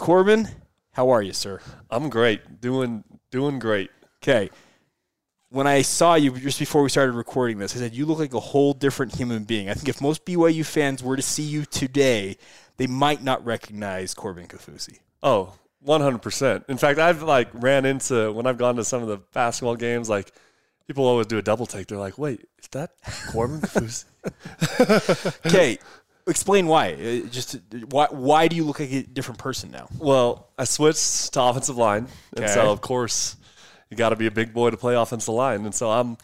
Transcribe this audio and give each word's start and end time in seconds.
Corbin, 0.00 0.48
how 0.92 1.10
are 1.10 1.20
you, 1.20 1.34
sir? 1.34 1.60
I'm 1.90 2.08
great. 2.08 2.62
Doing 2.62 3.04
doing 3.30 3.58
great. 3.58 3.90
Okay. 4.22 4.48
When 5.50 5.66
I 5.66 5.82
saw 5.82 6.14
you 6.14 6.30
just 6.38 6.58
before 6.58 6.82
we 6.82 6.88
started 6.88 7.12
recording 7.12 7.58
this, 7.58 7.76
I 7.76 7.80
said 7.80 7.94
you 7.94 8.06
look 8.06 8.18
like 8.18 8.32
a 8.32 8.40
whole 8.40 8.72
different 8.72 9.14
human 9.14 9.44
being. 9.44 9.68
I 9.68 9.74
think 9.74 9.90
if 9.90 10.00
most 10.00 10.24
BYU 10.24 10.64
fans 10.64 11.02
were 11.02 11.16
to 11.16 11.22
see 11.22 11.42
you 11.42 11.66
today, 11.66 12.38
they 12.78 12.86
might 12.86 13.22
not 13.22 13.44
recognize 13.44 14.14
Corbin 14.14 14.46
Kaufusi. 14.46 15.00
Oh, 15.22 15.52
100%. 15.86 16.64
In 16.70 16.78
fact, 16.78 16.98
I've 16.98 17.22
like 17.22 17.50
ran 17.52 17.84
into 17.84 18.32
when 18.32 18.46
I've 18.46 18.56
gone 18.56 18.76
to 18.76 18.84
some 18.84 19.02
of 19.02 19.08
the 19.08 19.18
basketball 19.34 19.76
games 19.76 20.08
like 20.08 20.32
people 20.86 21.04
always 21.04 21.26
do 21.26 21.36
a 21.36 21.42
double 21.42 21.66
take. 21.66 21.88
They're 21.88 21.98
like, 21.98 22.16
"Wait, 22.16 22.40
is 22.58 22.68
that 22.68 22.92
Corbin 23.32 23.60
Kaufusi?" 23.60 24.06
Okay, 25.46 25.78
explain 26.26 26.66
why. 26.66 26.92
Uh, 26.92 27.28
Just 27.28 27.58
why 27.90 28.06
why 28.10 28.48
do 28.48 28.56
you 28.56 28.64
look 28.64 28.80
like 28.80 28.92
a 28.92 29.02
different 29.02 29.38
person 29.38 29.70
now? 29.70 29.88
Well, 29.98 30.48
I 30.58 30.64
switched 30.64 31.32
to 31.34 31.42
offensive 31.42 31.76
line, 31.76 32.08
and 32.36 32.48
so 32.48 32.70
of 32.70 32.80
course 32.80 33.36
you 33.90 33.96
got 33.96 34.10
to 34.10 34.16
be 34.16 34.26
a 34.26 34.30
big 34.30 34.52
boy 34.54 34.70
to 34.70 34.76
play 34.76 34.94
offensive 34.94 35.34
line, 35.34 35.64
and 35.64 35.74
so 35.74 35.90
I'm 35.90 36.16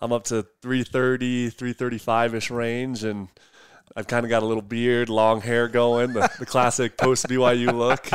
I'm 0.00 0.12
up 0.12 0.24
to 0.24 0.42
330, 0.62 1.50
335 1.50 2.34
ish 2.34 2.50
range, 2.50 3.04
and 3.04 3.28
I've 3.96 4.06
kind 4.06 4.24
of 4.24 4.30
got 4.30 4.42
a 4.42 4.46
little 4.46 4.62
beard, 4.62 5.08
long 5.08 5.40
hair 5.40 5.68
going, 5.68 6.14
the, 6.14 6.28
the 6.38 6.46
classic 6.46 6.96
post 6.96 7.28
BYU 7.28 7.72
look. 7.72 8.08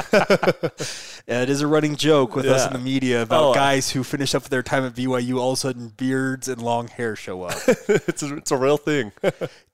Yeah, 1.29 1.43
it 1.43 1.49
is 1.51 1.61
a 1.61 1.67
running 1.67 1.95
joke 1.95 2.35
with 2.35 2.47
us 2.47 2.65
in 2.65 2.73
the 2.73 2.79
media 2.79 3.21
about 3.21 3.51
Oh, 3.51 3.53
guys 3.53 3.91
who 3.91 4.03
finish 4.03 4.33
up 4.33 4.45
their 4.45 4.63
time 4.63 4.83
at 4.83 4.95
BYU, 4.95 5.37
all 5.37 5.51
of 5.51 5.53
a 5.53 5.57
sudden 5.57 5.89
beards 5.89 6.47
and 6.47 6.59
long 6.59 6.87
hair 6.87 7.15
show 7.15 7.43
up. 7.43 7.53
it's 7.67 8.23
a, 8.23 8.37
it's 8.37 8.49
a 8.49 8.57
real 8.57 8.77
thing. 8.77 9.11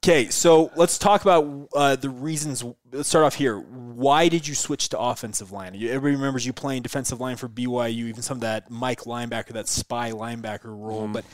Okay, 0.04 0.28
so 0.28 0.70
let's 0.76 0.98
talk 0.98 1.22
about 1.22 1.68
uh, 1.74 1.96
the 1.96 2.08
reasons. 2.10 2.62
Let's 2.92 3.08
start 3.08 3.24
off 3.24 3.34
here. 3.34 3.58
Why 3.58 4.28
did 4.28 4.46
you 4.46 4.54
switch 4.54 4.90
to 4.90 4.98
offensive 5.00 5.50
line? 5.50 5.74
Everybody 5.74 6.14
remembers 6.14 6.46
you 6.46 6.52
playing 6.52 6.82
defensive 6.82 7.20
line 7.20 7.34
for 7.34 7.48
BYU, 7.48 8.04
even 8.04 8.22
some 8.22 8.36
of 8.36 8.42
that 8.42 8.70
Mike 8.70 9.00
linebacker, 9.00 9.48
that 9.48 9.66
spy 9.66 10.12
linebacker 10.12 10.66
role. 10.66 11.08
But 11.08 11.24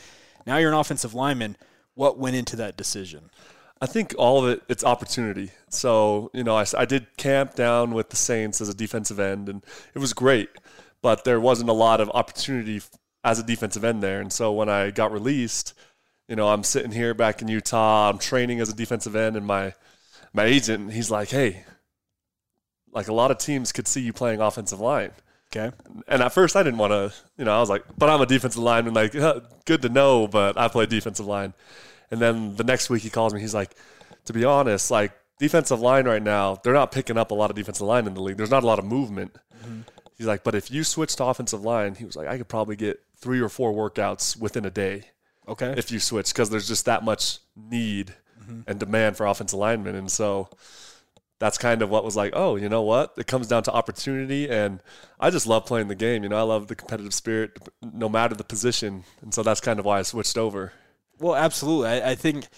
now 0.46 0.56
you're 0.56 0.72
an 0.72 0.78
offensive 0.78 1.12
lineman. 1.12 1.58
What 1.94 2.16
went 2.16 2.34
into 2.34 2.56
that 2.56 2.78
decision? 2.78 3.28
I 3.82 3.86
think 3.86 4.14
all 4.16 4.44
of 4.44 4.48
it, 4.48 4.62
it's 4.68 4.84
opportunity. 4.84 5.50
So, 5.68 6.30
you 6.32 6.44
know, 6.44 6.56
I, 6.56 6.64
I, 6.78 6.84
did 6.84 7.16
camp 7.16 7.56
down 7.56 7.94
with 7.94 8.10
the 8.10 8.16
Saints 8.16 8.60
as 8.60 8.68
a 8.68 8.74
defensive 8.74 9.18
end, 9.18 9.48
and 9.48 9.66
it 9.92 9.98
was 9.98 10.12
great, 10.12 10.50
but 11.02 11.24
there 11.24 11.40
wasn't 11.40 11.68
a 11.68 11.72
lot 11.72 12.00
of 12.00 12.08
opportunity 12.14 12.80
as 13.24 13.40
a 13.40 13.42
defensive 13.42 13.82
end 13.82 14.00
there. 14.00 14.20
And 14.20 14.32
so 14.32 14.52
when 14.52 14.68
I 14.68 14.92
got 14.92 15.10
released, 15.10 15.74
you 16.28 16.36
know, 16.36 16.46
I'm 16.46 16.62
sitting 16.62 16.92
here 16.92 17.12
back 17.12 17.42
in 17.42 17.48
Utah, 17.48 18.08
I'm 18.08 18.18
training 18.18 18.60
as 18.60 18.68
a 18.68 18.72
defensive 18.72 19.16
end, 19.16 19.36
and 19.36 19.44
my, 19.44 19.74
my 20.32 20.44
agent, 20.44 20.92
he's 20.92 21.10
like, 21.10 21.30
hey, 21.30 21.64
like 22.92 23.08
a 23.08 23.12
lot 23.12 23.32
of 23.32 23.38
teams 23.38 23.72
could 23.72 23.88
see 23.88 24.02
you 24.02 24.12
playing 24.12 24.40
offensive 24.40 24.78
line. 24.78 25.10
Okay. 25.50 25.74
And 26.06 26.22
at 26.22 26.32
first, 26.32 26.54
I 26.54 26.62
didn't 26.62 26.78
want 26.78 26.92
to, 26.92 27.12
you 27.36 27.44
know, 27.44 27.56
I 27.56 27.58
was 27.58 27.68
like, 27.68 27.82
but 27.98 28.08
I'm 28.08 28.20
a 28.20 28.26
defensive 28.26 28.62
lineman. 28.62 28.94
Like, 28.94 29.12
"Huh, 29.12 29.40
good 29.66 29.82
to 29.82 29.88
know, 29.88 30.28
but 30.28 30.56
I 30.56 30.68
play 30.68 30.86
defensive 30.86 31.26
line. 31.26 31.52
And 32.12 32.20
then 32.20 32.54
the 32.54 32.62
next 32.62 32.90
week, 32.90 33.02
he 33.02 33.10
calls 33.10 33.34
me. 33.34 33.40
He's 33.40 33.54
like, 33.54 33.74
to 34.26 34.32
be 34.32 34.44
honest, 34.44 34.90
like, 34.90 35.12
defensive 35.38 35.80
line 35.80 36.04
right 36.04 36.22
now, 36.22 36.60
they're 36.62 36.72
not 36.72 36.92
picking 36.92 37.18
up 37.18 37.32
a 37.32 37.34
lot 37.34 37.50
of 37.50 37.56
defensive 37.56 37.86
line 37.86 38.06
in 38.06 38.14
the 38.14 38.22
league. 38.22 38.36
There's 38.36 38.50
not 38.50 38.62
a 38.62 38.66
lot 38.66 38.78
of 38.78 38.84
movement. 38.84 39.34
Mm-hmm. 39.64 39.80
He's 40.16 40.26
like, 40.26 40.44
but 40.44 40.54
if 40.54 40.70
you 40.70 40.84
switch 40.84 41.16
to 41.16 41.24
offensive 41.24 41.62
line, 41.62 41.96
he 41.96 42.04
was 42.04 42.14
like, 42.14 42.28
I 42.28 42.38
could 42.38 42.48
probably 42.48 42.76
get 42.76 43.00
three 43.16 43.40
or 43.40 43.48
four 43.48 43.72
workouts 43.72 44.38
within 44.38 44.64
a 44.64 44.70
day 44.70 45.04
Okay. 45.48 45.74
if 45.76 45.90
you 45.90 45.98
switch 45.98 46.32
because 46.32 46.50
there's 46.50 46.68
just 46.68 46.84
that 46.84 47.02
much 47.02 47.38
need 47.56 48.14
mm-hmm. 48.40 48.60
and 48.66 48.78
demand 48.78 49.16
for 49.16 49.26
offensive 49.26 49.58
linemen. 49.58 49.96
And 49.96 50.10
so 50.10 50.48
that's 51.38 51.58
kind 51.58 51.82
of 51.82 51.90
what 51.90 52.04
was 52.04 52.14
like, 52.14 52.34
oh, 52.36 52.54
you 52.54 52.68
know 52.68 52.82
what? 52.82 53.14
It 53.16 53.26
comes 53.26 53.48
down 53.48 53.64
to 53.64 53.72
opportunity. 53.72 54.48
And 54.48 54.80
I 55.18 55.30
just 55.30 55.46
love 55.46 55.66
playing 55.66 55.88
the 55.88 55.96
game. 55.96 56.22
You 56.22 56.28
know, 56.28 56.38
I 56.38 56.42
love 56.42 56.68
the 56.68 56.76
competitive 56.76 57.14
spirit 57.14 57.58
no 57.82 58.08
matter 58.08 58.36
the 58.36 58.44
position. 58.44 59.02
And 59.22 59.34
so 59.34 59.42
that's 59.42 59.60
kind 59.60 59.80
of 59.80 59.84
why 59.84 59.98
I 59.98 60.02
switched 60.02 60.38
over. 60.38 60.72
Well, 61.22 61.36
absolutely. 61.36 61.88
I, 61.88 62.10
I 62.10 62.14
think 62.16 62.48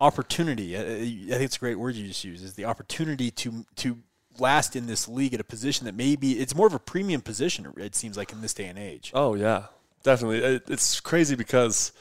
opportunity. 0.00 0.76
I, 0.76 0.80
I 0.80 0.84
think 0.84 1.42
it's 1.42 1.56
a 1.56 1.60
great 1.60 1.78
word 1.78 1.96
you 1.96 2.06
just 2.06 2.24
use. 2.24 2.42
Is 2.42 2.54
the 2.54 2.64
opportunity 2.64 3.30
to 3.32 3.66
to 3.76 3.98
last 4.38 4.76
in 4.76 4.86
this 4.86 5.08
league 5.08 5.34
at 5.34 5.40
a 5.40 5.44
position 5.44 5.86
that 5.86 5.94
maybe 5.94 6.32
it's 6.32 6.54
more 6.54 6.66
of 6.66 6.74
a 6.74 6.78
premium 6.78 7.20
position. 7.20 7.72
It 7.76 7.94
seems 7.94 8.16
like 8.16 8.32
in 8.32 8.40
this 8.40 8.54
day 8.54 8.66
and 8.66 8.78
age. 8.78 9.12
Oh, 9.14 9.34
yeah, 9.34 9.66
definitely. 10.02 10.38
It, 10.38 10.64
it's 10.68 11.00
crazy 11.00 11.36
because, 11.36 11.92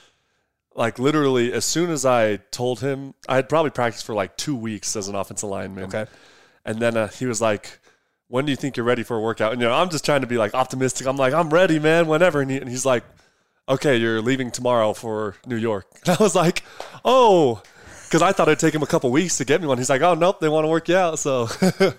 like, 0.75 0.97
literally, 0.97 1.53
as 1.53 1.65
soon 1.65 1.89
as 1.89 2.05
I 2.05 2.37
told 2.51 2.79
him, 2.79 3.13
I 3.27 3.35
had 3.35 3.49
probably 3.49 3.71
practiced 3.71 4.05
for 4.05 4.15
like 4.15 4.35
two 4.37 4.55
weeks 4.55 4.95
as 4.95 5.07
an 5.07 5.15
offensive 5.15 5.49
lineman. 5.49 5.85
Okay. 5.85 6.05
And 6.65 6.79
then 6.79 6.97
uh, 6.97 7.07
he 7.09 7.25
was 7.25 7.41
like, 7.41 7.79
when 8.29 8.45
do 8.45 8.51
you 8.51 8.55
think 8.55 8.77
you're 8.77 8.85
ready 8.85 9.03
for 9.03 9.17
a 9.17 9.19
workout? 9.19 9.51
And, 9.51 9.61
you 9.61 9.67
know, 9.67 9.73
I'm 9.73 9.89
just 9.89 10.05
trying 10.05 10.21
to 10.21 10.27
be 10.27 10.37
like 10.37 10.55
optimistic. 10.55 11.05
I'm 11.05 11.17
like, 11.17 11.33
I'm 11.33 11.49
ready, 11.49 11.77
man, 11.77 12.07
whenever. 12.07 12.41
And, 12.41 12.49
he, 12.49 12.57
and 12.57 12.69
he's 12.69 12.85
like, 12.85 13.03
okay, 13.67 13.97
you're 13.97 14.21
leaving 14.21 14.51
tomorrow 14.51 14.93
for 14.93 15.35
New 15.45 15.57
York. 15.57 15.85
And 16.05 16.17
I 16.19 16.23
was 16.23 16.35
like, 16.35 16.63
oh, 17.05 17.61
because 18.05 18.21
I 18.21 18.31
thought 18.31 18.47
it'd 18.47 18.59
take 18.59 18.75
him 18.75 18.83
a 18.83 18.87
couple 18.87 19.09
weeks 19.11 19.37
to 19.37 19.45
get 19.45 19.61
me 19.61 19.67
one. 19.67 19.77
He's 19.77 19.89
like, 19.89 20.01
oh, 20.01 20.13
nope, 20.15 20.39
they 20.39 20.49
want 20.49 20.65
to 20.65 20.69
work 20.69 20.89
you 20.89 20.97
out. 20.97 21.19
So, 21.19 21.47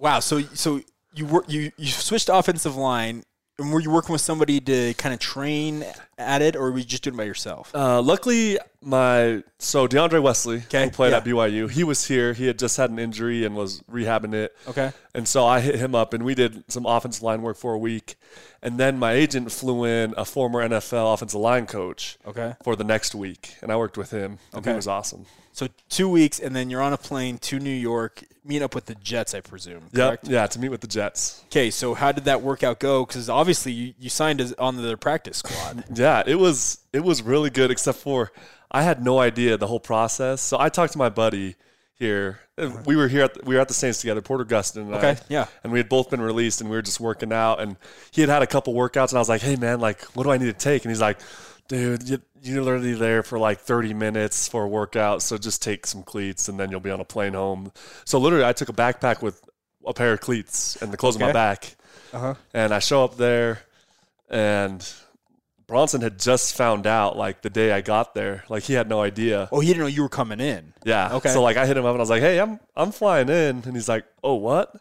Wow. 0.00 0.20
So 0.20 0.40
so 0.40 0.80
you 1.14 1.26
were 1.26 1.44
you 1.46 1.70
you 1.76 1.86
switched 1.86 2.30
offensive 2.32 2.74
line, 2.74 3.22
and 3.60 3.72
were 3.72 3.80
you 3.80 3.90
working 3.90 4.12
with 4.12 4.20
somebody 4.22 4.60
to 4.60 4.94
kind 4.94 5.12
of 5.12 5.20
train 5.20 5.84
at 6.18 6.42
it, 6.42 6.56
or 6.56 6.70
were 6.72 6.78
you 6.78 6.84
just 6.84 7.02
doing 7.02 7.14
it 7.14 7.18
by 7.18 7.24
yourself? 7.24 7.70
uh, 7.74 8.00
luckily, 8.02 8.58
my 8.82 9.42
so 9.58 9.86
De'Ondre 9.86 10.22
Wesley, 10.22 10.58
Okay, 10.66 10.84
who 10.84 10.90
played 10.90 11.10
yeah. 11.10 11.18
at 11.18 11.24
BYU, 11.24 11.70
he 11.70 11.84
was 11.84 12.06
here. 12.06 12.32
He 12.32 12.46
had 12.46 12.58
just 12.58 12.76
had 12.76 12.90
an 12.90 12.98
injury 12.98 13.44
and 13.44 13.54
was 13.54 13.80
rehabbing 13.82 14.34
it. 14.34 14.56
Okay. 14.68 14.92
And 15.14 15.28
so 15.28 15.44
I 15.46 15.60
hit 15.60 15.74
him 15.76 15.94
up, 15.94 16.14
and 16.14 16.24
we 16.24 16.34
did 16.34 16.64
some 16.70 16.86
offensive 16.86 17.22
line 17.22 17.42
work 17.42 17.56
for 17.56 17.74
a 17.74 17.78
week. 17.78 18.16
And 18.62 18.78
then 18.78 18.98
my 18.98 19.12
agent 19.12 19.50
flew 19.52 19.84
in 19.84 20.14
a 20.16 20.24
former 20.24 20.66
NFL 20.68 21.14
offensive 21.14 21.40
line 21.40 21.66
coach 21.66 22.18
Okay. 22.26 22.54
for 22.62 22.76
the 22.76 22.84
next 22.84 23.14
week, 23.14 23.54
and 23.62 23.70
I 23.72 23.76
worked 23.76 23.96
with 23.98 24.10
him. 24.10 24.38
And 24.52 24.60
Okay. 24.60 24.70
he 24.70 24.76
was 24.76 24.86
awesome. 24.88 25.26
So 25.52 25.68
two 25.88 26.08
weeks, 26.08 26.38
and 26.38 26.54
then 26.54 26.70
you're 26.70 26.82
on 26.82 26.92
a 26.92 26.96
plane 26.96 27.38
to 27.38 27.58
New 27.58 27.70
York, 27.70 28.22
meet 28.44 28.62
up 28.62 28.74
with 28.74 28.86
the 28.86 28.94
Jets, 28.94 29.34
I 29.34 29.40
presume. 29.40 29.88
Yeah, 29.92 30.08
Correct. 30.08 30.28
yeah, 30.28 30.46
to 30.46 30.58
meet 30.58 30.68
with 30.68 30.80
the 30.80 30.86
Jets. 30.86 31.42
Okay. 31.46 31.70
So 31.70 31.94
how 31.94 32.12
did 32.12 32.24
that 32.24 32.42
workout 32.42 32.78
go? 32.80 33.04
Because 33.04 33.28
obviously 33.28 33.72
you, 33.72 33.94
you 33.98 34.08
signed 34.08 34.40
as 34.40 34.52
on 34.54 34.80
their 34.80 34.96
practice 34.96 35.38
squad. 35.38 35.84
Yeah, 35.94 36.22
it 36.26 36.36
was 36.36 36.78
it 36.92 37.00
was 37.04 37.22
really 37.22 37.50
good, 37.50 37.70
except 37.70 37.98
for 37.98 38.32
I 38.70 38.82
had 38.82 39.04
no 39.04 39.18
idea 39.18 39.56
the 39.56 39.66
whole 39.66 39.80
process. 39.80 40.40
So 40.40 40.58
I 40.58 40.68
talked 40.68 40.92
to 40.92 40.98
my 40.98 41.08
buddy 41.08 41.56
here. 41.94 42.40
We 42.84 42.94
were 42.94 43.08
here 43.08 43.24
at 43.24 43.34
the, 43.34 43.40
we 43.44 43.54
were 43.54 43.60
at 43.60 43.68
the 43.68 43.74
Saints 43.74 44.00
together, 44.00 44.20
Porter 44.20 44.44
Gustin 44.44 44.82
and 44.82 44.94
I. 44.94 44.98
Okay, 44.98 45.16
yeah. 45.28 45.46
And 45.64 45.72
we 45.72 45.78
had 45.78 45.88
both 45.88 46.10
been 46.10 46.20
released, 46.20 46.60
and 46.60 46.70
we 46.70 46.76
were 46.76 46.82
just 46.82 47.00
working 47.00 47.32
out. 47.32 47.60
And 47.60 47.76
he 48.10 48.20
had 48.20 48.30
had 48.30 48.42
a 48.42 48.46
couple 48.46 48.74
workouts, 48.74 49.08
and 49.10 49.16
I 49.16 49.20
was 49.20 49.28
like, 49.28 49.40
"Hey, 49.42 49.56
man, 49.56 49.80
like, 49.80 50.02
what 50.14 50.24
do 50.24 50.30
I 50.30 50.38
need 50.38 50.46
to 50.46 50.52
take?" 50.52 50.84
And 50.84 50.90
he's 50.90 51.00
like, 51.00 51.18
"Dude, 51.70 52.08
you, 52.08 52.20
you're 52.42 52.62
literally 52.62 52.94
there 52.94 53.22
for 53.22 53.38
like 53.38 53.60
30 53.60 53.94
minutes 53.94 54.48
for 54.48 54.64
a 54.64 54.68
workout, 54.68 55.22
so 55.22 55.38
just 55.38 55.62
take 55.62 55.86
some 55.86 56.02
cleats, 56.02 56.48
and 56.48 56.58
then 56.58 56.70
you'll 56.70 56.80
be 56.80 56.90
on 56.90 57.00
a 57.00 57.04
plane 57.04 57.34
home." 57.34 57.72
So 58.04 58.18
literally, 58.18 58.44
I 58.44 58.52
took 58.52 58.68
a 58.68 58.72
backpack 58.72 59.22
with 59.22 59.40
a 59.86 59.94
pair 59.94 60.12
of 60.12 60.20
cleats 60.20 60.76
and 60.82 60.92
the 60.92 60.96
clothes 60.96 61.14
on 61.16 61.22
my 61.22 61.32
back, 61.32 61.76
Uh-huh. 62.12 62.34
and 62.52 62.74
I 62.74 62.80
show 62.80 63.04
up 63.04 63.16
there, 63.16 63.60
and 64.28 64.86
Bronson 65.66 66.00
had 66.00 66.18
just 66.18 66.56
found 66.56 66.86
out 66.86 67.16
like 67.16 67.42
the 67.42 67.50
day 67.50 67.70
I 67.72 67.80
got 67.80 68.14
there. 68.14 68.42
Like 68.48 68.64
he 68.64 68.72
had 68.74 68.88
no 68.88 69.00
idea. 69.00 69.48
Oh, 69.52 69.60
he 69.60 69.68
didn't 69.68 69.82
know 69.82 69.86
you 69.86 70.02
were 70.02 70.08
coming 70.08 70.40
in. 70.40 70.72
Yeah. 70.84 71.14
Okay. 71.14 71.30
So 71.30 71.40
like 71.42 71.56
I 71.56 71.66
hit 71.66 71.76
him 71.76 71.84
up 71.84 71.92
and 71.92 71.98
I 72.00 72.02
was 72.02 72.10
like, 72.10 72.22
"Hey, 72.22 72.40
I'm 72.40 72.58
I'm 72.76 72.90
flying 72.90 73.28
in," 73.28 73.62
and 73.64 73.74
he's 73.74 73.88
like, 73.88 74.04
"Oh, 74.24 74.34
what?" 74.34 74.74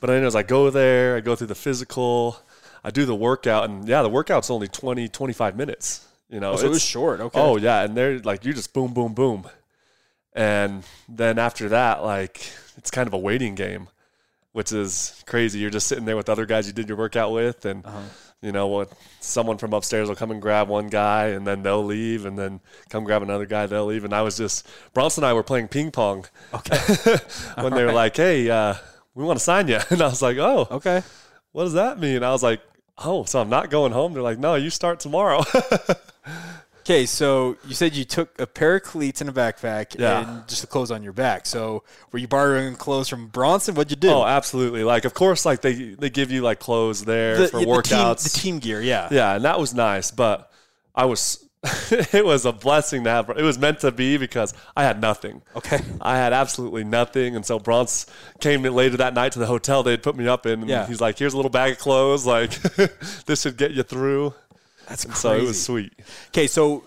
But 0.00 0.06
then 0.06 0.24
as 0.24 0.34
I 0.34 0.42
go 0.42 0.70
there, 0.70 1.16
I 1.16 1.20
go 1.20 1.36
through 1.36 1.48
the 1.48 1.54
physical, 1.54 2.38
I 2.82 2.90
do 2.90 3.04
the 3.04 3.14
workout, 3.14 3.68
and 3.68 3.86
yeah, 3.86 4.00
the 4.02 4.08
workout's 4.08 4.50
only 4.50 4.68
20, 4.68 5.08
25 5.08 5.54
minutes. 5.56 6.06
You 6.32 6.40
know, 6.40 6.52
Oh, 6.52 6.56
so 6.56 6.66
it 6.66 6.70
was 6.70 6.82
short. 6.82 7.20
Okay. 7.20 7.38
Oh 7.38 7.56
yeah, 7.58 7.82
and 7.84 7.94
they're 7.96 8.18
like 8.18 8.44
you 8.44 8.52
just 8.54 8.72
boom, 8.72 8.92
boom, 8.94 9.12
boom, 9.14 9.44
and 10.32 10.82
then 11.08 11.38
after 11.38 11.68
that, 11.68 12.02
like 12.02 12.40
it's 12.78 12.90
kind 12.90 13.06
of 13.06 13.12
a 13.12 13.18
waiting 13.18 13.54
game, 13.54 13.88
which 14.52 14.72
is 14.72 15.22
crazy. 15.26 15.58
You're 15.58 15.70
just 15.70 15.86
sitting 15.86 16.06
there 16.06 16.16
with 16.16 16.28
other 16.30 16.46
guys 16.46 16.66
you 16.66 16.72
did 16.72 16.88
your 16.88 16.96
workout 16.96 17.32
with, 17.32 17.64
and 17.64 17.84
Uh-huh. 17.86 18.00
You 18.44 18.50
know, 18.50 18.66
what 18.66 18.90
someone 19.20 19.56
from 19.56 19.72
upstairs 19.72 20.08
will 20.08 20.16
come 20.16 20.32
and 20.32 20.42
grab 20.42 20.66
one 20.66 20.88
guy, 20.88 21.26
and 21.28 21.46
then 21.46 21.62
they'll 21.62 21.84
leave, 21.84 22.26
and 22.26 22.36
then 22.36 22.58
come 22.88 23.04
grab 23.04 23.22
another 23.22 23.46
guy, 23.46 23.66
they'll 23.66 23.86
leave. 23.86 24.02
And 24.04 24.12
I 24.12 24.22
was 24.22 24.36
just 24.36 24.66
Bronson 24.94 25.22
and 25.22 25.30
I 25.30 25.32
were 25.32 25.44
playing 25.44 25.68
ping 25.68 25.92
pong. 25.92 26.24
Okay. 26.52 26.76
when 27.62 27.72
they 27.72 27.84
were 27.84 27.92
like, 27.92 28.16
"Hey, 28.16 28.50
uh, 28.50 28.74
we 29.14 29.22
want 29.22 29.38
to 29.38 29.44
sign 29.44 29.68
you," 29.68 29.78
and 29.90 30.02
I 30.02 30.06
was 30.08 30.22
like, 30.22 30.38
"Oh, 30.38 30.66
okay. 30.72 31.02
what 31.52 31.64
does 31.64 31.74
that 31.74 32.00
mean?" 32.00 32.24
I 32.24 32.32
was 32.32 32.42
like, 32.42 32.60
"Oh, 32.98 33.22
so 33.22 33.40
I'm 33.40 33.48
not 33.48 33.70
going 33.70 33.92
home?" 33.92 34.12
They're 34.12 34.24
like, 34.24 34.40
"No, 34.40 34.56
you 34.56 34.70
start 34.70 34.98
tomorrow." 34.98 35.44
Okay, 36.82 37.06
so 37.06 37.56
you 37.66 37.74
said 37.74 37.94
you 37.94 38.04
took 38.04 38.38
a 38.40 38.46
pair 38.46 38.76
of 38.76 38.82
cleats 38.82 39.20
and 39.20 39.30
a 39.30 39.32
backpack 39.32 39.96
Yeah. 39.98 40.20
and 40.36 40.48
just 40.48 40.60
the 40.62 40.66
clothes 40.66 40.90
on 40.90 41.02
your 41.02 41.12
back. 41.12 41.46
So 41.46 41.84
were 42.10 42.18
you 42.18 42.28
borrowing 42.28 42.74
clothes 42.74 43.08
from 43.08 43.28
Bronson? 43.28 43.74
What'd 43.74 43.90
you 43.90 43.96
do? 43.96 44.10
oh, 44.10 44.24
absolutely. 44.24 44.82
Like, 44.84 45.04
of 45.04 45.14
course, 45.14 45.44
like 45.46 45.60
they 45.62 45.74
they 45.94 46.10
give 46.10 46.30
you 46.32 46.42
like 46.42 46.58
clothes 46.58 47.04
there 47.04 47.38
the, 47.38 47.48
for 47.48 47.60
yeah, 47.60 47.66
workouts. 47.66 48.24
The 48.24 48.28
team, 48.40 48.56
the 48.56 48.60
team 48.60 48.70
gear, 48.70 48.82
yeah. 48.82 49.08
Yeah, 49.10 49.36
and 49.36 49.44
that 49.44 49.58
was 49.60 49.72
nice, 49.74 50.10
but 50.10 50.50
I 50.94 51.04
was 51.04 51.38
it 51.92 52.24
was 52.24 52.44
a 52.44 52.50
blessing 52.52 53.04
to 53.04 53.10
have 53.10 53.30
it 53.30 53.42
was 53.44 53.56
meant 53.56 53.78
to 53.78 53.92
be 53.92 54.16
because 54.16 54.52
I 54.76 54.82
had 54.82 55.00
nothing. 55.00 55.42
Okay. 55.54 55.78
I 56.00 56.16
had 56.16 56.32
absolutely 56.32 56.82
nothing 56.82 57.36
and 57.36 57.46
so 57.46 57.60
Bronx 57.60 58.06
came 58.40 58.62
later 58.64 58.96
that 58.96 59.14
night 59.14 59.30
to 59.32 59.38
the 59.38 59.46
hotel 59.46 59.84
they'd 59.84 60.02
put 60.02 60.16
me 60.16 60.26
up 60.26 60.44
in 60.44 60.62
and 60.62 60.68
Yeah. 60.68 60.88
he's 60.88 61.00
like, 61.00 61.20
Here's 61.20 61.34
a 61.34 61.36
little 61.36 61.50
bag 61.52 61.72
of 61.74 61.78
clothes, 61.78 62.26
like 62.26 62.50
this 63.26 63.42
should 63.42 63.56
get 63.56 63.70
you 63.70 63.84
through. 63.84 64.34
That's 64.92 65.04
crazy. 65.06 65.18
So 65.18 65.32
it 65.32 65.42
was 65.42 65.62
sweet. 65.62 65.92
Okay, 66.28 66.46
so 66.46 66.86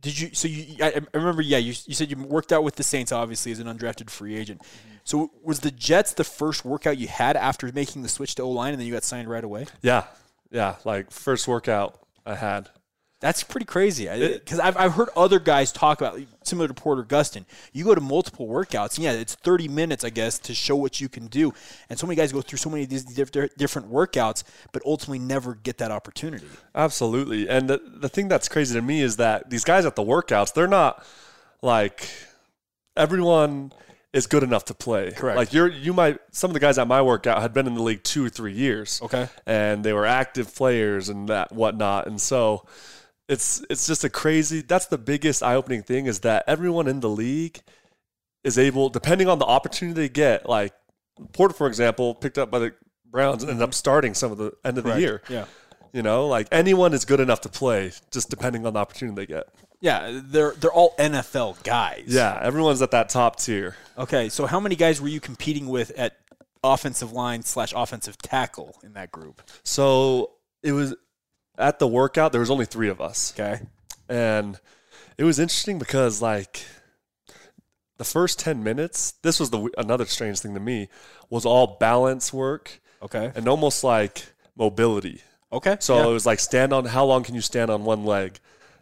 did 0.00 0.20
you? 0.20 0.30
So 0.34 0.46
you? 0.46 0.76
I, 0.84 1.00
I 1.14 1.16
remember. 1.16 1.40
Yeah, 1.40 1.56
you, 1.56 1.72
you 1.86 1.94
said 1.94 2.10
you 2.10 2.18
worked 2.18 2.52
out 2.52 2.62
with 2.62 2.76
the 2.76 2.82
Saints, 2.82 3.12
obviously, 3.12 3.50
as 3.50 3.60
an 3.60 3.66
undrafted 3.66 4.10
free 4.10 4.36
agent. 4.36 4.60
Mm-hmm. 4.60 4.96
So 5.04 5.30
was 5.42 5.60
the 5.60 5.70
Jets 5.70 6.12
the 6.12 6.24
first 6.24 6.64
workout 6.66 6.98
you 6.98 7.08
had 7.08 7.34
after 7.36 7.70
making 7.72 8.02
the 8.02 8.08
switch 8.08 8.34
to 8.34 8.42
O 8.42 8.50
line, 8.50 8.72
and 8.72 8.80
then 8.80 8.86
you 8.86 8.92
got 8.92 9.04
signed 9.04 9.30
right 9.30 9.42
away? 9.42 9.66
Yeah. 9.80 10.04
Yeah. 10.50 10.76
Like 10.84 11.10
first 11.10 11.48
workout 11.48 11.98
I 12.26 12.34
had. 12.34 12.68
That's 13.20 13.42
pretty 13.42 13.64
crazy. 13.64 14.06
Because 14.06 14.60
I've, 14.60 14.76
I've 14.76 14.92
heard 14.92 15.08
other 15.16 15.38
guys 15.38 15.72
talk 15.72 16.00
about, 16.00 16.20
similar 16.42 16.68
to 16.68 16.74
Porter 16.74 17.02
Gustin, 17.02 17.46
you 17.72 17.84
go 17.84 17.94
to 17.94 18.00
multiple 18.00 18.46
workouts, 18.46 18.96
and 18.96 19.04
yeah, 19.04 19.12
it's 19.12 19.34
30 19.36 19.68
minutes, 19.68 20.04
I 20.04 20.10
guess, 20.10 20.38
to 20.40 20.54
show 20.54 20.76
what 20.76 21.00
you 21.00 21.08
can 21.08 21.26
do. 21.28 21.54
And 21.88 21.98
so 21.98 22.06
many 22.06 22.16
guys 22.16 22.30
go 22.32 22.42
through 22.42 22.58
so 22.58 22.68
many 22.68 22.82
of 22.82 22.90
these 22.90 23.04
diff- 23.04 23.56
different 23.56 23.90
workouts, 23.90 24.44
but 24.72 24.82
ultimately 24.84 25.18
never 25.18 25.54
get 25.54 25.78
that 25.78 25.90
opportunity. 25.90 26.46
Absolutely. 26.74 27.48
And 27.48 27.70
the, 27.70 27.78
the 27.78 28.08
thing 28.08 28.28
that's 28.28 28.48
crazy 28.48 28.74
to 28.74 28.82
me 28.82 29.00
is 29.00 29.16
that 29.16 29.48
these 29.48 29.64
guys 29.64 29.86
at 29.86 29.96
the 29.96 30.04
workouts, 30.04 30.52
they're 30.52 30.66
not 30.66 31.02
like 31.62 32.10
everyone 32.98 33.72
is 34.12 34.26
good 34.26 34.42
enough 34.42 34.66
to 34.66 34.74
play. 34.74 35.12
Correct. 35.12 35.36
Like 35.36 35.52
you're 35.52 35.68
you 35.68 35.92
might 35.92 36.18
some 36.32 36.50
of 36.50 36.54
the 36.54 36.60
guys 36.60 36.78
at 36.78 36.88
my 36.88 37.02
workout 37.02 37.42
had 37.42 37.52
been 37.52 37.66
in 37.66 37.74
the 37.74 37.82
league 37.82 38.02
two 38.02 38.24
or 38.24 38.28
three 38.30 38.52
years. 38.52 39.00
Okay. 39.02 39.28
And 39.44 39.84
they 39.84 39.92
were 39.92 40.06
active 40.06 40.54
players 40.54 41.08
and 41.08 41.28
that 41.28 41.52
whatnot. 41.52 42.06
And 42.06 42.20
so 42.20 42.66
it's 43.28 43.64
it's 43.68 43.86
just 43.86 44.04
a 44.04 44.10
crazy 44.10 44.62
that's 44.62 44.86
the 44.86 44.98
biggest 44.98 45.42
eye 45.42 45.54
opening 45.54 45.82
thing 45.82 46.06
is 46.06 46.20
that 46.20 46.44
everyone 46.46 46.86
in 46.86 47.00
the 47.00 47.08
league 47.08 47.60
is 48.44 48.58
able, 48.58 48.88
depending 48.88 49.28
on 49.28 49.40
the 49.40 49.44
opportunity 49.44 50.02
they 50.02 50.08
get, 50.08 50.48
like 50.48 50.72
Porter, 51.32 51.52
for 51.54 51.66
example, 51.66 52.14
picked 52.14 52.38
up 52.38 52.50
by 52.50 52.60
the 52.60 52.74
Browns 53.04 53.42
and 53.42 53.50
ended 53.50 53.64
up 53.64 53.74
starting 53.74 54.14
some 54.14 54.30
of 54.30 54.38
the 54.38 54.52
end 54.64 54.78
of 54.78 54.84
the 54.84 55.00
year. 55.00 55.22
Yeah. 55.28 55.46
You 55.92 56.02
know, 56.02 56.28
like 56.28 56.48
anyone 56.52 56.92
is 56.92 57.04
good 57.04 57.20
enough 57.20 57.40
to 57.42 57.48
play, 57.48 57.90
just 58.10 58.28
depending 58.30 58.66
on 58.66 58.74
the 58.74 58.78
opportunity 58.78 59.16
they 59.16 59.26
get. 59.26 59.48
Yeah, 59.80 60.20
they're 60.22 60.52
they're 60.52 60.72
all 60.72 60.94
NFL 60.98 61.62
guys. 61.62 62.04
Yeah, 62.08 62.38
everyone's 62.42 62.82
at 62.82 62.90
that 62.92 63.08
top 63.08 63.36
tier. 63.36 63.76
Okay, 63.96 64.28
so 64.28 64.46
how 64.46 64.60
many 64.60 64.76
guys 64.76 65.00
were 65.00 65.08
you 65.08 65.20
competing 65.20 65.68
with 65.68 65.90
at 65.96 66.16
offensive 66.62 67.12
line 67.12 67.42
slash 67.42 67.72
offensive 67.74 68.18
tackle 68.18 68.78
in 68.84 68.92
that 68.92 69.10
group? 69.10 69.42
So 69.64 70.32
it 70.62 70.72
was 70.72 70.94
at 71.58 71.78
the 71.78 71.86
workout. 71.86 72.32
There 72.32 72.40
was 72.40 72.50
only 72.50 72.66
three 72.66 72.88
of 72.88 73.00
us, 73.00 73.32
Okay. 73.38 73.60
and 74.08 74.58
it 75.18 75.24
was 75.24 75.38
interesting 75.38 75.78
because 75.78 76.20
like 76.22 76.64
the 77.98 78.04
first 78.04 78.38
ten 78.38 78.62
minutes, 78.62 79.12
this 79.22 79.40
was 79.40 79.50
the 79.50 79.70
another 79.78 80.04
strange 80.06 80.40
thing 80.40 80.54
to 80.54 80.60
me 80.60 80.88
was 81.30 81.44
all 81.46 81.76
balance 81.80 82.32
work 82.32 82.80
Okay. 83.02 83.32
and 83.34 83.48
almost 83.48 83.82
like 83.84 84.26
mobility. 84.56 85.22
Okay. 85.52 85.76
So 85.80 85.96
yeah. 85.96 86.06
it 86.08 86.12
was 86.12 86.26
like 86.26 86.40
stand 86.40 86.72
on 86.72 86.84
how 86.86 87.04
long 87.04 87.22
can 87.22 87.34
you 87.34 87.40
stand 87.40 87.70
on 87.70 87.84
one 87.84 88.04
leg, 88.04 88.38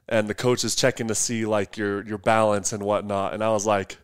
and 0.08 0.28
the 0.28 0.34
coach 0.34 0.64
is 0.64 0.74
checking 0.74 1.08
to 1.08 1.14
see 1.14 1.46
like 1.46 1.76
your 1.76 2.04
your 2.04 2.18
balance 2.18 2.72
and 2.72 2.82
whatnot. 2.82 3.34
And 3.34 3.44
I 3.44 3.50
was 3.50 3.66
like, 3.66 3.98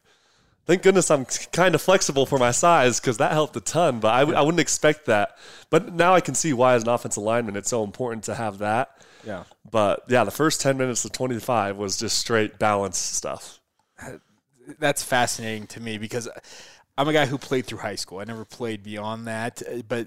thank 0.70 0.82
goodness 0.82 1.10
I'm 1.10 1.26
kind 1.50 1.74
of 1.74 1.82
flexible 1.82 2.26
for 2.26 2.38
my 2.38 2.52
size 2.52 3.00
because 3.00 3.16
that 3.16 3.32
helped 3.32 3.56
a 3.56 3.60
ton. 3.60 3.98
But 3.98 4.14
I, 4.14 4.20
I 4.20 4.40
wouldn't 4.42 4.60
expect 4.60 5.06
that. 5.06 5.36
But 5.68 5.92
now 5.92 6.14
I 6.14 6.20
can 6.20 6.36
see 6.36 6.52
why 6.52 6.74
as 6.74 6.84
an 6.84 6.88
offensive 6.88 7.24
lineman 7.24 7.56
it's 7.56 7.68
so 7.68 7.82
important 7.82 8.22
to 8.24 8.36
have 8.36 8.58
that. 8.58 9.04
yeah. 9.26 9.42
But 9.68 10.04
yeah, 10.08 10.22
the 10.22 10.30
first 10.30 10.60
ten 10.60 10.78
minutes 10.78 11.04
of 11.04 11.10
twenty 11.10 11.40
five 11.40 11.76
was 11.76 11.96
just 11.96 12.18
straight 12.18 12.60
balance 12.60 12.98
stuff. 12.98 13.58
That's 14.78 15.02
fascinating 15.02 15.66
to 15.68 15.80
me 15.80 15.98
because 15.98 16.28
I'm 16.96 17.08
a 17.08 17.12
guy 17.12 17.26
who 17.26 17.36
played 17.36 17.66
through 17.66 17.78
high 17.78 17.96
school. 17.96 18.20
I 18.20 18.24
never 18.24 18.44
played 18.44 18.84
beyond 18.84 19.26
that, 19.26 19.62
uh, 19.68 19.82
but 19.88 20.06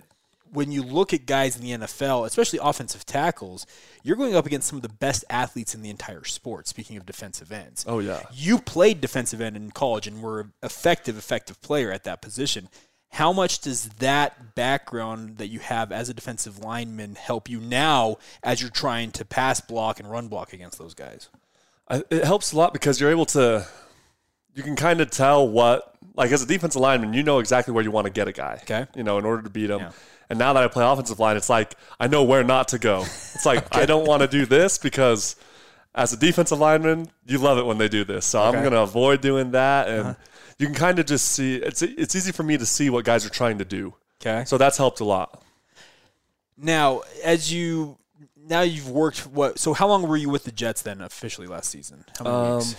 when 0.54 0.72
you 0.72 0.84
look 0.84 1.14
at 1.14 1.26
guys 1.26 1.56
in 1.58 1.62
the 1.64 1.72
NFL, 1.86 2.26
especially 2.26 2.60
offensive 2.62 3.06
tackles, 3.06 3.66
you're 4.04 4.16
going 4.16 4.36
up 4.36 4.46
against 4.46 4.68
some 4.68 4.78
of 4.78 4.84
the 4.84 4.90
best 4.90 5.26
athletes 5.30 5.74
in 5.76 5.82
the 5.82 5.90
entire 5.90 6.24
sport. 6.24 6.68
Speaking 6.68 6.96
of 6.98 7.06
defensive 7.06 7.52
ends, 7.52 7.84
Oh 7.88 8.00
yeah. 8.00 8.22
you 8.34 8.60
played 8.60 9.02
defensive 9.02 9.42
end 9.42 9.58
in 9.58 9.72
college 9.72 10.08
and 10.08 10.22
were 10.22 10.40
an 10.42 10.54
effective, 10.62 11.18
effective 11.18 11.62
player 11.62 11.92
at 11.92 12.04
that 12.06 12.22
position. 12.22 12.70
How 13.10 13.32
much 13.32 13.60
does 13.60 13.90
that 14.00 14.56
background 14.56 15.38
that 15.38 15.48
you 15.48 15.60
have 15.60 15.92
as 15.92 16.10
a 16.10 16.14
defensive 16.16 16.58
lineman 16.60 17.14
help 17.16 17.48
you 17.48 17.60
now 17.60 18.18
as 18.42 18.60
you're 18.62 18.72
trying 18.72 19.12
to 19.12 19.26
pass 19.26 19.62
block 19.62 20.00
and 20.00 20.10
run 20.10 20.30
block 20.30 20.52
against 20.54 20.80
those 20.80 20.94
guys? 20.96 21.30
It 21.90 22.24
helps 22.24 22.54
a 22.54 22.58
lot 22.58 22.74
because 22.74 23.00
you're 23.00 23.12
able 23.12 23.26
to, 23.28 23.68
you 24.56 24.64
can 24.64 24.76
kind 24.76 25.02
of 25.02 25.10
tell 25.12 25.48
what, 25.48 25.96
like 26.16 26.32
as 26.32 26.44
a 26.44 26.46
defensive 26.46 26.82
lineman, 26.82 27.14
you 27.14 27.24
know 27.24 27.40
exactly 27.40 27.74
where 27.74 27.84
you 27.84 27.92
want 27.92 28.06
to 28.06 28.12
get 28.14 28.28
a 28.28 28.32
guy. 28.32 28.60
Okay. 28.64 28.86
You 28.96 29.04
know, 29.04 29.18
in 29.18 29.26
order 29.26 29.42
to 29.44 29.50
beat 29.50 29.70
him. 29.70 29.80
Yeah. 29.80 29.92
And 30.30 30.40
now 30.40 30.54
that 30.54 30.64
I 30.64 30.68
play 30.68 30.86
offensive 30.86 31.20
line, 31.20 31.38
it's 31.38 31.50
like 31.50 31.76
I 32.00 32.08
know 32.08 32.24
where 32.24 32.44
not 32.44 32.70
to 32.70 32.80
go. 32.80 33.02
It's 33.02 33.46
like 33.46 33.76
I 33.76 33.86
don't 33.86 34.06
want 34.08 34.22
to 34.22 34.28
do 34.28 34.46
this 34.46 34.78
because 34.78 35.36
as 35.96 36.14
a 36.14 36.18
defensive 36.18 36.60
lineman, 36.60 37.10
you 37.26 37.38
love 37.38 37.58
it 37.58 37.66
when 37.66 37.78
they 37.78 37.88
do 37.90 38.04
this. 38.04 38.26
So 38.26 38.42
I'm 38.42 38.54
Uh-huh. 38.54 38.62
going 38.62 38.74
to 38.74 38.82
avoid 38.82 39.22
doing 39.22 39.52
that. 39.52 39.88
And 39.90 40.16
you 40.58 40.66
can 40.68 40.76
kind 40.76 40.98
of 41.00 41.06
just 41.06 41.28
see, 41.34 41.56
it's, 41.58 41.82
it's 41.82 42.16
easy 42.16 42.32
for 42.32 42.44
me 42.44 42.58
to 42.58 42.66
see 42.66 42.90
what 42.90 43.06
guys 43.06 43.26
are 43.26 43.30
trying 43.30 43.58
to 43.60 43.66
do. 43.66 43.94
Okay. 44.22 44.44
So 44.46 44.58
that's 44.58 44.78
helped 44.78 45.02
a 45.02 45.04
lot. 45.06 45.44
Now, 46.58 47.02
as 47.24 47.52
you 47.52 47.98
now 48.48 48.62
you've 48.62 48.90
worked 48.90 49.28
what? 49.28 49.58
So 49.60 49.74
how 49.74 49.88
long 49.88 50.08
were 50.08 50.18
you 50.18 50.30
with 50.30 50.44
the 50.46 50.52
Jets 50.52 50.82
then 50.82 51.02
officially 51.02 51.48
last 51.48 51.70
season? 51.70 52.06
How 52.18 52.24
many 52.26 52.36
Um, 52.36 52.58
weeks? 52.60 52.76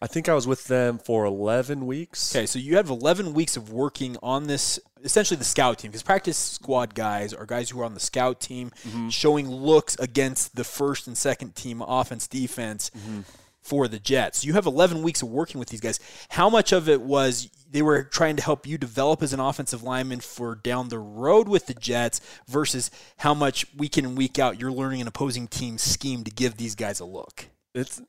I 0.00 0.06
think 0.06 0.28
I 0.28 0.34
was 0.34 0.46
with 0.46 0.64
them 0.64 0.98
for 0.98 1.24
11 1.24 1.86
weeks. 1.86 2.34
Okay, 2.34 2.46
so 2.46 2.58
you 2.58 2.76
have 2.76 2.90
11 2.90 3.34
weeks 3.34 3.56
of 3.56 3.70
working 3.70 4.16
on 4.22 4.46
this, 4.46 4.78
essentially 5.02 5.38
the 5.38 5.44
scout 5.44 5.78
team, 5.78 5.90
because 5.90 6.02
practice 6.02 6.36
squad 6.36 6.94
guys 6.94 7.34
are 7.34 7.46
guys 7.46 7.70
who 7.70 7.80
are 7.80 7.84
on 7.84 7.94
the 7.94 8.00
scout 8.00 8.40
team, 8.40 8.70
mm-hmm. 8.86 9.08
showing 9.08 9.48
looks 9.48 9.96
against 9.98 10.56
the 10.56 10.64
first 10.64 11.06
and 11.06 11.16
second 11.16 11.54
team 11.54 11.82
offense, 11.82 12.26
defense 12.26 12.90
mm-hmm. 12.96 13.20
for 13.60 13.88
the 13.88 13.98
Jets. 13.98 14.44
You 14.44 14.52
have 14.54 14.66
11 14.66 15.02
weeks 15.02 15.22
of 15.22 15.28
working 15.28 15.58
with 15.58 15.68
these 15.68 15.80
guys. 15.80 15.98
How 16.30 16.48
much 16.48 16.72
of 16.72 16.88
it 16.88 17.00
was 17.00 17.50
they 17.70 17.82
were 17.82 18.04
trying 18.04 18.36
to 18.36 18.42
help 18.42 18.66
you 18.66 18.78
develop 18.78 19.22
as 19.22 19.32
an 19.32 19.40
offensive 19.40 19.82
lineman 19.82 20.20
for 20.20 20.54
down 20.54 20.88
the 20.88 20.98
road 20.98 21.48
with 21.48 21.66
the 21.66 21.74
Jets 21.74 22.20
versus 22.46 22.90
how 23.18 23.34
much 23.34 23.66
week 23.76 23.98
in 23.98 24.06
and 24.06 24.16
week 24.16 24.38
out 24.38 24.60
you're 24.60 24.72
learning 24.72 25.00
an 25.00 25.08
opposing 25.08 25.48
team's 25.48 25.82
scheme 25.82 26.24
to 26.24 26.30
give 26.30 26.56
these 26.56 26.74
guys 26.74 27.00
a 27.00 27.04
look? 27.04 27.46
it's 27.74 28.00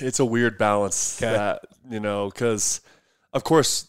it's 0.00 0.20
a 0.20 0.24
weird 0.24 0.58
balance 0.58 1.20
Okay. 1.22 1.32
that 1.32 1.62
you 1.90 2.00
know 2.00 2.28
because 2.30 2.80
of 3.32 3.44
course 3.44 3.88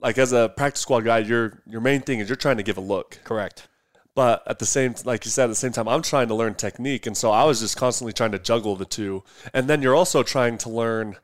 like 0.00 0.18
as 0.18 0.32
a 0.32 0.48
practice 0.56 0.80
squad 0.82 1.00
guy 1.04 1.18
your 1.18 1.62
your 1.66 1.80
main 1.80 2.00
thing 2.00 2.20
is 2.20 2.28
you're 2.28 2.36
trying 2.36 2.56
to 2.56 2.62
give 2.62 2.76
a 2.78 2.80
look 2.82 3.18
Correct. 3.24 3.68
but 4.14 4.42
at 4.46 4.58
the 4.58 4.66
same 4.66 4.94
like 5.04 5.24
you 5.24 5.30
said 5.30 5.44
at 5.44 5.48
the 5.48 5.54
same 5.54 5.72
time 5.72 5.88
i'm 5.88 6.02
trying 6.02 6.28
to 6.28 6.34
learn 6.34 6.54
technique 6.54 7.06
and 7.06 7.16
so 7.16 7.30
i 7.30 7.44
was 7.44 7.60
just 7.60 7.76
constantly 7.76 8.12
trying 8.12 8.32
to 8.32 8.38
juggle 8.38 8.76
the 8.76 8.84
two 8.84 9.22
and 9.52 9.68
then 9.68 9.82
you're 9.82 9.94
also 9.94 10.22
trying 10.22 10.56
to 10.58 10.68
learn 10.70 11.16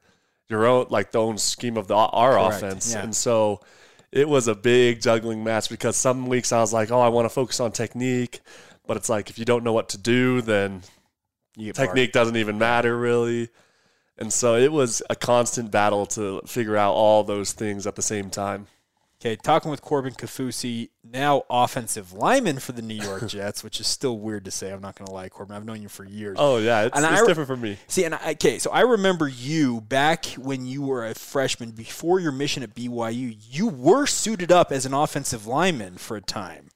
your 0.48 0.66
own 0.66 0.86
like 0.90 1.12
the 1.12 1.20
own 1.20 1.38
scheme 1.38 1.76
of 1.76 1.86
the 1.88 1.94
our 1.94 2.32
Correct, 2.34 2.56
offense 2.62 2.92
yeah. 2.94 3.02
and 3.02 3.14
so 3.16 3.60
it 4.10 4.28
was 4.28 4.46
a 4.48 4.54
big 4.54 5.00
juggling 5.00 5.42
match 5.42 5.70
because 5.70 5.96
some 5.96 6.26
weeks 6.26 6.52
i 6.52 6.58
was 6.60 6.72
like 6.72 6.90
oh 6.90 7.00
i 7.00 7.08
want 7.08 7.24
to 7.24 7.30
focus 7.30 7.60
on 7.60 7.72
technique 7.72 8.40
but 8.86 8.96
it's 8.96 9.08
like 9.08 9.30
if 9.30 9.38
you 9.38 9.44
don't 9.46 9.64
know 9.64 9.72
what 9.72 9.88
to 9.90 9.98
do 9.98 10.40
then 10.42 10.82
You 11.56 11.66
get 11.66 11.76
barred. 11.76 11.88
technique 11.88 12.12
doesn't 12.12 12.36
even 12.36 12.58
matter 12.58 12.96
really. 12.98 13.48
And 14.22 14.32
so 14.32 14.54
it 14.54 14.70
was 14.70 15.02
a 15.10 15.16
constant 15.16 15.72
battle 15.72 16.06
to 16.06 16.42
figure 16.46 16.76
out 16.76 16.92
all 16.92 17.24
those 17.24 17.50
things 17.50 17.88
at 17.88 17.96
the 17.96 18.02
same 18.02 18.30
time. 18.30 18.68
Okay, 19.20 19.34
talking 19.34 19.68
with 19.68 19.82
Corbin 19.82 20.14
Kaufusi, 20.14 20.90
now 21.02 21.42
offensive 21.50 22.12
lineman 22.12 22.60
for 22.60 22.70
the 22.70 22.82
New 22.82 22.94
York 22.94 23.26
Jets, 23.28 23.64
which 23.64 23.80
is 23.80 23.88
still 23.88 24.20
weird 24.20 24.44
to 24.44 24.52
say. 24.52 24.70
I'm 24.70 24.80
not 24.80 24.94
going 24.96 25.06
to 25.06 25.12
lie, 25.12 25.28
Corbin. 25.28 25.56
I've 25.56 25.64
known 25.64 25.82
you 25.82 25.88
for 25.88 26.04
years. 26.04 26.36
Oh 26.38 26.58
yeah, 26.58 26.82
it's, 26.84 26.96
And 26.96 27.04
it's 27.04 27.22
I- 27.22 27.26
different 27.26 27.48
for 27.48 27.56
me. 27.56 27.78
See, 27.88 28.04
and 28.04 28.14
I, 28.14 28.30
okay, 28.32 28.60
so 28.60 28.70
I 28.70 28.82
remember 28.82 29.26
you 29.26 29.80
back 29.80 30.26
when 30.38 30.66
you 30.66 30.82
were 30.82 31.04
a 31.04 31.14
freshman 31.14 31.72
before 31.72 32.20
your 32.20 32.32
mission 32.32 32.62
at 32.62 32.76
BYU. 32.76 33.36
You 33.50 33.66
were 33.66 34.06
suited 34.06 34.52
up 34.52 34.70
as 34.70 34.86
an 34.86 34.94
offensive 34.94 35.48
lineman 35.48 35.96
for 35.98 36.16
a 36.16 36.20
time. 36.20 36.68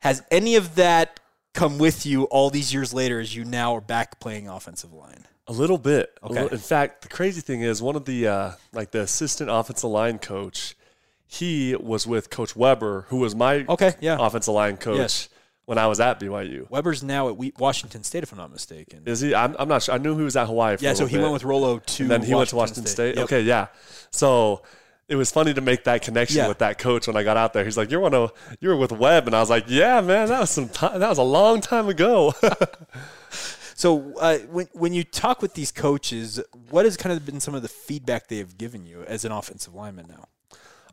Has 0.00 0.24
any 0.32 0.56
of 0.56 0.74
that 0.74 1.20
come 1.54 1.78
with 1.78 2.04
you 2.04 2.24
all 2.24 2.50
these 2.50 2.74
years 2.74 2.92
later 2.92 3.20
as 3.20 3.36
you 3.36 3.44
now 3.44 3.76
are 3.76 3.80
back 3.80 4.18
playing 4.18 4.48
offensive 4.48 4.92
line? 4.92 5.28
A 5.52 5.58
little 5.60 5.78
bit. 5.78 6.18
Okay. 6.22 6.34
little- 6.34 6.48
in 6.48 6.58
fact, 6.58 7.02
the 7.02 7.08
crazy 7.08 7.40
thing 7.40 7.60
is 7.62 7.82
one 7.82 7.96
of 7.96 8.04
the 8.06 8.26
uh, 8.26 8.52
like 8.72 8.90
the 8.90 9.00
assistant 9.00 9.50
offensive 9.50 9.90
line 9.90 10.18
coach, 10.18 10.74
he 11.26 11.74
was 11.76 12.06
with 12.06 12.30
Coach 12.30 12.56
Weber, 12.56 13.06
who 13.08 13.18
was 13.18 13.34
my 13.34 13.64
Okay, 13.68 13.92
yeah. 14.00 14.16
offensive 14.18 14.54
line 14.54 14.76
coach 14.76 14.98
Yes. 14.98 15.28
when 15.66 15.78
I 15.78 15.86
was 15.86 16.00
at 16.00 16.18
BYU. 16.20 16.68
Weber's 16.70 17.02
now 17.02 17.28
at 17.28 17.36
Washington 17.58 18.02
State, 18.02 18.22
if 18.22 18.32
I'm 18.32 18.38
not 18.38 18.50
mistaken. 18.52 19.02
Is 19.06 19.20
he? 19.20 19.34
I'm, 19.34 19.54
I'm 19.58 19.68
not 19.68 19.82
sure. 19.82 19.94
I 19.94 19.98
knew 19.98 20.16
he 20.16 20.24
was 20.24 20.36
at 20.36 20.46
Hawaii. 20.46 20.76
For 20.78 20.84
yeah, 20.84 20.94
so 20.94 21.06
he 21.06 21.16
bit. 21.16 21.22
went 21.22 21.34
with 21.34 21.44
Rolo 21.44 21.78
to 21.78 22.02
and 22.02 22.10
then 22.10 22.22
he 22.22 22.34
went 22.34 22.48
to 22.50 22.56
Washington 22.56 22.86
State. 22.86 23.16
Yep. 23.16 23.24
Okay, 23.24 23.42
yeah. 23.42 23.66
So 24.10 24.62
it 25.08 25.16
was 25.16 25.30
funny 25.30 25.52
to 25.52 25.60
make 25.60 25.84
that 25.84 26.00
connection 26.02 26.38
Yeah. 26.38 26.48
with 26.48 26.58
that 26.58 26.78
coach 26.78 27.06
when 27.06 27.16
I 27.16 27.22
got 27.24 27.36
out 27.36 27.52
there. 27.52 27.64
He's 27.64 27.76
like, 27.76 27.90
"You're 27.90 28.00
one 28.00 28.14
of 28.14 28.32
you 28.60 28.68
were 28.70 28.76
with 28.76 28.92
Webb," 28.92 29.26
and 29.26 29.36
I 29.36 29.40
was 29.40 29.50
like, 29.50 29.64
"Yeah, 29.68 30.00
man, 30.00 30.28
that 30.28 30.40
was 30.40 30.50
some 30.50 30.68
time. 30.70 30.98
That 31.00 31.08
was 31.10 31.18
a 31.18 31.22
long 31.22 31.60
time 31.60 31.88
ago." 31.88 32.32
So 33.74 34.14
uh, 34.18 34.38
when 34.50 34.68
when 34.72 34.92
you 34.92 35.04
talk 35.04 35.42
with 35.42 35.54
these 35.54 35.72
coaches, 35.72 36.40
what 36.70 36.84
has 36.84 36.96
kind 36.96 37.16
of 37.16 37.24
been 37.24 37.40
some 37.40 37.54
of 37.54 37.62
the 37.62 37.68
feedback 37.68 38.28
they 38.28 38.38
have 38.38 38.58
given 38.58 38.84
you 38.86 39.02
as 39.04 39.24
an 39.24 39.32
offensive 39.32 39.74
lineman 39.74 40.06
now? 40.08 40.28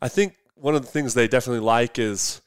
I 0.01 0.07
think 0.07 0.36
one 0.55 0.75
of 0.75 0.81
the 0.81 0.88
things 0.88 1.13
they 1.13 1.27
definitely 1.27 1.62
like 1.65 2.00
is 2.00 2.41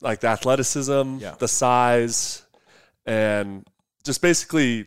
like 0.00 0.20
the 0.20 0.28
athleticism, 0.28 1.18
Yeah. 1.18 1.34
the 1.38 1.48
size, 1.48 2.42
and 3.06 3.66
just 4.04 4.20
basically 4.20 4.86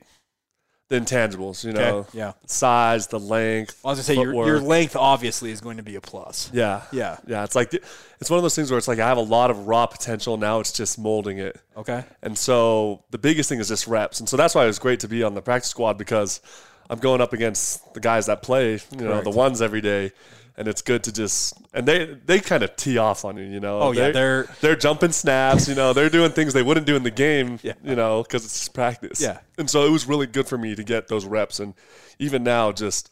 the 0.89 1.00
intangibles. 1.00 1.63
You 1.63 1.74
know, 1.74 2.05
Yeah. 2.13 2.34
size, 2.46 3.08
the 3.08 3.19
length. 3.19 3.79
I 3.86 3.89
was 3.89 3.98
gonna 4.00 4.03
say 4.03 4.15
your, 4.15 4.34
your 4.46 4.60
length 4.60 4.96
obviously 4.96 5.51
is 5.51 5.62
going 5.62 5.77
to 5.77 5.84
be 5.84 5.96
a 5.96 6.01
plus. 6.01 6.50
Yeah, 6.53 6.81
Yeah. 6.91 7.17
yeah. 7.27 7.43
It's 7.43 7.55
like 7.55 7.74
it's 7.74 8.29
one 8.29 8.38
of 8.38 8.43
those 8.43 8.55
things 8.55 8.69
where 8.72 8.77
it's 8.77 8.88
like 8.88 9.00
I 9.00 9.08
have 9.08 9.17
a 9.17 9.22
lot 9.22 9.51
of 9.51 9.67
raw 9.67 9.86
potential. 9.86 10.36
Now 10.38 10.60
it's 10.60 10.72
just 10.72 11.00
molding 11.00 11.38
it. 11.38 11.58
Okay. 11.77 12.03
And 12.22 12.38
so 12.38 13.03
the 13.12 13.17
biggest 13.17 13.48
thing 13.50 13.60
is 13.60 13.67
just 13.69 13.88
reps. 13.88 14.19
And 14.19 14.27
so 14.27 14.36
that's 14.36 14.53
why 14.55 14.63
it 14.63 14.67
was 14.67 14.79
great 14.79 15.00
to 15.01 15.08
be 15.08 15.24
on 15.24 15.34
the 15.36 15.41
practice 15.41 15.69
squad 15.69 15.98
because 15.98 16.41
I'm 16.89 17.00
going 17.00 17.22
up 17.22 17.34
against 17.34 17.93
the 17.93 18.00
guys 18.00 18.25
that 18.25 18.41
play, 18.41 18.74
you 18.74 18.98
know, 18.98 19.10
Correct. 19.10 19.24
the 19.25 19.29
ones 19.29 19.62
every 19.62 19.81
day. 19.81 20.12
And 20.60 20.68
it's 20.68 20.82
good 20.82 21.06
to 21.06 21.13
just 21.13 21.54
and 21.74 21.88
they 21.88 22.18
they 22.25 22.39
kind 22.42 22.63
of 22.63 22.75
tee 22.75 22.98
off 22.98 23.24
on 23.24 23.38
you, 23.38 23.46
you 23.46 23.62
know. 23.62 23.80
Oh, 23.80 23.92
yeah, 23.94 24.12
they're 24.12 24.44
they're- 24.44 24.50
they're 24.60 24.75
jumping 24.75 25.13
snaps, 25.13 25.70
you 25.70 25.74
know. 25.75 25.94
They're 25.94 26.10
doing 26.10 26.32
things 26.32 26.51
they 26.54 26.63
wouldn't 26.63 26.86
do 26.86 26.98
in 26.98 27.04
the 27.04 27.12
game, 27.12 27.60
Yeah. 27.63 27.74
you 27.82 27.96
know, 27.96 28.24
because 28.24 28.44
it's 28.44 28.60
just 28.60 28.74
practice. 28.74 29.22
Yeah. 29.22 29.39
And 29.58 29.70
so 29.70 29.86
it 29.86 29.89
was 29.89 30.06
really 30.06 30.28
good 30.28 30.48
for 30.48 30.58
me 30.58 30.75
to 30.75 30.84
get 30.84 31.08
those 31.08 31.24
reps, 31.25 31.62
and 31.62 31.74
even 32.20 32.44
now, 32.44 32.74
just 32.74 33.10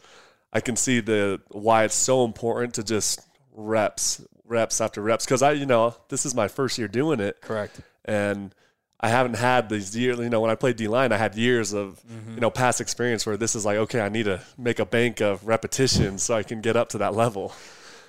I 0.52 0.60
can 0.60 0.76
see 0.76 1.00
the 1.00 1.40
why 1.48 1.86
it's 1.86 1.96
so 1.96 2.26
important 2.26 2.74
to 2.76 2.84
just 2.84 3.22
reps, 3.54 4.22
reps 4.46 4.82
after 4.82 5.02
reps, 5.02 5.24
because 5.26 5.42
I, 5.42 5.54
you 5.54 5.66
know, 5.66 5.96
this 6.10 6.26
is 6.26 6.36
my 6.36 6.50
first 6.50 6.78
year 6.78 6.90
doing 6.90 7.20
it, 7.22 7.40
Correct. 7.42 7.80
and 8.06 8.54
I 9.00 9.10
haven't 9.10 9.36
had 9.36 9.70
these 9.70 9.96
years. 9.96 10.18
You 10.18 10.30
know, 10.30 10.42
when 10.42 10.50
I 10.50 10.56
played 10.56 10.76
D 10.76 10.88
line, 10.88 11.12
I 11.12 11.18
had 11.18 11.36
years 11.36 11.74
of 11.74 12.02
Mm-hmm. 12.12 12.34
you 12.36 12.40
know 12.42 12.50
past 12.50 12.82
experience 12.82 13.26
where 13.26 13.38
this 13.38 13.56
is 13.56 13.66
like, 13.66 13.78
okay, 13.78 14.02
I 14.02 14.10
need 14.10 14.24
to 14.24 14.42
make 14.58 14.80
a 14.80 14.86
bank 14.86 15.22
of 15.22 15.46
repetitions 15.48 16.24
so 16.24 16.36
I 16.36 16.44
can 16.44 16.62
get 16.62 16.76
up 16.76 16.90
to 16.90 16.98
that 17.00 17.14
level. 17.14 17.54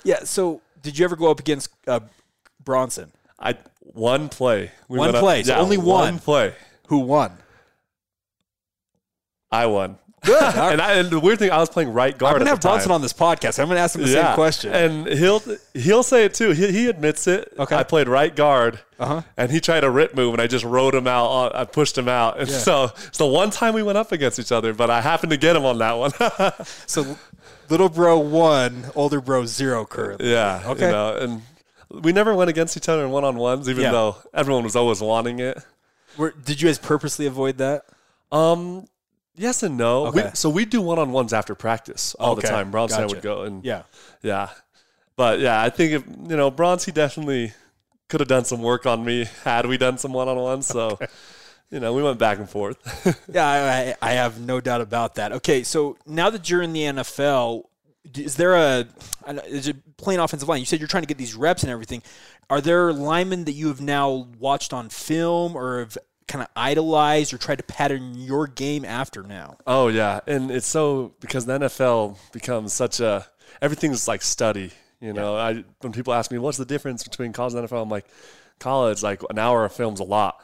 Yeah. 0.05 0.21
So 0.25 0.63
did 0.83 0.99
you 0.99 1.05
ever 1.05 1.17
go 1.17 1.31
up 1.31 1.41
against 1.41 1.71
uh, 1.87 2.01
Bronson? 2.65 3.13
I 3.39 3.57
one 3.81 4.29
play, 4.29 4.71
we 4.89 4.99
One 4.99 5.09
went 5.09 5.17
up- 5.17 5.23
play, 5.23 5.43
so 5.43 5.55
only 5.57 5.77
one. 5.77 5.87
one. 5.87 6.19
play. 6.19 6.55
Who 6.89 7.01
won? 7.01 7.33
I 9.51 9.67
won. 9.67 9.99
Good. 10.29 10.43
and, 10.55 10.81
I, 10.81 10.95
and 10.95 11.11
the 11.11 11.19
weird 11.21 11.39
thing, 11.39 11.51
I 11.51 11.59
was 11.59 11.69
playing 11.69 11.93
right 11.93 12.17
guard. 12.17 12.35
I'm 12.35 12.39
gonna 12.41 12.51
have 12.51 12.61
the 12.61 12.69
time. 12.69 12.75
Bronson 12.77 12.93
on 12.93 13.03
this 13.03 13.13
podcast. 13.13 13.59
I'm 13.59 13.69
gonna 13.69 13.81
ask 13.81 13.95
him 13.97 14.03
the 14.03 14.09
same 14.09 14.35
question. 14.35 14.73
And 14.73 15.07
he'll 15.07 15.43
he'll 15.75 16.03
say 16.03 16.25
it 16.25 16.35
too. 16.35 16.51
He, 16.53 16.71
he 16.71 16.89
admits 16.89 17.27
it. 17.27 17.53
Okay. 17.59 17.75
I 17.77 17.83
played 17.83 18.09
right 18.09 18.35
guard. 18.35 18.81
Uh-huh. 19.01 19.23
And 19.37 19.51
he 19.53 19.61
tried 19.61 19.85
a 19.85 19.91
rip 19.91 20.15
move, 20.15 20.35
and 20.35 20.43
I 20.43 20.47
just 20.49 20.65
rode 20.65 20.95
him 20.95 21.07
out. 21.07 21.27
on- 21.27 21.53
I 21.55 21.65
pushed 21.65 21.97
him 21.97 22.09
out. 22.09 22.41
And 22.41 22.49
so 22.51 22.85
it's 23.07 23.19
the 23.19 23.27
one 23.27 23.51
time 23.51 23.75
we 23.75 23.83
went 23.83 23.97
up 23.97 24.11
against 24.13 24.39
each 24.41 24.51
other, 24.53 24.75
but 24.75 24.91
I 24.91 25.01
happened 25.01 25.31
to 25.31 25.37
get 25.37 25.55
him 25.57 25.65
on 25.65 25.79
that 25.79 25.93
one. 25.93 26.11
so 26.87 27.17
little 27.71 27.89
bro 27.89 28.19
one, 28.19 28.87
older 28.97 29.21
bro 29.21 29.47
zero 29.47 29.85
currently. 29.85 30.31
yeah. 30.31 30.63
Okay. 30.67 30.87
You 30.87 30.93
know, 30.93 31.17
and 31.17 31.43
we 31.91 32.13
never 32.13 32.35
went 32.35 32.51
against 32.51 32.77
each 32.77 32.89
other 32.89 33.05
in 33.05 33.11
one 33.11 33.25
on 33.25 33.37
ones, 33.37 33.69
even 33.69 33.85
Yeah. 33.85 33.93
though 33.93 34.17
everyone 34.35 34.65
was 34.65 34.75
always 34.77 35.01
wanting 35.01 35.39
it. 35.39 35.59
Were, 36.17 36.33
did 36.33 36.61
you 36.61 36.69
guys 36.69 36.79
purposely 36.79 37.27
avoid 37.27 37.59
that? 37.59 37.85
Um, 38.33 38.89
yes 39.39 39.63
and 39.63 39.77
no. 39.77 40.07
Okay. 40.07 40.25
We, 40.25 40.31
so 40.35 40.51
we 40.51 40.65
do 40.65 40.81
one 40.81 40.99
on 40.99 41.13
ones 41.13 41.33
after 41.33 41.55
practice 41.55 42.15
all 42.17 42.35
the 42.35 42.43
time. 42.43 42.71
Bronson 42.71 43.03
and 43.03 43.11
I 43.11 43.15
would 43.15 43.23
go 43.23 43.43
and 43.43 43.65
Yeah. 43.65 43.83
Yeah. 44.23 44.51
But 45.17 45.41
yeah, 45.41 45.61
I 45.61 45.71
think 45.71 45.93
if 45.93 46.07
you 46.07 46.37
know, 46.37 46.51
Bronze 46.51 46.85
he 46.85 46.93
definitely 46.93 47.53
could 48.09 48.21
have 48.21 48.29
done 48.29 48.45
some 48.45 48.63
work 48.63 48.87
on 48.87 49.05
me 49.05 49.27
had 49.45 49.67
we 49.67 49.77
done 49.77 49.99
some 49.99 50.13
one 50.13 50.29
on 50.29 50.37
one. 50.37 50.63
So 50.63 50.99
you 51.71 51.81
know, 51.81 51.93
we 51.93 52.03
went 52.03 52.19
back 52.19 52.39
and 52.39 52.49
forth. 52.49 52.79
Yeah, 53.33 53.47
I, 53.47 53.95
I 54.01 54.13
have 54.13 54.41
no 54.41 54.61
doubt 54.61 54.81
about 54.81 55.17
that. 55.17 55.33
Okay, 55.33 55.63
so 55.63 55.97
now 56.07 56.31
that 56.31 56.49
you're 56.49 56.63
in 56.63 56.73
the 56.73 56.81
NFL, 56.83 57.65
is 58.17 58.37
there 58.37 58.55
a 58.55 58.87
is 59.47 59.69
it 59.69 59.97
playing 59.97 60.21
offensive 60.21 60.49
line? 60.49 60.61
You 60.61 60.67
said 60.67 60.79
you're 60.79 60.89
trying 60.89 61.03
to 61.03 61.07
get 61.07 61.19
these 61.19 61.35
reps 61.35 61.63
and 61.63 61.71
everything. 61.71 62.03
Are 62.49 62.61
there 62.61 62.93
linemen 62.93 63.45
that 63.45 63.53
you 63.53 63.69
have 63.69 63.81
now 63.81 64.29
watched 64.39 64.73
on 64.73 64.89
film 64.89 65.55
or 65.57 65.81
have 65.81 65.99
kind 66.29 66.43
of 66.43 66.49
idolize 66.55 67.33
or 67.33 67.39
try 67.39 67.57
to 67.57 67.63
pattern 67.63 68.15
your 68.15 68.47
game 68.47 68.85
after 68.85 69.23
now? 69.23 69.57
oh 69.67 69.89
yeah. 69.89 70.21
And 70.27 70.51
it's 70.51 70.67
so 70.67 71.15
because 71.21 71.47
the 71.47 71.59
NFL 71.59 72.17
becomes 72.33 72.73
such 72.73 73.01
a 73.01 73.27
everything's 73.61 74.07
like 74.07 74.23
study. 74.23 74.73
You 75.01 75.13
know, 75.13 75.37
I 75.37 75.65
when 75.81 75.93
people 75.93 76.13
ask 76.13 76.31
me 76.31 76.39
what's 76.39 76.59
the 76.59 76.65
difference 76.65 77.05
between 77.05 77.33
college 77.33 77.55
and 77.55 77.69
NFL, 77.69 77.83
I'm 77.83 77.89
like, 77.89 78.07
college, 78.59 79.03
like 79.03 79.23
an 79.31 79.39
hour 79.39 79.65
of 79.65 79.73
film's 79.73 80.01
a 80.01 80.05
lot. 80.05 80.43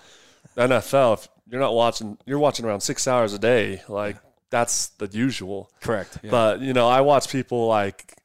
NFL, 0.56 1.14
if 1.14 1.28
you're 1.50 1.60
not 1.60 1.74
watching 1.74 2.18
you're 2.24 2.38
watching 2.38 2.64
around 2.64 2.80
six 2.80 3.08
hours 3.08 3.32
a 3.32 3.38
day, 3.38 3.82
like 3.88 4.16
that's 4.50 4.88
the 4.88 5.08
usual. 5.08 5.70
Correct. 5.80 6.18
But 6.28 6.60
you 6.60 6.72
know, 6.72 6.88
I 6.88 7.00
watch 7.00 7.28
people 7.28 7.66
like 7.66 8.16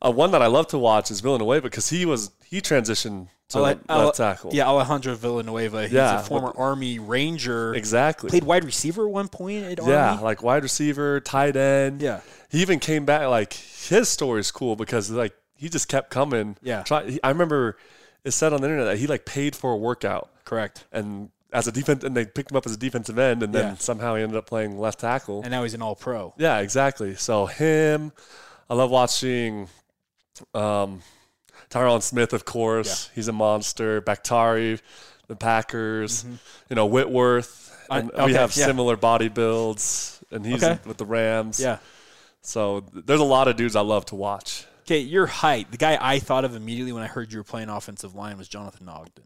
uh, 0.00 0.12
one 0.12 0.30
that 0.32 0.42
I 0.42 0.46
love 0.46 0.68
to 0.68 0.78
watch 0.78 1.10
is 1.10 1.20
Villanueva 1.20 1.62
because 1.62 1.90
he 1.90 2.06
was 2.06 2.30
he 2.44 2.60
transitioned 2.60 3.28
to 3.50 3.58
Ale- 3.58 3.78
left 3.88 4.16
tackle. 4.16 4.50
Yeah, 4.54 4.66
Alejandro 4.68 5.14
Villanueva. 5.14 5.82
He's 5.82 5.92
Yeah, 5.92 6.20
a 6.20 6.22
former 6.22 6.48
what- 6.48 6.58
Army 6.58 6.98
Ranger. 6.98 7.74
exactly. 7.74 8.30
Played 8.30 8.44
wide 8.44 8.64
receiver 8.64 9.06
at 9.06 9.12
one 9.12 9.28
point 9.28 9.64
at 9.64 9.86
yeah, 9.86 10.12
Army. 10.12 10.22
like 10.22 10.42
wide 10.42 10.62
receiver, 10.62 11.20
tight 11.20 11.56
end. 11.56 12.00
Yeah. 12.00 12.20
he 12.50 12.60
even 12.62 12.78
came 12.78 13.04
back. 13.04 13.26
Like 13.28 13.52
his 13.52 14.08
story 14.08 14.40
is 14.40 14.50
cool 14.50 14.76
because 14.76 15.10
like 15.10 15.34
he 15.56 15.68
just 15.68 15.88
kept 15.88 16.10
coming. 16.10 16.56
Yeah. 16.62 16.82
Try, 16.82 17.10
he, 17.10 17.20
I 17.22 17.28
remember 17.28 17.76
it 18.24 18.30
said 18.32 18.52
on 18.52 18.60
the 18.60 18.68
internet 18.68 18.86
that 18.86 18.98
he 18.98 19.06
like 19.06 19.24
paid 19.26 19.54
for 19.56 19.72
a 19.72 19.76
workout 19.76 20.30
Correct. 20.44 20.84
and 20.92 21.30
as 21.52 21.66
a 21.66 21.72
defense 21.72 22.02
and 22.04 22.16
they 22.16 22.24
picked 22.24 22.50
him 22.50 22.56
up 22.56 22.64
as 22.64 22.72
a 22.72 22.76
defensive 22.78 23.18
end 23.18 23.42
and 23.42 23.52
then 23.54 23.64
Yeah. 23.72 23.74
somehow 23.76 24.14
he 24.14 24.22
ended 24.22 24.38
up 24.38 24.46
playing 24.46 24.78
left 24.78 25.00
tackle. 25.00 25.42
And 25.42 25.50
now 25.50 25.62
he's 25.64 25.74
an 25.74 25.82
All 25.82 25.94
Pro. 25.94 26.32
Yeah, 26.38 26.60
exactly. 26.60 27.14
So 27.16 27.44
him, 27.46 28.12
I 28.70 28.74
love 28.74 28.90
watching 28.90 29.68
um, 30.54 31.02
Tyron 31.72 32.02
Smith, 32.02 32.32
of 32.32 32.44
course. 32.44 33.10
He's 33.14 33.28
a 33.28 33.32
monster. 33.32 34.00
Bakhtiari, 34.02 34.78
the 35.26 35.36
Packers. 35.36 36.22
Mm-hmm. 36.24 36.34
You 36.70 36.76
know 36.76 36.86
Whitworth. 36.86 37.60
I- 37.90 37.98
And 38.00 38.10
okay, 38.12 38.26
we 38.26 38.32
have 38.34 38.54
yeah. 38.56 38.66
similar 38.66 38.96
body 38.96 39.28
builds, 39.28 40.22
and 40.30 40.44
he's 40.46 40.62
Okay. 40.62 40.78
with 40.86 40.98
the 40.98 41.04
Rams. 41.06 41.58
Yeah. 41.60 41.78
So 42.42 42.84
there's 42.92 43.20
a 43.20 43.24
lot 43.24 43.48
of 43.48 43.56
dudes 43.56 43.74
I 43.76 43.80
love 43.80 44.04
to 44.06 44.14
watch. 44.14 44.66
Okay, 44.82 44.98
your 44.98 45.26
height. 45.26 45.70
The 45.70 45.76
guy 45.76 45.96
I 46.00 46.18
thought 46.18 46.44
of 46.44 46.54
immediately 46.56 46.92
when 46.92 47.02
I 47.02 47.06
heard 47.06 47.32
you 47.32 47.38
were 47.38 47.44
playing 47.44 47.68
offensive 47.68 48.14
line 48.14 48.36
was 48.36 48.48
Jonathan 48.48 48.88
Ogden. 48.88 49.24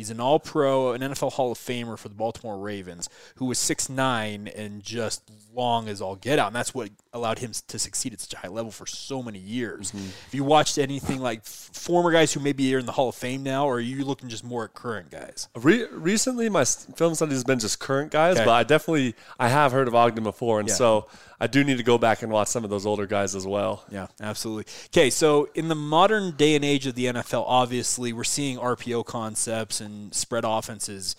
He's 0.00 0.08
an 0.08 0.18
all 0.18 0.38
pro, 0.40 0.92
an 0.92 1.02
NFL 1.02 1.32
Hall 1.32 1.52
of 1.52 1.58
Famer 1.58 1.98
for 1.98 2.08
the 2.08 2.14
Baltimore 2.14 2.56
Ravens, 2.58 3.10
who 3.36 3.44
was 3.44 3.58
6'9 3.58 4.50
and 4.58 4.82
just 4.82 5.30
long 5.54 5.88
as 5.90 6.00
all 6.00 6.16
get 6.16 6.38
out. 6.38 6.46
And 6.46 6.56
that's 6.56 6.74
what 6.74 6.88
allowed 7.12 7.40
him 7.40 7.52
to 7.68 7.78
succeed 7.78 8.14
at 8.14 8.20
such 8.20 8.32
a 8.32 8.38
high 8.38 8.48
level 8.48 8.70
for 8.70 8.86
so 8.86 9.22
many 9.22 9.38
years. 9.38 9.90
Mm-hmm. 9.92 10.06
If 10.28 10.34
you 10.34 10.42
watched 10.42 10.78
anything 10.78 11.20
like 11.20 11.40
f- 11.40 11.70
former 11.74 12.10
guys 12.12 12.32
who 12.32 12.40
maybe 12.40 12.74
are 12.74 12.78
in 12.78 12.86
the 12.86 12.92
Hall 12.92 13.10
of 13.10 13.14
Fame 13.14 13.42
now, 13.42 13.66
or 13.66 13.74
are 13.74 13.80
you 13.80 14.02
looking 14.06 14.30
just 14.30 14.42
more 14.42 14.64
at 14.64 14.72
current 14.72 15.10
guys? 15.10 15.48
Re- 15.54 15.86
recently, 15.92 16.48
my 16.48 16.64
film 16.64 17.14
study 17.14 17.32
has 17.32 17.44
been 17.44 17.58
just 17.58 17.78
current 17.78 18.10
guys, 18.10 18.36
Okay. 18.36 18.46
but 18.46 18.52
I 18.52 18.62
definitely 18.62 19.14
I 19.38 19.48
have 19.48 19.72
heard 19.72 19.86
of 19.86 19.94
Ogden 19.94 20.24
before, 20.24 20.60
and 20.60 20.68
Yeah. 20.70 20.76
so 20.76 21.08
I 21.40 21.46
do 21.46 21.64
need 21.64 21.78
to 21.78 21.82
go 21.82 21.96
back 21.96 22.22
and 22.22 22.30
watch 22.30 22.48
some 22.48 22.64
of 22.64 22.70
those 22.70 22.84
older 22.84 23.06
guys 23.06 23.34
as 23.34 23.46
well. 23.46 23.84
Yeah, 23.90 24.08
absolutely. 24.20 24.70
Okay, 24.86 25.08
so 25.08 25.48
in 25.54 25.68
the 25.68 25.74
modern 25.74 26.32
day 26.32 26.54
and 26.54 26.64
age 26.64 26.86
of 26.86 26.94
the 26.94 27.06
NFL, 27.06 27.44
obviously 27.46 28.12
we're 28.12 28.24
seeing 28.24 28.58
RPO 28.58 29.06
concepts 29.06 29.80
and 29.80 30.14
spread 30.14 30.44
offenses 30.46 31.16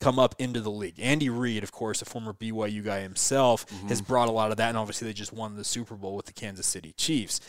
come 0.00 0.18
up 0.18 0.34
into 0.38 0.60
the 0.60 0.70
league. 0.70 0.98
Andy 0.98 1.28
Reid, 1.28 1.62
of 1.62 1.72
course, 1.72 2.02
a 2.02 2.04
former 2.04 2.32
BYU 2.32 2.82
guy 2.82 3.00
himself, 3.00 3.66
has 3.88 4.00
brought 4.00 4.28
a 4.28 4.32
lot 4.32 4.50
of 4.50 4.56
that, 4.56 4.70
and 4.70 4.78
obviously 4.78 5.06
they 5.06 5.12
just 5.12 5.32
won 5.32 5.56
the 5.56 5.64
Super 5.64 5.94
Bowl 5.94 6.16
with 6.16 6.26
the 6.26 6.32
Kansas 6.32 6.66
City 6.66 6.92
Chiefs. 6.96 7.40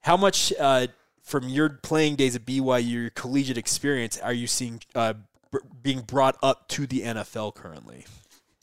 How 0.00 0.16
much 0.16 0.52
uh, 0.58 0.88
from 1.22 1.48
your 1.48 1.68
playing 1.70 2.16
days 2.16 2.36
at 2.36 2.44
BYU, 2.44 2.90
your 2.90 3.10
collegiate 3.10 3.56
experience, 3.56 4.18
are 4.18 4.32
you 4.32 4.46
seeing 4.46 4.80
uh, 4.94 5.14
b- 5.52 5.58
being 5.82 6.00
brought 6.00 6.36
up 6.42 6.68
to 6.68 6.86
the 6.86 7.00
NFL 7.00 7.54
currently? 7.54 8.04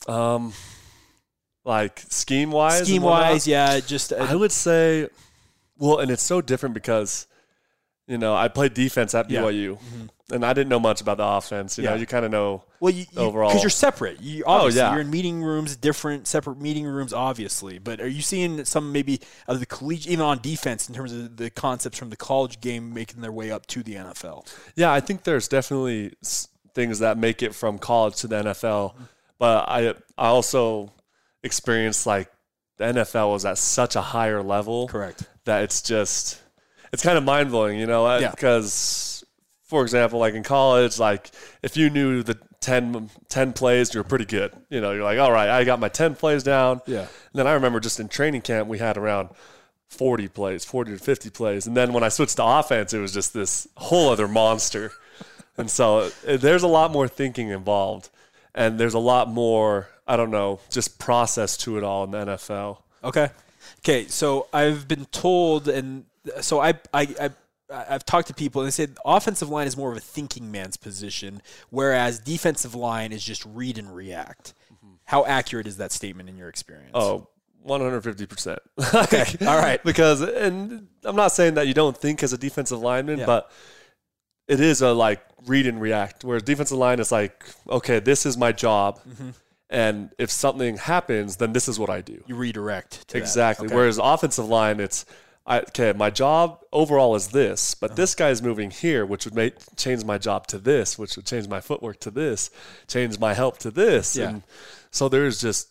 Um, 0.07 0.53
like 1.65 1.99
scheme 2.09 2.51
wise, 2.51 2.85
Scheme 2.85 3.03
wise, 3.03 3.47
yeah, 3.47 3.79
just 3.79 4.11
uh, 4.11 4.17
I 4.17 4.35
would 4.35 4.51
say, 4.51 5.07
well, 5.77 5.99
and 5.99 6.11
it's 6.11 6.23
so 6.23 6.41
different 6.41 6.73
because 6.75 7.27
you 8.07 8.17
know, 8.17 8.35
I 8.35 8.47
played 8.49 8.73
defense 8.73 9.15
at 9.15 9.29
Yeah. 9.29 9.41
BYU, 9.43 9.77
and 10.29 10.45
I 10.45 10.51
didn't 10.53 10.69
know 10.69 10.79
much 10.79 10.99
about 10.99 11.17
the 11.17 11.25
offense. 11.25 11.77
You 11.77 11.85
know, 11.85 11.95
you 11.95 12.05
kind 12.05 12.25
of 12.25 12.31
know. 12.31 12.63
Well, 12.81 12.93
you, 12.93 13.05
you, 13.11 13.19
Overall. 13.19 13.49
because 13.49 13.63
you're 13.63 13.69
separate. 13.69 14.19
You, 14.21 14.43
obviously, 14.45 14.79
yeah. 14.81 14.91
you're 14.91 15.01
in 15.01 15.09
meeting 15.09 15.41
rooms, 15.41 15.77
different, 15.77 16.27
separate 16.27 16.59
meeting 16.59 16.85
rooms, 16.85 17.13
obviously. 17.13 17.79
But 17.79 18.01
are 18.01 18.07
you 18.07 18.21
seeing 18.21 18.65
some 18.65 18.91
maybe 18.91 19.21
of 19.47 19.61
the 19.61 19.65
collegiate, 19.65 20.11
even 20.11 20.25
on 20.25 20.39
defense, 20.39 20.89
in 20.89 20.95
terms 20.95 21.13
of 21.13 21.37
the 21.37 21.49
concepts 21.49 21.97
from 21.97 22.09
the 22.09 22.17
college 22.17 22.59
game 22.59 22.93
making 22.93 23.21
their 23.21 23.31
way 23.31 23.51
up 23.51 23.67
to 23.67 23.83
the 23.83 23.95
NFL? 23.95 24.51
Yeah, 24.75 24.91
I 24.91 24.99
think 24.99 25.23
there's 25.23 25.47
definitely 25.47 26.13
things 26.73 26.99
that 26.99 27.17
make 27.17 27.41
it 27.41 27.55
from 27.55 27.79
college 27.79 28.17
to 28.17 28.27
the 28.27 28.43
NFL, 28.43 28.95
but 29.39 29.69
I 29.69 29.93
I 30.17 30.27
also 30.27 30.91
experienced 31.43 32.05
like 32.05 32.31
the 32.77 32.85
NFL 32.85 33.31
was 33.31 33.45
at 33.45 33.57
such 33.57 33.95
a 33.95 34.01
higher 34.01 34.41
level. 34.41 34.87
Correct. 34.87 35.23
that 35.45 35.63
it's 35.63 35.81
just 35.81 36.41
it's 36.91 37.03
kind 37.03 37.17
of 37.17 37.23
mind 37.23 37.51
blowing, 37.51 37.79
you 37.79 37.85
know, 37.87 38.17
Yeah. 38.17 38.31
because 38.31 39.23
for 39.65 39.81
example, 39.81 40.19
like 40.19 40.33
in 40.35 40.43
college, 40.43 40.99
like 40.99 41.31
if 41.61 41.75
you 41.77 41.89
knew 41.89 42.23
the 42.23 42.37
10, 42.61 43.09
10 43.27 43.53
plays, 43.53 43.93
you're 43.93 44.03
pretty 44.03 44.25
good. 44.25 44.53
You 44.69 44.79
know, 44.79 44.91
you're 44.91 45.03
like, 45.03 45.19
all 45.19 45.31
right, 45.31 45.49
I 45.49 45.63
got 45.65 45.79
my 45.79 45.89
ten 45.89 46.15
plays 46.15 46.43
down. 46.43 46.79
Yeah. 46.85 46.99
And 47.01 47.07
then 47.33 47.45
I 47.47 47.53
remember 47.53 47.79
just 47.81 47.99
in 47.99 48.07
training 48.07 48.41
camp, 48.41 48.67
we 48.69 48.77
had 48.79 48.97
around. 48.97 49.29
40 49.89 50.27
plays, 50.29 50.65
40 50.65 50.93
to 50.93 50.97
50 50.97 51.29
plays. 51.29 51.67
And 51.67 51.77
then 51.77 51.93
when 51.93 52.03
I 52.03 52.09
switched 52.09 52.37
to 52.37 52.43
offense, 52.43 52.95
it 52.95 52.99
was 52.99 53.13
just 53.13 53.31
this 53.31 53.67
whole 53.77 54.09
other 54.09 54.27
monster. 54.27 54.91
And 55.55 55.69
so 55.69 56.09
uh, 56.27 56.37
there's 56.37 56.63
a 56.63 56.67
lot 56.67 56.89
more 56.91 57.07
thinking 57.07 57.49
involved. 57.49 58.09
And 58.55 58.79
there's 58.79 58.95
a 58.95 58.99
lot 58.99 59.29
more, 59.29 59.89
I 60.07 60.17
don't 60.17 60.31
know, 60.31 60.59
just 60.69 60.99
process 60.99 61.55
to 61.57 61.77
it 61.77 61.83
all 61.83 62.03
in 62.03 62.11
the 62.11 62.17
NFL. 62.25 62.77
Okay. 63.03 63.29
Okay. 63.79 64.07
So 64.07 64.47
I've 64.53 64.87
been 64.87 65.05
told, 65.05 65.67
and 65.67 66.05
so 66.41 66.59
I, 66.59 66.73
I, 66.93 67.07
I 67.19 67.29
I've 67.69 68.05
talked 68.05 68.27
to 68.27 68.33
people 68.33 68.61
and 68.61 68.67
they 68.67 68.71
said 68.71 68.97
offensive 69.05 69.49
line 69.49 69.65
is 69.67 69.75
more 69.77 69.89
of 69.91 69.97
a 69.97 70.01
thinking 70.01 70.51
man's 70.51 70.77
position, 70.77 71.41
whereas 71.69 72.19
defensive 72.19 72.75
line 72.75 73.11
is 73.11 73.23
just 73.23 73.45
read 73.45 73.77
and 73.77 73.93
react. 73.95 74.53
How 75.05 75.25
accurate 75.25 75.67
is 75.67 75.77
that 75.77 75.91
statement 75.91 76.29
in 76.29 76.37
your 76.37 76.49
experience? 76.49 76.91
Oh, 76.93 77.27
150%. 77.67 78.57
okay. 78.95 79.45
All 79.47 79.57
right. 79.57 79.83
because 79.83 80.21
and 80.21 80.87
I'm 81.03 81.15
not 81.15 81.29
saying 81.31 81.55
that 81.55 81.67
you 81.67 81.73
don't 81.73 81.95
think 81.97 82.23
as 82.23 82.33
a 82.33 82.37
defensive 82.37 82.79
lineman, 82.79 83.19
Yeah. 83.19 83.25
but 83.25 83.51
it 84.47 84.59
is 84.59 84.81
a 84.81 84.91
like 84.93 85.21
read 85.45 85.65
and 85.67 85.79
react. 85.81 86.23
Whereas 86.23 86.43
defensive 86.43 86.77
line 86.77 86.99
is 86.99 87.11
like, 87.11 87.43
okay, 87.67 87.99
this 87.99 88.25
is 88.25 88.37
my 88.37 88.51
job, 88.51 88.99
Mm-hmm. 89.07 89.29
And 89.73 90.11
if 90.17 90.29
something 90.31 90.77
happens, 90.77 91.35
then 91.37 91.51
this 91.51 91.67
is 91.67 91.77
what 91.77 91.89
I 91.89 91.99
do. 92.01 92.23
You 92.27 92.35
redirect. 92.35 93.07
To 93.09 93.13
that. 93.13 93.19
Exactly. 93.19 93.65
Okay. 93.65 93.75
Whereas 93.75 93.97
offensive 94.01 94.45
line, 94.47 94.79
it's 94.79 95.05
I, 95.45 95.59
okay. 95.59 95.91
My 95.91 96.09
job 96.09 96.59
overall 96.71 97.15
is 97.15 97.27
this, 97.29 97.73
Uh-huh. 97.73 97.87
but 97.89 97.95
this 97.97 98.15
guy's 98.15 98.41
moving 98.41 98.71
here, 98.71 99.05
which 99.05 99.25
would 99.25 99.35
make 99.35 99.55
change 99.75 100.05
my 100.05 100.17
job 100.17 100.47
to 100.47 100.57
this, 100.57 100.97
which 100.97 101.17
would 101.17 101.25
change 101.25 101.49
my 101.49 101.59
footwork 101.59 101.99
to 102.01 102.11
this, 102.11 102.49
change 102.87 103.19
my 103.19 103.33
help 103.33 103.57
to 103.59 103.69
this, 103.71 104.15
Yeah. 104.15 104.29
and 104.29 104.43
so 104.91 105.09
there's 105.09 105.41
just 105.41 105.67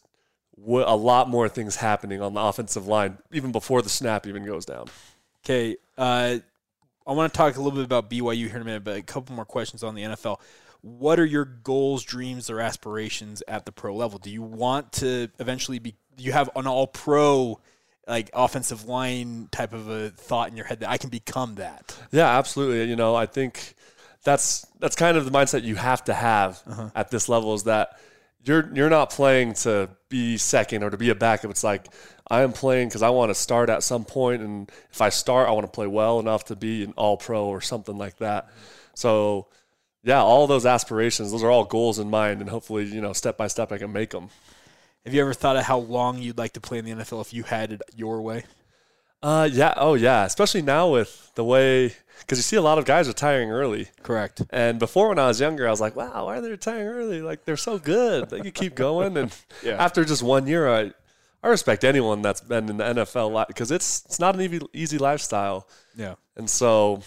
w- 0.60 0.84
a 0.86 0.94
lot 0.96 1.30
more 1.30 1.48
things 1.48 1.76
happening 1.76 2.20
on 2.20 2.34
the 2.34 2.40
offensive 2.40 2.86
line 2.86 3.16
even 3.32 3.50
before 3.50 3.80
the 3.80 3.88
snap 3.88 4.26
even 4.26 4.44
goes 4.44 4.66
down. 4.66 4.88
Okay. 5.44 5.76
Uh, 5.96 6.38
I 7.06 7.12
want 7.12 7.32
to 7.32 7.36
talk 7.36 7.56
a 7.56 7.60
little 7.60 7.76
bit 7.78 7.84
about 7.84 8.10
BYU 8.10 8.46
here 8.48 8.56
in 8.56 8.62
a 8.62 8.64
minute, 8.64 8.84
but 8.84 8.96
a 8.96 9.02
couple 9.02 9.34
more 9.34 9.44
questions 9.46 9.82
on 9.82 9.94
the 9.94 10.02
NFL. 10.02 10.38
What 10.82 11.18
are 11.20 11.24
your 11.24 11.44
goals, 11.44 12.02
dreams, 12.04 12.50
or 12.50 12.60
aspirations 12.60 13.42
at 13.48 13.64
the 13.66 13.72
pro 13.72 13.94
level? 13.94 14.18
Do 14.18 14.30
you 14.30 14.42
want 14.42 14.92
to 14.94 15.28
eventually 15.38 15.78
be? 15.78 15.94
You 16.18 16.32
have 16.32 16.50
an 16.56 16.66
all 16.66 16.86
pro, 16.88 17.60
like 18.06 18.30
offensive 18.34 18.84
line 18.86 19.48
type 19.52 19.72
of 19.72 19.88
a 19.88 20.10
thought 20.10 20.50
in 20.50 20.56
your 20.56 20.66
head 20.66 20.80
that 20.80 20.90
I 20.90 20.98
can 20.98 21.08
become 21.08 21.54
that? 21.56 21.96
Yeah, 22.10 22.36
absolutely. 22.36 22.84
You 22.90 22.96
know, 22.96 23.14
I 23.14 23.26
think 23.26 23.74
that's 24.24 24.66
that's 24.80 24.96
kind 24.96 25.16
of 25.16 25.24
the 25.24 25.30
mindset 25.30 25.62
you 25.62 25.76
have 25.76 26.04
to 26.04 26.14
have 26.14 26.62
Uh-huh. 26.66 26.90
at 26.96 27.10
this 27.10 27.28
level 27.28 27.54
is 27.54 27.62
that 27.64 27.98
you're 28.44 28.68
you're 28.74 28.90
not 28.90 29.10
playing 29.10 29.54
to 29.54 29.88
be 30.08 30.36
second 30.36 30.82
or 30.82 30.90
to 30.90 30.96
be 30.96 31.10
a 31.10 31.14
backup. 31.14 31.50
It's 31.52 31.62
like 31.64 31.86
I 32.28 32.42
am 32.42 32.52
playing 32.52 32.88
because 32.88 33.02
I 33.02 33.10
want 33.10 33.30
to 33.30 33.34
start 33.36 33.70
at 33.70 33.84
some 33.84 34.04
point, 34.04 34.42
and 34.42 34.70
if 34.90 35.00
I 35.00 35.10
start, 35.10 35.48
I 35.48 35.52
want 35.52 35.64
to 35.66 35.70
play 35.70 35.86
well 35.86 36.18
enough 36.18 36.46
to 36.46 36.56
be 36.56 36.82
an 36.82 36.92
All 36.96 37.16
Pro 37.16 37.44
or 37.46 37.60
something 37.60 37.96
like 37.96 38.16
that. 38.18 38.48
So, 38.94 39.46
yeah, 40.02 40.20
all 40.22 40.46
those 40.46 40.66
aspirations, 40.66 41.30
those 41.30 41.42
are 41.42 41.50
all 41.50 41.64
goals 41.64 41.98
in 41.98 42.10
mind, 42.10 42.40
and 42.40 42.50
hopefully, 42.50 42.84
you 42.84 43.00
know, 43.00 43.12
step 43.12 43.36
by 43.36 43.46
step, 43.46 43.70
I 43.72 43.78
can 43.78 43.92
make 43.92 44.10
them. 44.10 44.28
Have 45.04 45.14
you 45.14 45.20
ever 45.20 45.34
thought 45.34 45.56
of 45.56 45.64
how 45.64 45.78
long 45.78 46.18
you'd 46.18 46.38
like 46.38 46.52
to 46.52 46.60
play 46.60 46.78
in 46.78 46.84
the 46.84 46.92
NFL 46.92 47.20
if 47.22 47.32
you 47.34 47.42
had 47.42 47.72
it 47.72 47.82
your 47.96 48.20
way? 48.22 48.44
Uh, 49.22 49.48
yeah, 49.52 49.72
oh 49.76 49.94
yeah, 49.94 50.24
especially 50.24 50.62
now 50.62 50.90
with 50.90 51.30
the 51.36 51.44
way 51.44 51.94
because 52.20 52.38
you 52.38 52.42
see 52.42 52.56
a 52.56 52.62
lot 52.62 52.78
of 52.78 52.84
guys 52.84 53.06
retiring 53.06 53.50
early. 53.52 53.88
Correct. 54.02 54.42
And 54.50 54.78
before, 54.80 55.08
when 55.08 55.18
I 55.18 55.26
was 55.28 55.40
younger, 55.40 55.66
I 55.66 55.70
was 55.70 55.80
like, 55.80 55.94
"Wow, 55.94 56.26
why 56.26 56.38
are 56.38 56.40
they 56.40 56.50
retiring 56.50 56.86
early? 56.88 57.22
Like 57.22 57.44
they're 57.44 57.56
so 57.56 57.78
good. 57.78 58.30
They 58.30 58.40
could 58.40 58.54
keep 58.54 58.74
going." 58.74 59.16
And 59.16 59.32
Yeah. 59.62 59.82
after 59.82 60.04
just 60.04 60.24
one 60.24 60.48
year, 60.48 60.68
I 60.68 60.92
I 61.42 61.48
respect 61.48 61.84
anyone 61.84 62.20
that's 62.22 62.40
been 62.40 62.68
in 62.68 62.76
the 62.78 62.84
NFL 62.84 63.46
because 63.46 63.70
it's 63.70 64.04
it's 64.06 64.18
not 64.18 64.34
an 64.34 64.40
easy 64.40 64.60
easy 64.72 64.98
lifestyle. 64.98 65.68
Yeah. 65.96 66.14
And 66.36 66.50
so, 66.50 67.02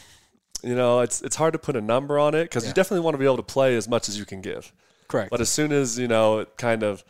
you 0.63 0.75
know, 0.75 1.01
it's 1.01 1.21
it's 1.21 1.35
hard 1.35 1.53
to 1.53 1.59
put 1.59 1.75
a 1.75 1.81
number 1.81 2.17
on 2.19 2.35
it 2.35 2.43
because 2.43 2.63
Yeah. 2.63 2.69
you 2.69 2.73
definitely 2.73 3.03
want 3.03 3.13
to 3.15 3.19
be 3.19 3.25
able 3.25 3.37
to 3.37 3.43
play 3.43 3.75
as 3.75 3.87
much 3.87 4.09
as 4.09 4.17
you 4.17 4.25
can 4.25 4.41
give. 4.41 4.71
Correct. 5.07 5.29
But 5.29 5.41
as 5.41 5.49
soon 5.49 5.71
as 5.71 5.99
you 5.99 6.07
know, 6.07 6.39
it 6.39 6.57
kind 6.57 6.83
of 6.83 7.03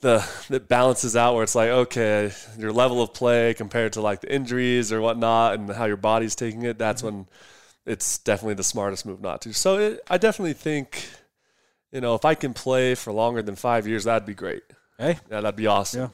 the 0.00 0.24
it 0.50 0.68
balances 0.68 1.16
out 1.16 1.34
where 1.34 1.42
it's 1.42 1.54
like 1.54 1.70
okay, 1.70 2.32
your 2.58 2.72
level 2.72 3.02
of 3.02 3.12
play 3.14 3.54
compared 3.54 3.92
to 3.94 4.00
like 4.00 4.20
the 4.20 4.32
injuries 4.32 4.92
or 4.92 5.00
whatnot, 5.00 5.54
and 5.54 5.70
how 5.70 5.84
your 5.86 5.96
body's 5.96 6.34
taking 6.34 6.62
it. 6.62 6.78
That's 6.78 7.02
mm-hmm. 7.02 7.16
when 7.16 7.28
it's 7.86 8.18
definitely 8.18 8.54
the 8.54 8.64
smartest 8.64 9.06
move 9.06 9.20
not 9.20 9.40
to. 9.42 9.54
So 9.54 9.78
it, 9.78 10.00
I 10.10 10.18
definitely 10.18 10.52
think, 10.52 11.08
you 11.90 12.00
know, 12.02 12.14
if 12.14 12.24
I 12.24 12.34
can 12.34 12.52
play 12.52 12.94
for 12.94 13.12
longer 13.12 13.40
than 13.40 13.56
five 13.56 13.86
years, 13.86 14.04
that'd 14.04 14.26
be 14.26 14.34
great. 14.34 14.62
hey, 14.98 15.18
Yeah, 15.30 15.40
that'd 15.40 15.56
be 15.56 15.66
awesome. 15.66 16.00
Yeah. 16.00 16.08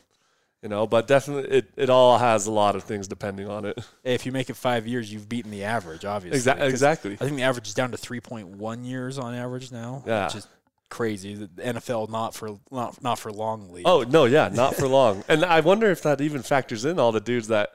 You 0.64 0.70
know, 0.70 0.86
but 0.86 1.06
definitely 1.06 1.58
it, 1.58 1.70
it 1.76 1.90
all 1.90 2.16
has 2.16 2.46
a 2.46 2.50
lot 2.50 2.74
of 2.74 2.84
things 2.84 3.06
depending 3.06 3.48
on 3.50 3.66
it. 3.66 3.78
if 4.02 4.24
you 4.24 4.32
make 4.32 4.48
it 4.48 4.54
five 4.56 4.86
years, 4.86 5.12
you've 5.12 5.28
beaten 5.28 5.50
the 5.50 5.62
average, 5.64 6.06
obviously. 6.06 6.40
Exac- 6.40 6.58
'Cause 6.58 6.70
exactly. 6.70 7.12
I 7.20 7.24
think 7.26 7.36
the 7.36 7.42
average 7.42 7.68
is 7.68 7.74
down 7.74 7.90
to 7.90 7.98
3.1 7.98 8.86
years 8.86 9.18
on 9.18 9.34
average 9.34 9.70
now. 9.70 10.02
Yeah. 10.06 10.24
Which 10.24 10.36
is 10.36 10.46
crazy. 10.88 11.34
The 11.34 11.48
NFL 11.62 12.08
not 12.08 12.34
for 12.34 12.58
not, 12.70 13.02
not 13.02 13.18
for 13.18 13.30
long 13.30 13.72
league. 13.72 13.84
Oh 13.86 14.04
no, 14.04 14.24
yeah, 14.24 14.48
not 14.50 14.74
for 14.74 14.88
long. 14.88 15.22
And 15.28 15.44
I 15.44 15.60
wonder 15.60 15.90
if 15.90 16.02
that 16.02 16.22
even 16.22 16.42
factors 16.42 16.86
in 16.86 16.98
all 16.98 17.12
the 17.12 17.20
dudes 17.20 17.48
that 17.48 17.68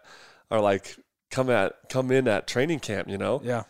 are 0.49 0.59
like 0.59 0.97
come 1.29 1.51
at 1.51 1.73
come 1.89 2.09
in 2.11 2.27
at 2.27 2.47
training 2.47 2.79
camp. 2.79 3.07
You 3.07 3.19
know, 3.19 3.39
Yeah. 3.43 3.63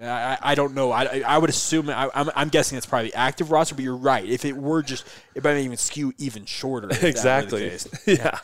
I, 0.00 0.06
I- 0.06 0.38
I 0.42 0.54
don't 0.54 0.74
know. 0.74 0.90
I, 0.92 1.04
I- 1.04 1.22
I 1.26 1.38
would 1.38 1.50
assume 1.50 1.90
I, 1.90 2.08
I'm, 2.14 2.30
I'm 2.34 2.48
guessing 2.48 2.78
it's 2.78 2.86
probably 2.86 3.12
active 3.14 3.50
roster, 3.50 3.74
but 3.74 3.84
you're 3.84 3.96
right. 3.96 4.24
If 4.24 4.44
it 4.44 4.56
were 4.56 4.82
just, 4.82 5.06
it 5.34 5.44
might 5.44 5.58
even 5.58 5.76
skew 5.76 6.12
even 6.18 6.44
shorter. 6.44 6.88
if 6.90 7.00
that 7.00 7.02
were 7.02 7.02
the 7.02 7.08
exactly. 7.08 7.60
case. 7.70 7.88
yeah. 8.06 8.38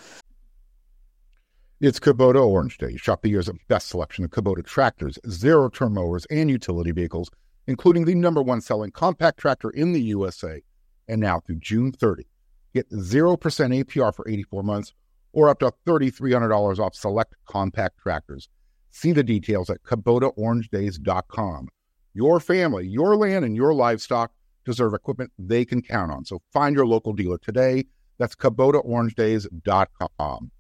It's 1.81 2.01
Kubota 2.01 2.45
Orange 2.47 2.79
Day. 2.79 2.97
Shop 2.97 3.21
the 3.23 3.29
year's 3.29 3.51
best 3.69 3.88
selection 3.88 4.25
of 4.25 4.31
Kubota 4.31 4.64
tractors, 4.64 5.19
zero 5.29 5.69
turn 5.69 5.92
mowers, 5.92 6.27
and 6.31 6.51
utility 6.51 6.90
vehicles, 6.90 7.31
including 7.66 8.07
the 8.07 8.14
number 8.14 8.40
one 8.42 8.61
selling 8.62 8.90
compact 8.90 9.38
tractor 9.38 9.71
in 9.71 9.92
the 9.92 10.01
USA. 10.01 10.62
And 11.09 11.21
now 11.21 11.40
through 11.40 11.57
June 11.57 11.92
30, 11.92 12.27
get 12.75 12.88
0% 12.90 13.38
APR 13.38 14.14
for 14.14 14.27
84 14.29 14.62
months 14.62 14.95
or 15.33 15.51
up 15.51 15.59
to 15.59 15.71
$3,300 15.87 16.79
off 16.79 16.95
select 16.95 17.35
compact 17.47 17.99
tractors. 17.99 18.49
See 18.97 19.13
the 19.13 19.23
details 19.23 19.69
at 19.69 19.83
KubotaOrangeDays.com. 19.83 21.69
Your 22.15 22.41
family, 22.41 22.89
your 22.89 23.15
land, 23.15 23.45
and 23.45 23.55
your 23.55 23.75
livestock 23.75 24.33
deserve 24.65 24.95
equipment 24.95 25.31
they 25.39 25.67
can 25.67 25.83
count 25.83 26.11
on. 26.11 26.25
So 26.25 26.41
find 26.51 26.75
your 26.75 26.87
local 26.87 27.13
dealer 27.13 27.37
today. 27.37 27.85
That's 28.17 28.35
KubotaOrangeDays.com. 28.35 30.51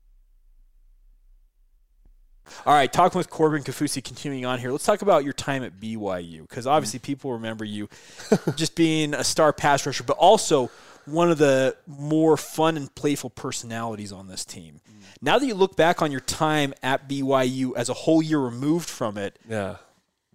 All 2.66 2.74
right, 2.74 2.92
talking 2.92 3.18
with 3.18 3.30
Corbin 3.30 3.62
Kaufusi, 3.62 4.04
continuing 4.04 4.44
on 4.44 4.58
here. 4.58 4.70
Let's 4.70 4.84
talk 4.84 5.00
about 5.00 5.24
your 5.24 5.32
time 5.32 5.62
at 5.62 5.80
BYU 5.80 6.46
because 6.46 6.66
obviously 6.66 6.98
people 6.98 7.32
remember 7.32 7.64
you 7.64 7.88
just 8.54 8.76
being 8.76 9.14
a 9.14 9.24
star 9.24 9.54
pass 9.54 9.86
rusher, 9.86 10.04
but 10.04 10.18
also 10.18 10.70
one 11.06 11.30
of 11.30 11.38
the 11.38 11.76
more 11.86 12.36
fun 12.36 12.76
and 12.76 12.94
playful 12.94 13.30
personalities 13.30 14.12
on 14.12 14.26
this 14.28 14.44
team. 14.44 14.80
Mm. 14.88 15.02
Now 15.22 15.38
that 15.38 15.46
you 15.46 15.54
look 15.54 15.76
back 15.76 16.02
on 16.02 16.10
your 16.10 16.20
time 16.20 16.74
at 16.82 17.08
BYU 17.08 17.72
as 17.76 17.88
a 17.88 17.94
whole 17.94 18.22
year 18.22 18.38
removed 18.38 18.88
from 18.88 19.16
it, 19.16 19.38
Yeah. 19.48 19.76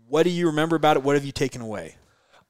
what 0.07 0.23
do 0.23 0.29
you 0.29 0.47
remember 0.47 0.75
about 0.75 0.97
it? 0.97 1.03
What 1.03 1.15
have 1.15 1.25
you 1.25 1.31
taken 1.31 1.61
away? 1.61 1.95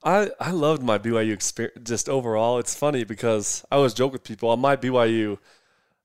I, 0.04 0.32
I 0.40 0.52
loved 0.52 0.82
my 0.82 0.98
BYU 0.98 1.32
experience 1.34 1.88
just 1.88 2.10
overall. 2.10 2.58
It's 2.58 2.74
funny 2.76 3.04
because 3.04 3.64
I 3.72 3.76
always 3.76 3.94
joke 3.94 4.14
with 4.14 4.24
people 4.24 4.50
on 4.50 4.60
my 4.60 4.76
BYU, 4.76 5.38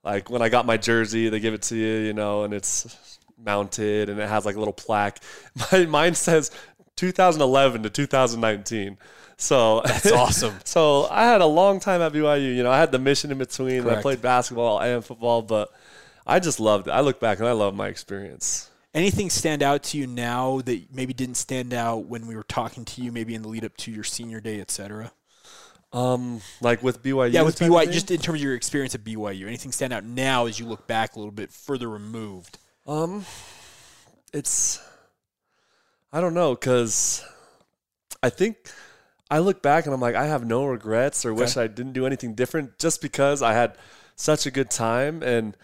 like 0.04 0.28
when 0.28 0.42
I 0.42 0.48
got 0.48 0.66
my 0.66 0.76
jersey, 0.76 1.28
they 1.28 1.40
give 1.40 1.54
it 1.54 1.62
to 1.62 1.76
you, 1.76 1.94
you 2.06 2.12
know, 2.12 2.44
and 2.44 2.52
it's 2.52 3.18
mounted 3.38 4.08
and 4.08 4.20
it 4.20 4.28
has 4.28 4.44
like 4.44 4.56
a 4.56 4.58
little 4.58 4.72
plaque. 4.74 5.20
My 5.72 5.84
mine 5.86 6.14
says 6.14 6.50
2011 6.96 7.82
to 7.84 7.90
2019. 7.90 8.96
So 9.36 9.82
That's 9.84 10.10
awesome. 10.10 10.54
so 10.64 11.06
I 11.10 11.24
had 11.24 11.40
a 11.40 11.46
long 11.46 11.80
time 11.80 12.00
at 12.00 12.12
BYU. 12.12 12.54
You 12.54 12.62
know, 12.62 12.70
I 12.70 12.78
had 12.78 12.92
the 12.92 12.98
mission 12.98 13.30
in 13.30 13.38
between. 13.38 13.88
I 13.88 14.00
played 14.00 14.22
basketball 14.22 14.80
and 14.80 15.04
football, 15.04 15.42
but 15.42 15.70
I 16.26 16.40
just 16.40 16.58
loved 16.58 16.88
it. 16.88 16.90
I 16.90 17.00
look 17.00 17.20
back 17.20 17.38
and 17.38 17.46
I 17.46 17.52
love 17.52 17.74
my 17.74 17.88
experience. 17.88 18.70
Anything 18.94 19.28
stand 19.28 19.62
out 19.62 19.82
to 19.84 19.98
you 19.98 20.06
now 20.06 20.62
that 20.62 20.94
maybe 20.94 21.12
didn't 21.12 21.36
stand 21.36 21.74
out 21.74 22.06
when 22.06 22.26
we 22.26 22.34
were 22.34 22.44
talking 22.44 22.86
to 22.86 23.02
you, 23.02 23.12
maybe 23.12 23.34
in 23.34 23.42
the 23.42 23.48
lead 23.48 23.64
up 23.64 23.76
to 23.78 23.90
your 23.90 24.04
senior 24.04 24.40
day, 24.40 24.58
et 24.58 24.70
cetera? 24.70 25.12
Um, 25.92 26.40
like 26.62 26.82
with 26.82 27.02
BYU. 27.02 27.32
Yeah, 27.32 27.42
with 27.42 27.58
BYU, 27.58 27.92
just 27.92 28.10
in 28.10 28.20
terms 28.20 28.40
of 28.40 28.44
your 28.44 28.54
experience 28.54 28.94
at 28.94 29.04
BYU, 29.04 29.46
anything 29.46 29.70
stand 29.70 29.92
out 29.92 30.04
now 30.04 30.46
as 30.46 30.58
you 30.58 30.66
look 30.66 30.86
back 30.86 31.14
a 31.14 31.18
little 31.18 31.32
bit 31.32 31.52
further 31.52 31.90
removed? 31.90 32.58
Um, 32.86 33.26
it's 34.32 34.80
I 36.12 36.20
don't 36.20 36.34
know 36.34 36.54
because 36.54 37.22
I 38.22 38.30
think 38.30 38.56
I 39.30 39.40
look 39.40 39.62
back 39.62 39.86
and 39.86 39.94
I'm 39.94 40.00
like 40.00 40.14
I 40.14 40.26
have 40.26 40.44
no 40.44 40.66
regrets 40.66 41.24
or 41.24 41.34
wish 41.34 41.56
I 41.56 41.66
didn't 41.66 41.92
do 41.92 42.06
anything 42.06 42.34
different 42.34 42.78
just 42.78 43.02
because 43.02 43.42
I 43.42 43.52
had 43.52 43.76
such 44.14 44.46
a 44.46 44.50
good 44.50 44.70
time 44.70 45.22
and 45.22 45.56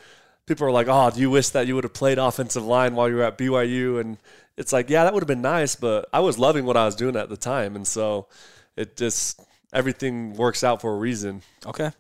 people 0.47 0.67
are 0.67 0.73
like, 0.73 0.89
oh, 0.89 1.11
do 1.11 1.21
you 1.21 1.31
wish 1.31 1.51
that 1.51 1.67
you 1.67 1.75
would 1.75 1.85
have 1.85 1.95
played 1.95 2.19
offensive 2.19 2.65
line 2.65 2.95
while 2.95 3.09
you 3.09 3.17
were 3.17 3.23
at 3.23 3.39
BYU? 3.39 4.01
And 4.01 4.19
it's 4.57 4.73
like, 4.73 4.91
yeah, 4.91 5.05
that 5.05 5.15
would 5.15 5.23
have 5.23 5.29
been 5.29 5.43
nice, 5.43 5.77
but 5.77 6.09
I 6.13 6.21
was 6.21 6.39
loving 6.39 6.65
what 6.65 6.77
I 6.77 6.85
was 6.85 6.95
doing 6.95 7.17
at 7.17 7.29
the 7.29 7.37
time, 7.37 7.77
and 7.77 7.87
so 7.87 8.29
it 8.77 8.97
just 8.97 9.41
everything 9.73 10.35
works 10.35 10.63
out 10.63 10.81
for 10.81 10.93
a 10.93 10.97
reason. 10.97 11.43
Okay, 11.65 11.91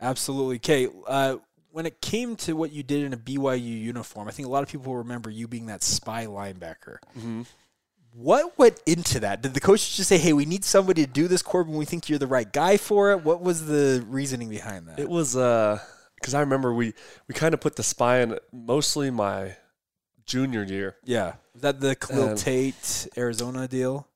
absolutely. 0.00 0.56
Okay, 0.56 0.88
uh, 1.06 1.36
when 1.70 1.86
it 1.86 2.00
came 2.00 2.36
to 2.36 2.52
what 2.52 2.70
you 2.70 2.82
did 2.82 3.04
in 3.04 3.12
a 3.12 3.16
BYU 3.16 3.80
uniform, 3.80 4.28
I 4.28 4.30
think 4.30 4.46
a 4.46 4.50
lot 4.50 4.62
of 4.62 4.68
people 4.68 4.96
remember 4.96 5.30
you 5.30 5.48
being 5.48 5.66
that 5.66 5.82
spy 5.82 6.26
linebacker. 6.26 6.98
Mm-hmm. 7.18 7.42
What 8.14 8.58
went 8.58 8.80
into 8.86 9.20
that? 9.20 9.40
Did 9.42 9.54
the 9.54 9.60
coaches 9.60 9.96
just 9.96 10.08
say, 10.08 10.18
"Hey, 10.18 10.32
we 10.34 10.44
need 10.44 10.64
somebody 10.64 11.04
to 11.06 11.10
do 11.10 11.28
this, 11.28 11.40
Corbin. 11.42 11.74
We 11.76 11.84
think 11.86 12.08
you're 12.08 12.18
the 12.18 12.26
right 12.26 12.50
guy 12.52 12.76
for 12.76 13.12
it"? 13.12 13.24
What 13.24 13.40
was 13.40 13.66
the 13.66 14.04
reasoning 14.06 14.50
behind 14.50 14.86
that? 14.88 14.98
It 14.98 15.08
was 15.08 15.32
because 15.32 16.34
I 16.34 16.40
remember 16.40 16.74
we 16.74 16.92
we 17.26 17.34
kind 17.34 17.54
of 17.54 17.60
put 17.60 17.76
the 17.76 17.82
spy 17.82 18.20
in 18.20 18.38
mostly 18.52 19.10
my 19.10 19.56
junior 20.26 20.62
year. 20.62 20.96
yeah, 21.04 21.34
was 21.54 21.62
that 21.62 21.80
the 21.80 21.94
Khalil 21.96 22.30
Um, 22.30 22.36
Tate 22.36 23.08
Arizona 23.16 23.66
deal? 23.66 24.06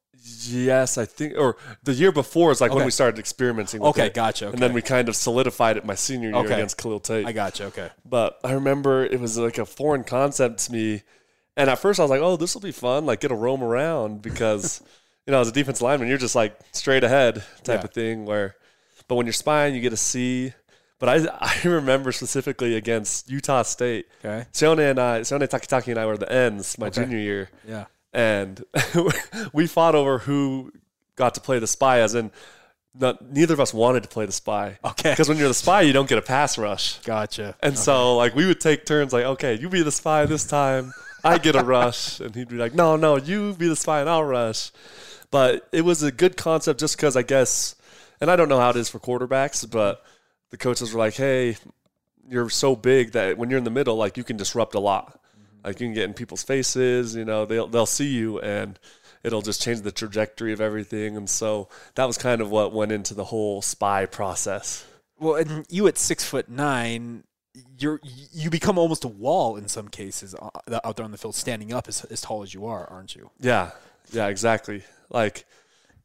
Yes, 0.48 0.98
I 0.98 1.04
think, 1.04 1.34
or 1.38 1.56
the 1.84 1.92
year 1.92 2.10
before 2.10 2.50
is 2.50 2.60
like 2.60 2.74
when 2.74 2.84
we 2.84 2.90
started 2.90 3.18
experimenting. 3.18 3.80
With 3.80 3.90
Okay, 3.90 4.06
it. 4.06 4.14
gotcha, 4.14 4.48
And 4.48 4.58
then 4.58 4.72
we 4.72 4.82
kind 4.82 5.08
of 5.08 5.14
solidified 5.14 5.76
it 5.76 5.84
my 5.84 5.94
senior 5.94 6.30
year 6.30 6.38
Okay. 6.38 6.54
against 6.54 6.76
Khalil 6.78 6.98
Tate. 6.98 7.24
I 7.26 7.30
gotcha. 7.32 7.66
Okay, 7.66 7.90
But 8.04 8.38
I 8.42 8.52
remember 8.52 9.04
it 9.04 9.20
was 9.20 9.38
like 9.38 9.58
a 9.58 9.64
foreign 9.64 10.02
concept 10.04 10.58
to 10.66 10.72
me. 10.72 11.02
And 11.56 11.70
at 11.70 11.78
first 11.78 11.98
I 11.98 12.02
was 12.04 12.10
like, 12.10 12.20
oh, 12.20 12.36
this 12.36 12.54
will 12.54 12.60
be 12.62 12.72
fun, 12.72 13.06
like 13.06 13.20
get 13.20 13.28
to 13.28 13.34
roam 13.34 13.62
around 13.62 14.20
because, 14.22 14.82
you 15.26 15.30
know, 15.32 15.40
as 15.40 15.48
a 15.48 15.52
defense 15.52 15.80
lineman, 15.80 16.08
you're 16.08 16.18
just 16.18 16.34
like 16.34 16.58
straight 16.72 17.04
ahead 17.04 17.36
type 17.64 17.80
Yeah. 17.80 17.84
of 17.84 17.92
thing 17.92 18.24
where, 18.26 18.56
but 19.08 19.14
when 19.16 19.26
you're 19.26 19.32
spying, 19.32 19.74
you 19.74 19.80
get 19.80 19.90
to 19.90 19.96
see. 19.96 20.52
But 20.98 21.08
I, 21.08 21.26
I 21.40 21.68
remember 21.68 22.12
specifically 22.12 22.74
against 22.76 23.30
Utah 23.30 23.62
State. 23.62 24.06
Okay. 24.24 24.46
Sione 24.52 24.90
and 24.90 24.98
I, 24.98 25.20
Sione 25.20 25.48
Takitaki 25.48 25.88
and 25.88 25.98
I 25.98 26.06
were 26.06 26.16
the 26.16 26.30
ends 26.30 26.78
my 26.78 26.86
Okay. 26.88 27.02
junior 27.02 27.18
year. 27.18 27.50
yeah, 27.66 27.84
And 28.12 28.62
we 29.52 29.66
fought 29.66 29.94
over 29.94 30.18
who 30.18 30.72
got 31.16 31.34
to 31.34 31.40
play 31.40 31.58
the 31.58 31.66
spy, 31.66 32.00
as 32.00 32.14
in, 32.14 32.30
not, 32.98 33.30
neither 33.30 33.52
of 33.54 33.60
us 33.60 33.72
wanted 33.74 34.02
to 34.02 34.08
play 34.08 34.24
the 34.26 34.32
spy. 34.32 34.78
Okay. 34.84 35.10
Because 35.10 35.28
when 35.28 35.36
you're 35.38 35.48
the 35.48 35.54
spy, 35.54 35.82
you 35.82 35.92
don't 35.92 36.08
get 36.08 36.18
a 36.18 36.22
pass 36.22 36.56
rush. 36.58 36.98
gotcha. 37.00 37.56
And 37.62 37.78
so 37.78 38.16
like 38.16 38.34
we 38.34 38.46
would 38.46 38.60
take 38.60 38.84
turns 38.86 39.12
like, 39.14 39.24
okay, 39.24 39.54
you 39.58 39.68
be 39.70 39.82
the 39.82 39.92
spy 39.92 40.24
this 40.26 40.44
time. 40.46 40.92
I 41.26 41.38
get 41.38 41.56
a 41.56 41.64
rush. 41.64 42.20
And 42.20 42.34
he'd 42.34 42.48
be 42.48 42.56
like, 42.56 42.74
no, 42.74 42.96
no, 42.96 43.16
you 43.16 43.54
be 43.54 43.68
the 43.68 43.76
spy 43.76 44.00
and 44.00 44.08
I'll 44.08 44.24
rush. 44.24 44.70
But 45.30 45.68
it 45.72 45.82
was 45.82 46.02
a 46.02 46.12
good 46.12 46.36
concept 46.36 46.80
just 46.80 46.96
because 46.96 47.16
I 47.16 47.22
guess, 47.22 47.74
and 48.20 48.30
I 48.30 48.36
don't 48.36 48.48
know 48.48 48.60
how 48.60 48.70
it 48.70 48.76
is 48.76 48.88
for 48.88 48.98
quarterbacks, 48.98 49.68
but 49.70 50.04
the 50.50 50.56
coaches 50.56 50.92
were 50.92 50.98
like, 50.98 51.14
hey, 51.14 51.56
you're 52.28 52.48
so 52.48 52.76
big 52.76 53.12
that 53.12 53.36
when 53.36 53.50
you're 53.50 53.58
in 53.58 53.64
the 53.64 53.70
middle, 53.70 53.96
like 53.96 54.16
you 54.16 54.24
can 54.24 54.36
disrupt 54.36 54.74
a 54.74 54.80
lot. 54.80 55.20
Mm-hmm. 55.36 55.66
Like 55.66 55.80
you 55.80 55.86
can 55.86 55.94
get 55.94 56.04
in 56.04 56.14
people's 56.14 56.42
faces, 56.42 57.16
you 57.16 57.24
know, 57.24 57.44
they'll, 57.44 57.66
they'll 57.66 57.86
see 57.86 58.08
you 58.08 58.40
and 58.40 58.78
it'll 59.22 59.42
just 59.42 59.60
change 59.60 59.80
the 59.80 59.92
trajectory 59.92 60.52
of 60.52 60.60
everything. 60.60 61.16
And 61.16 61.28
so 61.28 61.68
that 61.96 62.06
was 62.06 62.16
kind 62.16 62.40
of 62.40 62.50
what 62.50 62.72
went 62.72 62.92
into 62.92 63.14
the 63.14 63.24
whole 63.24 63.60
spy 63.62 64.06
process. 64.06 64.86
Well, 65.18 65.34
and 65.36 65.66
you 65.68 65.88
at 65.88 65.98
six 65.98 66.24
foot 66.24 66.48
nine, 66.48 67.24
you're 67.78 68.00
you 68.02 68.50
become 68.50 68.78
almost 68.78 69.04
a 69.04 69.08
wall 69.08 69.56
in 69.56 69.68
some 69.68 69.88
cases 69.88 70.34
uh, 70.34 70.80
out 70.84 70.96
there 70.96 71.04
on 71.04 71.10
the 71.10 71.18
field, 71.18 71.34
standing 71.34 71.72
up 71.72 71.88
as, 71.88 72.04
as 72.04 72.20
tall 72.20 72.42
as 72.42 72.52
you 72.52 72.66
are, 72.66 72.88
aren't 72.90 73.14
you? 73.14 73.30
Yeah, 73.40 73.70
yeah, 74.12 74.28
exactly. 74.28 74.82
Like 75.10 75.44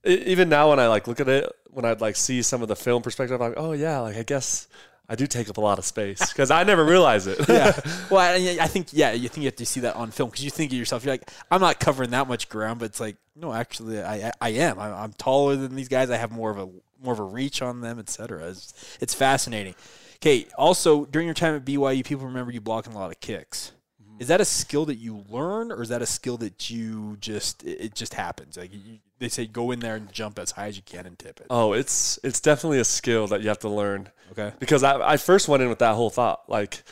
even 0.04 0.50
now 0.50 0.70
when 0.70 0.80
I 0.80 0.88
like 0.88 1.08
look 1.08 1.20
at 1.20 1.28
it, 1.28 1.52
when 1.70 1.86
I'd 1.86 2.02
like 2.02 2.16
see 2.16 2.42
some 2.42 2.62
of 2.62 2.68
the 2.68 2.76
film 2.76 3.02
perspective, 3.02 3.42
I'm 3.42 3.50
like, 3.50 3.58
oh 3.58 3.74
yeah, 3.74 4.00
like 4.00 4.18
I 4.18 4.24
guess 4.24 4.68
I 5.12 5.16
do 5.16 5.28
take 5.28 5.50
up 5.50 5.58
a 5.58 5.62
lot 5.62 5.78
of 5.78 5.84
space 5.84 6.32
because 6.32 6.52
I 6.52 6.64
never 6.64 6.86
realize 6.86 7.28
it. 7.28 7.38
Yeah. 7.50 7.78
well, 8.10 8.22
I, 8.22 8.58
I 8.62 8.68
think 8.68 8.88
yeah, 8.94 9.12
you 9.12 9.28
think 9.28 9.44
you 9.44 9.48
have 9.48 9.58
to 9.58 9.66
see 9.66 9.82
that 9.82 9.98
on 9.98 10.10
film 10.10 10.30
because 10.30 10.46
you 10.46 10.50
think 10.50 10.72
of 10.72 10.78
yourself, 10.78 11.04
you're 11.04 11.14
like, 11.14 11.30
I'm 11.52 11.60
not 11.60 11.82
covering 11.82 12.12
that 12.12 12.30
much 12.30 12.48
ground, 12.48 12.80
but 12.80 12.86
it's 12.86 13.02
like, 13.02 13.18
no, 13.36 13.52
actually, 13.52 14.02
I 14.02 14.30
I, 14.30 14.32
I 14.40 14.50
am. 14.52 14.80
I'm, 14.80 14.94
I'm 14.94 15.14
taller 15.14 15.58
than 15.58 15.76
these 15.76 15.90
guys. 15.90 16.10
I 16.10 16.16
have 16.16 16.32
more 16.32 16.50
of 16.50 16.58
a 16.58 16.70
more 17.04 17.12
of 17.12 17.20
a 17.20 17.24
reach 17.24 17.62
on 17.62 17.82
them, 17.82 18.00
etc. 18.00 18.48
It's, 18.48 18.98
it's 19.02 19.14
fascinating. 19.14 19.76
Okay. 20.16 20.48
Also, 20.58 21.04
during 21.04 21.28
your 21.28 21.36
time 21.36 21.56
at 21.56 21.66
BYU, 21.66 22.06
people 22.06 22.28
remember 22.28 22.54
you 22.54 22.62
blocking 22.62 22.94
a 22.94 22.98
lot 22.98 23.12
of 23.12 23.20
kicks. 23.20 23.74
Is 24.22 24.28
that 24.28 24.40
a 24.40 24.46
skill 24.46 24.86
that 24.86 24.96
you 24.96 25.26
learn, 25.30 25.72
or 25.72 25.82
is 25.82 25.90
that 25.90 26.02
a 26.04 26.06
skill 26.06 26.38
that 26.38 26.70
you 26.70 27.18
just 27.20 27.64
it 27.64 27.96
just 27.96 28.14
happens? 28.14 28.56
Like 28.56 28.72
you, 28.72 29.00
they 29.18 29.30
say, 29.30 29.48
go 29.48 29.72
in 29.72 29.80
there 29.80 29.96
and 29.96 30.12
jump 30.12 30.38
as 30.38 30.52
high 30.52 30.68
as 30.68 30.78
you 30.78 30.84
can 30.86 31.06
and 31.08 31.18
tip 31.18 31.40
it. 31.40 31.48
oh, 31.50 31.74
it's 31.74 32.20
it's 32.24 32.40
definitely 32.40 32.80
a 32.80 32.84
skill 32.86 33.26
that 33.28 33.42
you 33.42 33.48
have 33.50 33.60
to 33.60 33.70
learn 33.70 34.10
Okay. 34.34 34.54
because 34.60 34.84
I, 34.84 35.14
I 35.14 35.18
first 35.18 35.48
went 35.48 35.64
in 35.64 35.70
with 35.70 35.80
that 35.80 35.96
whole 35.96 36.10
thought 36.12 36.44
like 36.48 36.84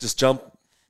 just 0.00 0.18
jump 0.18 0.42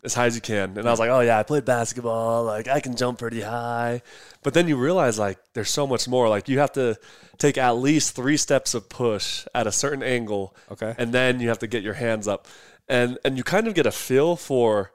as 0.05 0.15
high 0.15 0.27
as 0.27 0.35
you 0.35 0.41
can 0.41 0.77
and 0.79 0.87
i 0.87 0.91
was 0.91 0.99
like 1.01 1.11
oh 1.11 1.21
yeah 1.21 1.39
i 1.39 1.43
played 1.43 1.65
basketball 1.65 2.45
like 2.45 2.69
i 2.69 2.79
can 2.81 2.95
jump 2.97 3.19
pretty 3.19 3.41
high 3.43 4.01
but 4.43 4.53
then 4.55 4.67
you 4.69 4.77
realize 4.77 5.19
like 5.19 5.39
there's 5.55 5.71
so 5.71 5.87
much 5.87 6.07
more 6.09 6.29
like 6.29 6.49
you 6.49 6.59
have 6.59 6.73
to 6.73 6.95
take 7.39 7.57
at 7.59 7.73
least 7.73 8.15
three 8.15 8.37
steps 8.37 8.75
of 8.75 8.89
push 8.89 9.47
at 9.55 9.67
a 9.67 9.73
certain 9.73 10.03
angle 10.03 10.55
Okay. 10.71 10.95
and 10.99 11.13
then 11.13 11.41
you 11.41 11.49
have 11.49 11.59
to 11.59 11.67
get 11.67 11.83
your 11.83 11.95
hands 11.95 12.27
up 12.29 12.47
and 12.89 13.19
and 13.25 13.37
you 13.37 13.45
kind 13.45 13.67
of 13.67 13.75
get 13.75 13.87
a 13.87 13.93
feel 13.93 14.37
for 14.37 14.93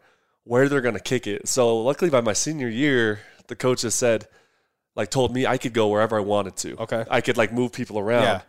where 0.50 0.68
they're 0.70 0.82
going 0.90 1.00
to 1.02 1.08
kick 1.14 1.26
it 1.28 1.48
so 1.48 1.64
luckily 1.90 2.10
by 2.10 2.22
my 2.22 2.34
senior 2.34 2.70
year 2.84 3.20
the 3.48 3.56
coach 3.56 3.82
coaches 3.82 3.94
said 4.04 4.28
like 4.96 5.10
told 5.12 5.30
me 5.36 5.46
i 5.54 5.58
could 5.58 5.74
go 5.74 5.86
wherever 5.90 6.16
i 6.18 6.24
wanted 6.36 6.56
to 6.64 6.70
Okay. 6.86 7.04
i 7.18 7.20
could 7.22 7.38
like 7.42 7.52
move 7.60 7.72
people 7.80 7.98
around 8.00 8.24
Yeah. 8.24 8.42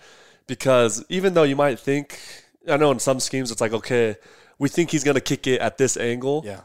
because 0.47 1.05
even 1.09 1.35
though 1.35 1.45
you 1.53 1.57
might 1.57 1.79
think, 1.79 2.19
I 2.69 2.77
know 2.77 2.91
in 2.91 2.99
some 2.99 3.21
schemes 3.21 3.51
it's 3.53 3.61
like, 3.61 3.73
okay, 3.81 4.17
we 4.59 4.69
think 4.69 4.91
he's 4.91 5.05
gonna 5.05 5.21
kick 5.33 5.47
it 5.47 5.61
at 5.61 5.79
this 5.79 5.97
angle. 5.97 6.43
Yeah. 6.45 6.61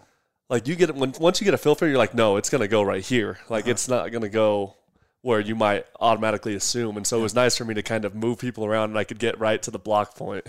Like 0.50 0.68
you 0.68 0.76
get 0.76 0.94
when 0.96 1.14
once 1.20 1.40
you 1.40 1.46
get 1.46 1.54
a 1.54 1.58
feel 1.58 1.76
for 1.76 1.86
it, 1.86 1.90
you're 1.90 1.98
like, 2.06 2.14
no, 2.14 2.36
it's 2.38 2.50
gonna 2.50 2.68
go 2.68 2.82
right 2.84 3.04
here. 3.14 3.38
Like 3.50 3.64
Uh-huh. 3.66 3.72
it's 3.72 3.88
not 3.88 4.12
gonna 4.12 4.30
go 4.44 4.76
where 5.22 5.40
you 5.40 5.56
might 5.56 5.86
automatically 6.00 6.54
assume. 6.56 6.98
And 6.98 7.06
so 7.08 7.20
it 7.20 7.22
was 7.28 7.34
nice 7.34 7.58
for 7.58 7.66
me 7.66 7.74
to 7.76 7.82
kind 7.84 8.04
of 8.06 8.14
move 8.14 8.38
people 8.40 8.64
around 8.66 8.90
and 8.92 9.00
I 9.00 9.06
could 9.06 9.20
get 9.20 9.40
right 9.40 9.62
to 9.64 9.72
the 9.72 9.80
block 9.80 10.16
point. 10.16 10.46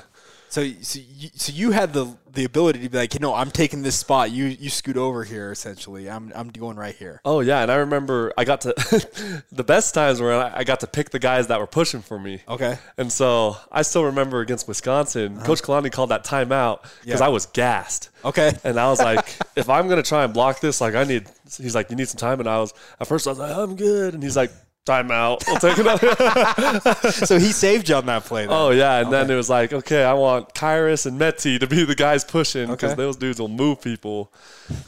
So, 0.49 0.67
so 0.81 1.01
you, 1.01 1.31
so 1.35 1.53
you 1.53 1.71
had 1.73 1.93
the 1.93 2.17
the 2.33 2.45
ability 2.45 2.81
to 2.83 2.89
be 2.89 2.99
like, 2.99 3.15
you 3.15 3.21
know, 3.21 3.35
I'm 3.35 3.51
taking 3.51 3.83
this 3.83 3.97
spot. 3.97 4.31
You 4.31 4.45
you 4.45 4.71
scoot 4.71 4.97
over 4.97 5.25
here. 5.25 5.51
Essentially, 5.51 6.09
I'm 6.09 6.33
I'm 6.35 6.49
going 6.49 6.77
right 6.77 6.95
here. 6.95 7.21
Oh 7.25 7.41
yeah, 7.41 7.63
and 7.63 7.71
I 7.73 7.77
remember 7.77 8.33
I 8.37 8.45
got 8.45 8.61
to 8.63 8.75
the 9.53 9.65
best 9.65 9.95
times 9.95 10.21
where 10.21 10.35
I 10.35 10.59
I 10.59 10.65
got 10.65 10.81
to 10.81 10.87
pick 10.87 11.11
the 11.11 11.19
guys 11.19 11.49
that 11.49 11.59
were 11.59 11.67
pushing 11.67 12.03
for 12.03 12.19
me. 12.19 12.43
Okay. 12.49 12.79
And 12.97 13.11
so 13.11 13.57
I 13.73 13.83
still 13.83 14.05
remember 14.05 14.41
against 14.41 14.69
Wisconsin, 14.69 15.37
uh-huh. 15.37 15.47
Coach 15.47 15.63
Kalani 15.63 15.91
called 15.91 16.11
that 16.11 16.25
timeout 16.25 16.83
because 17.03 17.21
Yeah. 17.21 17.27
I 17.27 17.29
was 17.29 17.47
gassed. 17.47 18.11
Okay. 18.25 18.53
And 18.65 18.79
I 18.81 18.89
was 18.91 18.99
like, 18.99 19.37
if 19.57 19.69
I'm 19.69 19.89
gonna 19.89 20.03
try 20.03 20.25
and 20.25 20.33
block 20.35 20.61
this, 20.61 20.81
like 20.81 20.95
I 20.95 21.05
need. 21.05 21.27
He's 21.59 21.75
like, 21.77 21.91
you 21.91 21.97
need 21.97 22.09
some 22.09 22.19
time, 22.19 22.41
and 22.41 22.49
I 22.49 22.59
was 22.59 22.75
at 23.01 23.07
first 23.07 23.27
I 23.27 23.31
was 23.31 23.39
like, 23.39 23.57
I'm 23.57 23.77
good, 23.77 24.15
and 24.15 24.23
he's 24.23 24.37
like, 24.37 24.51
timeout. 24.87 25.47
We'll 25.47 25.57
take 25.59 25.77
another. 25.79 27.11
so 27.11 27.39
he 27.39 27.53
saved 27.53 27.89
you 27.89 27.97
on 27.97 28.07
that 28.07 28.25
play. 28.25 28.47
Then. 28.47 28.55
oh 28.57 28.71
yeah, 28.71 29.01
and 29.01 29.13
then 29.13 29.31
it 29.31 29.35
was 29.37 29.51
like, 29.51 29.73
okay, 29.73 30.03
I 30.05 30.15
want 30.15 30.55
Khyiris 30.55 31.05
and 31.07 31.21
Meti 31.21 31.59
to 31.61 31.67
be 31.67 31.85
the 31.85 31.95
guys 31.95 32.25
pushing 32.25 32.69
because 32.71 32.93
Okay. 32.93 33.03
those 33.03 33.17
dudes 33.17 33.39
will 33.41 33.49
move 33.49 33.83
people. 33.83 34.33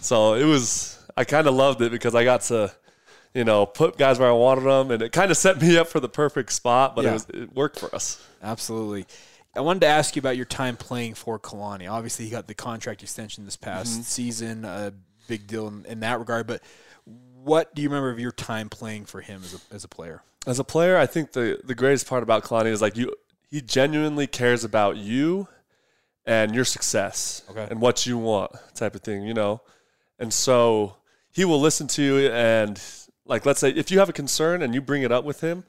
So 0.00 0.34
it 0.34 0.44
was. 0.44 0.94
I 1.16 1.24
kind 1.24 1.46
of 1.48 1.54
loved 1.54 1.82
it 1.82 1.90
because 1.92 2.14
I 2.14 2.24
got 2.24 2.42
to. 2.42 2.72
You 3.34 3.44
know, 3.44 3.66
put 3.66 3.98
guys 3.98 4.18
where 4.18 4.30
I 4.30 4.32
wanted 4.32 4.64
them, 4.64 4.90
and 4.90 5.02
it 5.02 5.12
kind 5.12 5.30
of 5.30 5.37
set 5.37 5.61
me 5.61 5.76
up 5.76 5.87
for 5.88 6.00
the 6.00 6.08
perfect 6.08 6.50
spot. 6.50 6.96
But 6.96 7.04
Yeah. 7.04 7.11
it 7.11 7.12
was 7.12 7.26
it 7.28 7.54
worked 7.54 7.78
for 7.78 7.94
us. 7.94 8.26
Absolutely. 8.42 9.04
I 9.54 9.61
wanted 9.61 9.80
to 9.80 9.87
ask 9.87 10.16
you 10.16 10.20
about 10.20 10.37
your 10.37 10.46
time 10.46 10.76
playing 10.76 11.14
for 11.14 11.38
Kalani. 11.38 11.88
Obviously, 11.90 12.24
he 12.24 12.30
got 12.30 12.46
the 12.46 12.54
contract 12.54 13.02
extension 13.02 13.44
this 13.44 13.54
past 13.56 13.92
Mm-hmm. 13.92 14.02
season. 14.02 14.64
A 14.64 14.92
big 15.28 15.46
deal 15.46 15.68
in, 15.68 15.84
in 15.84 16.00
that 16.00 16.18
regard. 16.18 16.46
But 16.46 16.62
what 17.44 17.74
do 17.74 17.83
you 17.83 17.88
remember 17.88 18.11
of 18.11 18.18
your 18.18 18.33
time 18.33 18.68
playing 18.68 19.05
for 19.07 19.20
him 19.20 19.42
as 19.44 19.55
a, 19.55 19.74
as 19.74 19.85
a 19.85 19.88
player? 19.88 20.22
as 20.46 20.59
a 20.59 20.64
player, 20.64 20.96
I 20.96 21.07
think 21.07 21.33
the 21.33 21.61
the 21.64 21.74
greatest 21.74 22.09
part 22.09 22.22
about 22.22 22.44
Kalani 22.44 22.70
is 22.70 22.81
like 22.81 22.96
you 22.96 23.14
he 23.51 23.61
genuinely 23.61 24.27
cares 24.27 24.64
about 24.64 24.96
you 24.96 25.48
and 26.27 26.55
your 26.55 26.64
success 26.64 27.42
Okay. 27.51 27.66
and 27.70 27.81
what 27.81 28.07
you 28.07 28.18
want 28.18 28.53
type 28.74 28.94
of 28.94 29.03
thing, 29.03 29.22
you 29.22 29.35
know. 29.35 29.61
And 30.18 30.33
so 30.33 30.96
he 31.31 31.44
will 31.44 31.61
listen 31.61 31.87
to 31.88 32.03
you 32.03 32.29
and 32.31 32.81
like 33.27 33.44
let's 33.46 33.61
say 33.61 33.70
if 33.70 33.90
you 33.90 33.98
have 33.98 34.09
a 34.09 34.12
concern 34.12 34.62
and 34.62 34.74
you 34.74 34.81
bring 34.81 35.03
it 35.03 35.12
up 35.12 35.24
with 35.24 35.40
him, 35.40 35.64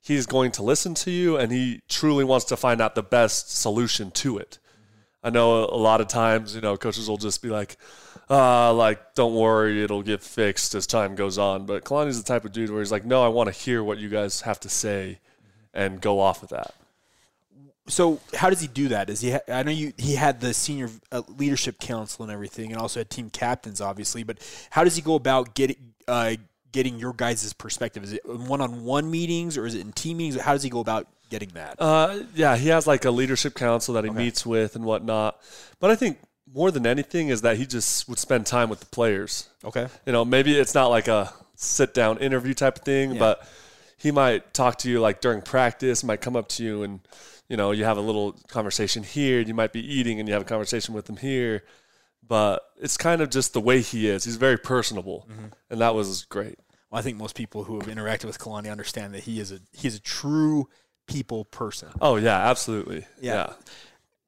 he's 0.00 0.26
going 0.26 0.50
to 0.52 0.62
listen 0.62 0.94
to 0.94 1.10
you 1.10 1.36
and 1.36 1.52
he 1.52 1.80
truly 1.88 2.24
wants 2.24 2.46
to 2.46 2.56
find 2.56 2.80
out 2.80 2.94
the 2.94 3.02
best 3.02 3.50
solution 3.60 4.10
to 4.12 4.38
it. 4.38 4.58
Mm-hmm. 4.62 5.26
I 5.26 5.30
know 5.30 5.64
a 5.64 5.76
lot 5.76 6.00
of 6.00 6.08
times, 6.08 6.54
you 6.54 6.60
know, 6.60 6.76
coaches 6.76 7.08
will 7.08 7.18
just 7.18 7.42
be 7.42 7.48
like, 7.48 7.76
uh, 8.32 8.72
like, 8.72 9.14
don't 9.14 9.34
worry, 9.34 9.84
it'll 9.84 10.02
get 10.02 10.22
fixed 10.22 10.74
as 10.74 10.86
time 10.86 11.14
goes 11.14 11.36
on. 11.36 11.66
But 11.66 11.84
Kalani's 11.84 12.16
the 12.16 12.26
type 12.26 12.46
of 12.46 12.52
dude 12.52 12.70
where 12.70 12.80
he's 12.80 12.90
like, 12.90 13.04
no, 13.04 13.22
I 13.22 13.28
want 13.28 13.48
to 13.48 13.52
hear 13.52 13.84
what 13.84 13.98
you 13.98 14.08
guys 14.08 14.40
have 14.40 14.58
to 14.60 14.70
say 14.70 15.18
and 15.74 16.00
go 16.00 16.18
off 16.18 16.42
of 16.42 16.48
that. 16.48 16.74
So 17.88 18.20
how 18.34 18.48
does 18.48 18.62
he 18.62 18.68
do 18.68 18.88
that? 18.88 19.10
Is 19.10 19.20
he? 19.20 19.32
Ha- 19.32 19.40
I 19.48 19.62
know 19.64 19.70
you. 19.72 19.92
He 19.98 20.14
had 20.14 20.40
the 20.40 20.54
senior 20.54 20.88
uh, 21.10 21.22
leadership 21.36 21.78
council 21.78 22.22
and 22.22 22.32
everything, 22.32 22.72
and 22.72 22.80
also 22.80 23.00
had 23.00 23.10
team 23.10 23.28
captains, 23.28 23.80
obviously. 23.80 24.22
But 24.22 24.38
how 24.70 24.84
does 24.84 24.96
he 24.96 25.02
go 25.02 25.14
about 25.16 25.54
getting 25.54 25.92
uh, 26.08 26.36
getting 26.70 26.98
your 26.98 27.12
guys' 27.12 27.52
perspective? 27.52 28.04
Is 28.04 28.12
it 28.14 28.22
one-on-one 28.24 29.10
meetings 29.10 29.58
or 29.58 29.66
is 29.66 29.74
it 29.74 29.80
in 29.80 29.92
team 29.92 30.18
meetings? 30.18 30.40
How 30.40 30.52
does 30.52 30.62
he 30.62 30.70
go 30.70 30.80
about 30.80 31.08
getting 31.28 31.50
that? 31.50 31.74
Uh, 31.78 32.20
yeah, 32.34 32.56
he 32.56 32.68
has 32.68 32.86
like 32.86 33.04
a 33.04 33.10
leadership 33.10 33.54
council 33.54 33.94
that 33.94 34.04
he 34.04 34.10
meets 34.10 34.46
with 34.46 34.76
and 34.76 34.84
whatnot. 34.84 35.40
But 35.80 35.90
I 35.90 35.96
think 35.96 36.18
more 36.50 36.70
than 36.70 36.86
anything 36.86 37.28
is 37.28 37.42
that 37.42 37.56
he 37.56 37.66
just 37.66 38.08
would 38.08 38.18
spend 38.18 38.46
time 38.46 38.68
with 38.68 38.80
the 38.80 38.86
players. 38.86 39.48
okay. 39.64 39.88
You 40.06 40.12
know, 40.12 40.24
maybe 40.24 40.58
it's 40.58 40.74
not 40.74 40.88
like 40.88 41.08
a 41.08 41.32
sit 41.56 41.94
down 41.94 42.18
interview 42.18 42.54
type 42.54 42.76
of 42.78 42.84
thing, 42.84 43.12
Yeah. 43.12 43.18
but 43.18 43.48
he 43.96 44.10
might 44.10 44.52
talk 44.52 44.78
to 44.78 44.90
you 44.90 45.00
like 45.00 45.20
during 45.20 45.40
practice, 45.42 46.02
might 46.02 46.20
come 46.20 46.34
up 46.36 46.48
to 46.50 46.64
you 46.64 46.82
and, 46.82 47.00
you 47.48 47.56
know, 47.56 47.70
you 47.70 47.84
have 47.84 47.96
a 47.98 48.00
little 48.00 48.32
conversation 48.48 49.02
here. 49.02 49.40
You 49.40 49.54
might 49.54 49.72
be 49.72 49.80
eating 49.80 50.18
and 50.18 50.28
you 50.28 50.32
have 50.32 50.42
a 50.42 50.46
conversation 50.46 50.94
with 50.94 51.08
him 51.08 51.16
here. 51.16 51.62
But 52.26 52.62
it's 52.80 52.96
kind 52.96 53.20
of 53.20 53.30
just 53.30 53.52
the 53.52 53.60
way 53.60 53.80
he 53.80 54.08
is. 54.08 54.24
He's 54.24 54.36
very 54.36 54.56
personable. 54.56 55.26
Mm-hmm. 55.30 55.46
And 55.70 55.80
that 55.80 55.94
was 55.94 56.24
great. 56.24 56.58
Well, 56.90 56.98
I 56.98 57.02
think 57.02 57.16
most 57.18 57.34
people 57.34 57.64
who 57.64 57.78
have 57.80 57.88
interacted 57.88 58.24
with 58.26 58.38
Kalani 58.38 58.70
understand 58.70 59.14
that 59.14 59.24
he 59.24 59.38
is 59.40 59.52
a 59.52 59.60
he 59.72 59.88
is 59.88 59.96
a 59.96 60.00
true 60.00 60.68
people 61.06 61.44
person. 61.44 61.88
Oh, 62.00 62.16
yeah, 62.16 62.36
absolutely. 62.48 63.06
Yeah. 63.20 63.34
yeah. 63.34 63.52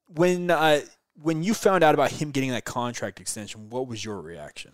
When 0.09 0.51
uh, 0.51 0.81
when 1.23 1.43
you 1.43 1.55
found 1.55 1.85
out 1.85 1.95
about 1.95 2.11
him 2.11 2.31
getting 2.31 2.51
that 2.51 2.65
contract 2.65 3.21
extension, 3.21 3.71
what 3.71 3.87
was 3.87 4.05
your 4.05 4.21
reaction? 4.21 4.73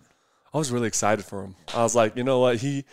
I 0.53 0.57
was 0.57 0.71
really 0.71 0.87
excited 0.87 1.23
for 1.23 1.43
him. 1.43 1.55
I 1.73 1.83
was 1.83 1.95
like, 1.95 2.15
you 2.15 2.23
know 2.23 2.39
what, 2.39 2.57
he 2.57 2.85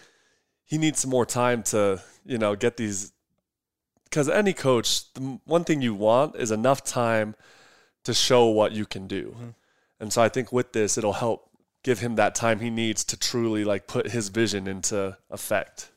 he 0.64 0.78
needs 0.78 1.00
some 1.00 1.10
more 1.10 1.26
time 1.26 1.62
to 1.64 2.02
you 2.24 2.38
know 2.38 2.54
get 2.54 2.76
these 2.76 3.12
because 4.04 4.28
any 4.28 4.52
coach, 4.52 5.12
the 5.14 5.40
one 5.44 5.64
thing 5.64 5.82
you 5.82 5.94
want 5.94 6.36
is 6.36 6.50
enough 6.50 6.82
time 6.84 7.34
to 8.04 8.14
show 8.14 8.46
what 8.46 8.72
you 8.72 8.86
can 8.86 9.06
do, 9.06 9.30
mm-hmm. 9.30 9.48
and 10.00 10.12
so 10.12 10.22
I 10.22 10.28
think 10.28 10.52
with 10.52 10.72
this, 10.72 10.96
it'll 10.96 11.14
help 11.14 11.50
give 11.82 12.00
him 12.00 12.16
that 12.16 12.34
time 12.34 12.60
he 12.60 12.70
needs 12.70 13.04
to 13.04 13.16
truly 13.16 13.64
like 13.64 13.86
put 13.86 14.10
his 14.10 14.28
vision 14.28 14.66
into 14.66 15.16
effect. 15.30 15.90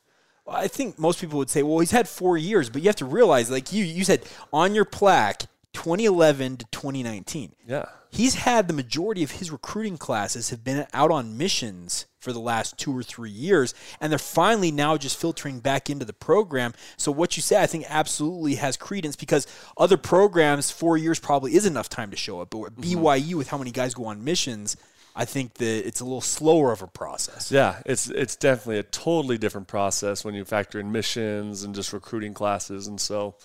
I 0.48 0.68
think 0.68 1.00
most 1.00 1.22
people 1.22 1.38
would 1.38 1.50
say, 1.50 1.64
well, 1.64 1.80
he's 1.80 1.92
had 1.92 2.10
four 2.10 2.38
years, 2.38 2.70
but 2.70 2.82
you 2.82 2.90
have 2.90 2.96
to 2.98 3.06
realize, 3.06 3.50
like 3.50 3.72
you 3.72 3.86
you 3.86 4.04
said 4.04 4.26
on 4.52 4.74
your 4.74 4.86
plaque, 4.86 5.44
2011 5.74 6.58
to 6.58 6.66
2019. 6.72 7.54
Yeah, 7.66 7.86
He's 8.12 8.36
had 8.36 8.68
the 8.68 8.74
majority 8.74 9.24
of 9.24 9.32
his 9.32 9.52
recruiting 9.52 9.98
classes 9.98 10.50
have 10.50 10.66
been 10.66 10.86
out 10.94 11.12
on 11.12 11.38
missions 11.38 12.08
for 12.20 12.34
the 12.34 12.42
last 12.42 12.78
two 12.78 12.96
or 12.96 13.04
three 13.04 13.32
years, 13.32 13.74
and 14.02 14.12
they're 14.12 14.20
finally 14.20 14.70
now 14.70 14.98
just 14.98 15.18
filtering 15.18 15.62
back 15.62 15.90
into 15.90 16.04
the 16.04 16.12
program. 16.12 16.74
So 16.98 17.10
what 17.10 17.38
you 17.38 17.42
say, 17.42 17.62
I 17.62 17.68
think, 17.68 17.86
absolutely 17.88 18.56
has 18.56 18.76
credence 18.76 19.16
because 19.16 19.48
other 19.78 19.96
programs, 19.96 20.70
four 20.70 20.98
years 20.98 21.20
probably 21.20 21.56
is 21.56 21.66
enough 21.66 21.88
time 21.88 22.12
to 22.12 22.18
show 22.18 22.42
up. 22.42 22.50
But 22.50 22.64
at 22.64 22.76
mm-hmm. 22.76 23.06
BYU, 23.06 23.36
with 23.36 23.48
how 23.48 23.58
many 23.58 23.72
guys 23.72 23.94
go 23.94 24.06
on 24.06 24.26
missions, 24.26 24.76
I 25.16 25.26
think 25.26 25.56
that 25.56 25.88
it's 25.88 26.00
a 26.00 26.06
little 26.06 26.22
slower 26.22 26.72
of 26.72 26.82
a 26.82 26.88
process. 26.88 27.52
yeah, 27.52 27.82
it's 27.86 28.10
it's 28.10 28.36
definitely 28.36 28.80
a 28.80 28.84
totally 28.84 29.38
different 29.38 29.68
process 29.68 30.24
when 30.24 30.36
you 30.36 30.46
factor 30.46 30.80
in 30.80 30.92
missions 30.92 31.64
and 31.64 31.76
just 31.76 31.92
recruiting 31.92 32.34
classes, 32.34 32.88
and 32.88 33.00
so 33.00 33.36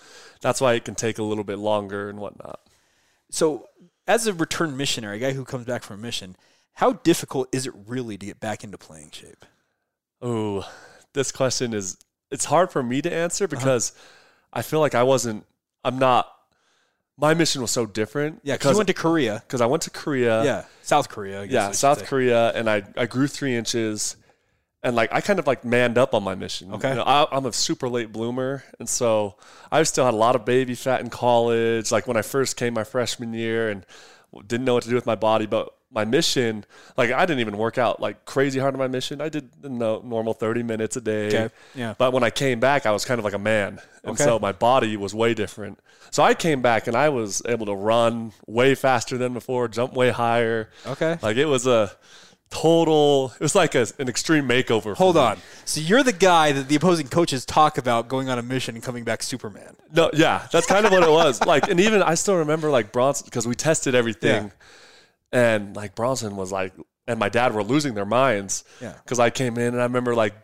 that's 0.41 0.61
why 0.61 0.75
it 0.75 0.85
can 0.85 0.95
take 0.95 1.19
a 1.19 1.23
little 1.23 1.45
bit 1.45 1.59
longer 1.59 2.09
and 2.09 2.21
whatnot. 2.21 2.61
So, 3.31 3.69
as 4.07 4.27
a 4.27 4.33
return 4.33 4.77
missionary, 4.77 5.17
a 5.17 5.21
guy 5.21 5.33
who 5.33 5.45
comes 5.45 5.67
back 5.67 5.83
from 5.83 5.99
a 5.99 6.03
mission, 6.03 6.37
how 6.75 6.93
difficult 6.93 7.49
is 7.53 7.67
it 7.67 7.75
really 7.87 8.17
to 8.17 8.27
get 8.27 8.39
back 8.39 8.63
into 8.63 8.79
playing 8.79 9.11
shape? 9.11 9.45
Oh, 10.23 10.71
this 11.15 11.33
question 11.33 11.75
is 11.75 11.97
it's 12.31 12.45
hard 12.45 12.71
for 12.71 12.83
me 12.83 13.03
to 13.03 13.13
answer 13.13 13.45
uh-huh. 13.45 13.57
because 13.57 13.93
I 14.53 14.63
feel 14.63 14.81
like 14.81 14.95
I 14.95 15.03
wasn't 15.03 15.45
I'm 15.85 15.99
not 15.99 16.31
my 17.19 17.35
mission 17.35 17.63
was 17.63 17.71
so 17.71 17.87
different. 17.87 18.41
Yeah, 18.43 18.55
because 18.55 18.73
you 18.73 18.77
went 18.77 18.89
to 18.89 18.95
Korea. 18.95 19.43
because 19.47 19.61
I 19.61 19.67
went 19.67 19.83
to 19.85 19.91
Korea. 19.91 20.45
yeah, 20.45 20.65
South 20.83 21.09
Korea. 21.09 21.43
I 21.43 21.47
guess 21.47 21.53
Yeah, 21.53 21.71
South 21.73 22.01
say. 22.01 22.07
Korea 22.07 22.51
and 22.53 22.69
I, 22.69 22.83
I 22.97 23.07
grew 23.07 23.27
three 23.27 23.55
inches 23.55 24.17
and 24.83 24.95
like 24.95 25.13
I 25.13 25.21
kind 25.21 25.39
of 25.39 25.47
like 25.47 25.65
manned 25.65 25.99
up 25.99 26.15
on 26.15 26.23
my 26.23 26.35
mission. 26.35 26.73
Okay. 26.75 26.91
You 26.91 26.97
know, 26.97 27.03
I, 27.05 27.27
I'm 27.33 27.47
a 27.47 27.53
super 27.53 27.89
late 27.89 28.13
bloomer 28.13 28.63
and 28.79 28.89
so 28.89 29.37
I 29.73 29.83
still 29.85 30.05
had 30.05 30.15
a 30.15 30.17
lot 30.17 30.37
of 30.37 30.45
baby 30.45 30.75
fat 30.75 31.01
in 31.01 31.11
college. 31.11 31.91
Like 31.91 32.07
when 32.07 32.17
I 32.17 32.23
first 32.23 32.57
came 32.57 32.75
my 32.75 32.85
freshman 32.85 33.33
year 33.33 33.71
and 33.71 33.87
didn't 34.47 34.65
know 34.67 34.75
what 34.75 34.83
to 34.83 34.89
do 34.91 34.95
with 34.95 35.07
my 35.07 35.15
body, 35.15 35.47
but 35.47 35.73
my 35.91 36.05
mission, 36.05 36.65
like 36.97 37.11
I 37.13 37.25
didn't 37.27 37.41
even 37.41 37.57
work 37.57 37.79
out 37.79 38.01
like 38.01 38.25
crazy 38.25 38.59
hard 38.59 38.75
on 38.75 38.79
my 38.79 38.89
mission. 38.89 39.21
I 39.21 39.29
did 39.29 39.51
the 39.63 39.69
no, 39.69 40.01
normal 40.05 40.35
30 40.35 40.63
minutes 40.63 40.97
a 40.97 41.01
day. 41.01 41.27
Okay, 41.29 41.49
yeah. 41.75 41.95
But 41.97 42.13
when 42.13 42.23
I 42.25 42.31
came 42.31 42.61
back, 42.61 42.87
I 42.87 42.91
was 42.91 43.05
kind 43.05 43.19
of 43.19 43.25
like 43.25 43.35
a 43.35 43.39
man. 43.39 43.81
And 44.03 44.13
Okay. 44.13 44.25
so 44.25 44.39
my 44.39 44.53
body 44.53 44.97
was 44.97 45.15
way 45.15 45.35
different. 45.35 45.79
So 46.11 46.23
I 46.23 46.35
came 46.35 46.63
back 46.63 46.87
and 46.87 46.97
I 46.97 47.09
was 47.09 47.43
able 47.47 47.67
to 47.67 47.75
run 47.75 48.33
way 48.47 48.75
faster 48.75 49.17
than 49.19 49.33
before, 49.33 49.69
jump 49.69 49.95
way 49.95 50.11
higher. 50.11 50.71
Okay. 50.87 51.19
Like 51.23 51.37
it 51.37 51.47
was 51.47 51.67
a 51.67 51.93
total, 52.51 53.33
it 53.35 53.41
was 53.41 53.55
like 53.55 53.75
a, 53.75 53.87
an 53.99 54.09
extreme 54.09 54.49
makeover. 54.49 54.95
Hold 54.97 55.17
on. 55.17 55.39
So 55.65 55.81
you're 55.81 56.03
the 56.03 56.13
guy 56.13 56.53
that 56.53 56.69
the 56.69 56.77
opposing 56.77 57.09
coaches 57.09 57.45
talk 57.45 57.77
about 57.79 58.09
going 58.09 58.29
on 58.29 58.39
a 58.39 58.43
mission 58.43 58.75
and 58.77 58.85
coming 58.85 59.05
back 59.05 59.23
Superman. 59.23 59.77
No, 59.93 60.11
yeah, 60.15 60.47
that's 60.53 60.67
kind 60.67 60.87
of 60.87 60.93
what 60.93 61.03
it 61.03 61.11
was. 61.11 61.45
Like, 61.45 61.69
and 61.69 61.81
even 61.81 62.03
I 62.03 62.15
still 62.15 62.37
remember 62.37 62.71
like 62.71 62.93
Bronson 62.93 63.25
because 63.25 63.47
we 63.47 63.55
tested 63.55 63.95
everything, 63.95 64.53
and 65.37 65.77
like 65.77 65.95
Bronson 65.95 66.37
was 66.37 66.51
like, 66.53 66.73
and 67.07 67.19
my 67.21 67.29
dad 67.29 67.55
were 67.55 67.63
losing 67.63 67.95
their 67.95 68.07
minds. 68.07 68.65
Yeah. 68.81 68.95
Because 69.05 69.21
I 69.21 69.31
came 69.31 69.59
in 69.59 69.75
and 69.75 69.81
I 69.81 69.85
remember 69.85 70.15
like 70.15 70.35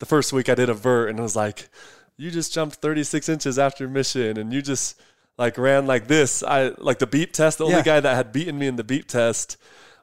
the 0.00 0.06
first 0.06 0.32
week 0.32 0.48
I 0.48 0.54
did 0.54 0.68
a 0.68 0.74
vert 0.74 1.08
and 1.10 1.18
it 1.18 1.22
was 1.22 1.36
like, 1.36 1.68
you 2.16 2.30
just 2.30 2.52
jumped 2.52 2.76
36 2.76 3.28
inches 3.28 3.58
after 3.58 3.88
mission 3.88 4.36
and 4.38 4.52
you 4.52 4.60
just 4.60 5.00
like 5.38 5.56
ran 5.56 5.86
like 5.86 6.08
this. 6.08 6.42
I 6.42 6.72
like 6.78 6.98
the 6.98 7.06
beep 7.06 7.32
test. 7.32 7.58
The 7.58 7.64
only 7.64 7.76
Yeah. 7.78 7.82
guy 7.92 8.00
that 8.00 8.14
had 8.14 8.32
beaten 8.32 8.58
me 8.58 8.66
in 8.66 8.76
the 8.76 8.84
beep 8.84 9.06
test 9.06 9.56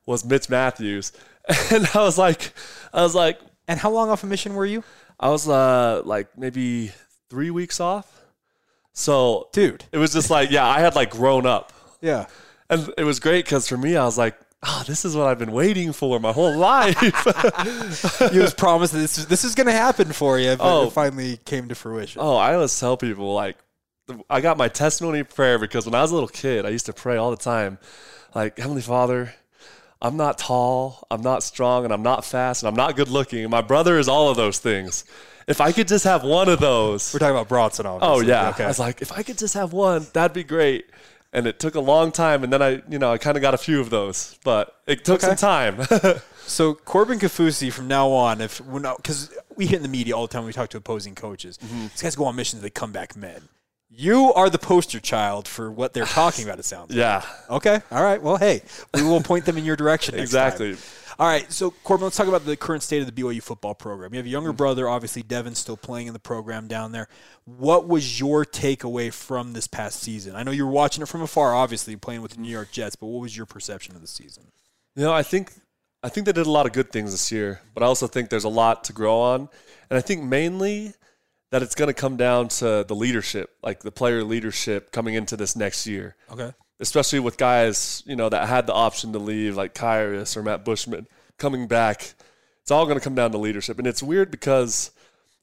was 0.05 0.23
Mitch 0.25 0.49
Matthews, 0.49 1.11
and 1.71 1.85
I 1.93 1.99
was 1.99 2.17
like, 2.17 2.53
I 2.93 3.01
was 3.03 3.13
like, 3.13 3.39
And 3.67 3.77
how 3.79 3.91
long 3.91 4.09
off 4.09 4.23
a 4.23 4.27
mission 4.27 4.55
were 4.55 4.65
you? 4.65 4.83
I 5.19 5.29
was 5.29 5.47
uh 5.47 6.01
like 6.05 6.37
maybe 6.37 6.91
three 7.29 7.51
weeks 7.51 7.79
off. 7.79 8.07
So 8.93 9.49
Dude. 9.53 9.83
it 9.91 9.97
was 9.99 10.13
just 10.13 10.29
like, 10.29 10.49
yeah, 10.49 10.65
I 10.65 10.79
had 10.79 10.95
like 10.95 11.11
grown 11.11 11.45
up. 11.45 11.73
Yeah. 12.01 12.25
And 12.69 12.91
it 12.97 13.03
was 13.03 13.19
great 13.19 13.45
because 13.45 13.67
for 13.67 13.77
me, 13.77 13.95
I 13.95 14.03
was 14.05 14.17
like, 14.17 14.37
oh, 14.63 14.83
this 14.87 15.05
is 15.05 15.15
what 15.15 15.27
I've 15.27 15.39
been 15.39 15.51
waiting 15.51 15.93
for 15.93 16.19
my 16.19 16.31
whole 16.33 16.55
life. 16.57 16.97
You 18.33 18.41
was 18.41 18.53
promised 18.53 18.93
that 18.93 18.99
this 18.99 19.17
is, 19.17 19.25
this 19.27 19.43
is 19.43 19.55
going 19.55 19.67
to 19.67 19.73
happen 19.73 20.11
for 20.11 20.37
you, 20.39 20.55
but 20.55 20.63
Oh. 20.65 20.87
it 20.87 20.93
finally 20.93 21.37
came 21.45 21.67
to 21.69 21.75
fruition. 21.75 22.21
oh, 22.21 22.35
I 22.35 22.55
always 22.55 22.77
tell 22.77 22.97
people, 22.97 23.33
like, 23.33 23.57
I 24.29 24.41
got 24.41 24.57
my 24.57 24.67
testimony 24.69 25.23
prayer 25.23 25.59
because 25.59 25.85
when 25.85 25.93
I 25.95 26.01
was 26.01 26.11
a 26.11 26.13
little 26.13 26.29
kid, 26.29 26.65
I 26.65 26.69
used 26.69 26.85
to 26.87 26.93
pray 26.93 27.17
all 27.17 27.29
the 27.31 27.37
time, 27.37 27.77
like, 28.35 28.57
Heavenly 28.57 28.81
Father, 28.81 29.33
I'm 30.01 30.15
not 30.17 30.37
tall, 30.37 31.05
I'm 31.09 31.21
not 31.21 31.43
strong, 31.43 31.83
and 31.83 31.93
I'm 31.93 32.03
not 32.03 32.23
fast, 32.23 32.63
and 32.63 32.67
I'm 32.69 32.75
not 32.75 32.95
good 32.95 33.09
looking. 33.09 33.41
And 33.41 33.51
my 33.51 33.61
brother 33.61 33.97
is 33.97 34.07
all 34.07 34.29
of 34.29 34.37
those 34.37 34.59
things. 34.59 35.03
If 35.47 35.59
I 35.61 35.71
could 35.71 35.87
just 35.87 36.03
have 36.03 36.23
one 36.23 36.49
of 36.49 36.59
those. 36.59 37.13
We're 37.13 37.19
talking 37.19 37.35
about 37.35 37.47
Bronson, 37.47 37.85
obviously. 37.85 38.25
Oh 38.25 38.27
yeah. 38.27 38.49
Okay. 38.49 38.63
I 38.65 38.67
was 38.67 38.79
like, 38.79 39.01
if 39.01 39.11
I 39.11 39.23
could 39.23 39.37
just 39.37 39.53
have 39.55 39.71
one, 39.73 40.05
that'd 40.13 40.33
be 40.33 40.43
great. 40.43 40.85
And 41.33 41.45
it 41.45 41.59
took 41.59 41.75
a 41.75 41.81
long 41.81 42.11
time, 42.11 42.43
and 42.43 42.51
then 42.53 42.61
I, 42.61 42.81
you 42.89 42.97
know, 42.97 43.11
I 43.11 43.17
kind 43.17 43.35
of 43.37 43.41
got 43.41 43.53
a 43.53 43.57
few 43.57 43.79
of 43.81 43.89
those, 43.89 44.39
but 44.43 44.73
it 44.87 45.03
took 45.05 45.23
Okay. 45.23 45.35
some 45.35 45.35
time. 45.35 45.81
So 46.47 46.75
Corbin 46.75 47.19
Kaufusi, 47.19 47.73
from 47.73 47.89
now 47.89 48.09
on, 48.09 48.39
if 48.39 48.61
we're 48.61 48.79
not, 48.79 48.95
because 48.97 49.33
we 49.57 49.65
hit 49.65 49.75
in 49.75 49.81
the 49.81 49.89
media 49.89 50.15
all 50.15 50.25
the 50.27 50.31
time, 50.31 50.43
when 50.43 50.47
we 50.47 50.53
talk 50.53 50.69
to 50.69 50.77
opposing 50.77 51.13
coaches. 51.13 51.57
Mm-hmm. 51.57 51.81
These 51.87 52.01
guys 52.01 52.15
go 52.15 52.23
on 52.23 52.37
missions, 52.37 52.61
they 52.61 52.69
come 52.69 52.93
back 52.93 53.17
men. 53.17 53.49
You 53.89 54.33
are 54.33 54.49
the 54.49 54.57
poster 54.57 55.01
child 55.01 55.45
for 55.45 55.69
what 55.69 55.93
they're 55.93 56.05
talking 56.05 56.45
about. 56.45 56.57
It 56.57 56.63
sounds. 56.63 56.91
like. 56.91 56.97
yeah, 56.99 57.21
Okay. 57.49 57.81
All 57.91 58.01
right. 58.01 58.21
Well, 58.23 58.37
hey, 58.37 58.61
we 58.93 59.03
will 59.03 59.19
point 59.19 59.43
them 59.43 59.57
in 59.57 59.65
your 59.65 59.75
direction. 59.75 60.15
Next 60.15 60.31
time. 60.31 60.77
All 61.19 61.27
right, 61.27 61.51
so 61.51 61.71
Corbin, 61.71 62.03
let's 62.03 62.15
talk 62.15 62.27
about 62.27 62.45
the 62.45 62.55
current 62.55 62.83
state 62.83 63.01
of 63.01 63.13
the 63.13 63.23
BYU 63.23 63.41
football 63.41 63.73
program. 63.73 64.13
You 64.13 64.17
have 64.17 64.27
a 64.27 64.29
younger 64.29 64.53
mm. 64.53 64.57
brother, 64.57 64.87
obviously 64.87 65.23
Devin's 65.23 65.57
still 65.57 65.77
playing 65.77 66.05
in 66.05 66.13
the 66.13 66.19
program 66.19 66.67
down 66.67 66.91
there. 66.91 67.07
What 67.45 67.87
was 67.87 68.19
your 68.19 68.45
takeaway 68.45 69.11
from 69.11 69.53
this 69.53 69.65
past 69.65 69.99
season? 70.01 70.35
I 70.35 70.43
know 70.43 70.51
you 70.51 70.65
were 70.65 70.71
watching 70.71 71.01
it 71.01 71.07
from 71.07 71.23
afar, 71.23 71.55
obviously 71.55 71.95
playing 71.95 72.21
with 72.21 72.33
the 72.33 72.41
New 72.41 72.51
York 72.51 72.71
Jets, 72.71 72.95
but 72.95 73.07
what 73.07 73.21
was 73.21 73.35
your 73.35 73.47
perception 73.47 73.95
of 73.95 74.01
the 74.01 74.07
season? 74.07 74.43
You 74.95 75.03
know, 75.03 75.13
I 75.13 75.23
think 75.23 75.53
I 76.03 76.09
think 76.09 76.27
they 76.27 76.33
did 76.33 76.45
a 76.45 76.51
lot 76.51 76.67
of 76.67 76.73
good 76.73 76.91
things 76.91 77.11
this 77.11 77.31
year, 77.31 77.61
but 77.73 77.81
I 77.81 77.87
also 77.87 78.05
think 78.05 78.29
there's 78.29 78.43
a 78.43 78.49
lot 78.49 78.83
to 78.85 78.93
grow 78.93 79.19
on, 79.19 79.49
and 79.89 79.97
I 79.97 80.01
think 80.01 80.23
mainly 80.23 80.93
that 81.51 81.63
it's 81.63 81.75
going 81.75 81.87
to 81.87 81.93
come 81.93 82.17
down 82.17 82.49
to 82.49 82.85
the 82.87 82.95
leadership, 82.95 83.55
like 83.63 83.79
the 83.79 83.91
player 83.91 84.23
leadership 84.23 84.91
coming 84.91 85.15
into 85.15 85.35
this 85.35 85.55
next 85.55 85.87
year. 85.87 86.15
Okay. 86.31 86.51
Especially 86.79 87.19
with 87.19 87.37
guys, 87.37 88.03
you 88.05 88.15
know, 88.15 88.29
that 88.29 88.47
had 88.47 88.67
the 88.67 88.73
option 88.73 89.13
to 89.13 89.19
leave, 89.19 89.55
like 89.57 89.73
Khyiris 89.73 90.37
or 90.37 90.43
Matt 90.43 90.63
Bushman 90.63 91.07
coming 91.37 91.67
back. 91.67 92.13
It's 92.61 92.71
all 92.71 92.85
going 92.85 92.97
to 92.97 93.03
come 93.03 93.15
down 93.15 93.31
to 93.31 93.37
leadership. 93.37 93.79
And 93.79 93.87
it's 93.87 94.03
weird 94.03 94.29
because 94.29 94.91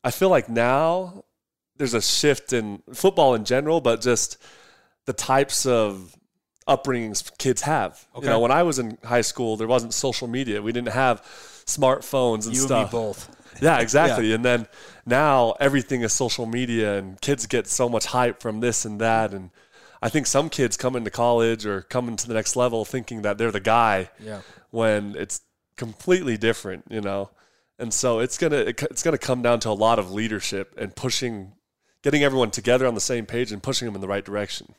I 0.04 0.10
feel 0.10 0.28
like 0.28 0.48
now 0.48 1.24
there's 1.76 1.94
a 1.94 2.02
shift 2.02 2.52
in 2.52 2.82
football 2.92 3.34
in 3.34 3.44
general, 3.44 3.80
but 3.80 4.00
just 4.00 4.36
the 5.06 5.12
types 5.12 5.66
of 5.66 6.14
upbringings 6.68 7.36
kids 7.38 7.62
have. 7.62 8.06
You 8.16 8.28
know, 8.28 8.40
when 8.40 8.52
I 8.52 8.62
was 8.62 8.78
in 8.78 8.96
high 9.04 9.20
school, 9.22 9.56
there 9.56 9.66
wasn't 9.68 9.92
social 9.92 10.28
media. 10.28 10.62
We 10.62 10.72
didn't 10.72 10.92
have 10.92 11.22
smartphones 11.66 12.46
and 12.46 12.54
You 12.54 12.62
stuff. 12.62 12.82
and 12.84 12.90
both. 12.90 13.36
Yeah, 13.62 13.78
exactly. 13.78 14.32
And 14.32 14.44
then 14.44 14.66
now 15.06 15.54
everything 15.60 16.02
is 16.02 16.12
social 16.12 16.44
media, 16.44 16.98
and 16.98 17.20
kids 17.20 17.46
get 17.46 17.68
so 17.68 17.88
much 17.88 18.06
hype 18.06 18.40
from 18.42 18.58
this 18.58 18.84
and 18.84 19.00
that. 19.00 19.32
And 19.32 19.50
I 20.04 20.10
think 20.10 20.26
some 20.26 20.50
kids 20.50 20.76
come 20.76 20.96
into 20.96 21.10
college 21.10 21.64
or 21.64 21.82
come 21.82 22.08
into 22.08 22.28
the 22.28 22.34
next 22.34 22.56
level 22.56 22.84
thinking 22.84 23.22
that 23.22 23.38
they're 23.38 23.50
the 23.50 23.58
guy 23.60 24.10
Yeah. 24.20 24.40
when 24.70 25.16
it's 25.16 25.40
completely 25.76 26.36
different, 26.36 26.84
you 26.90 27.00
know. 27.00 27.30
And 27.78 27.92
so 27.92 28.18
it's 28.20 28.36
gonna 28.38 28.58
it's 28.58 29.02
gonna 29.02 29.18
come 29.18 29.40
down 29.42 29.60
to 29.60 29.70
a 29.70 29.78
lot 29.86 29.98
of 29.98 30.12
leadership 30.12 30.74
and 30.76 30.94
pushing, 30.94 31.52
getting 32.02 32.22
everyone 32.22 32.50
together 32.50 32.86
on 32.86 32.94
the 32.94 33.00
same 33.00 33.26
page 33.26 33.50
and 33.50 33.62
pushing 33.62 33.86
them 33.86 33.94
in 33.94 34.00
the 34.00 34.06
right 34.08 34.24
direction. 34.24 34.74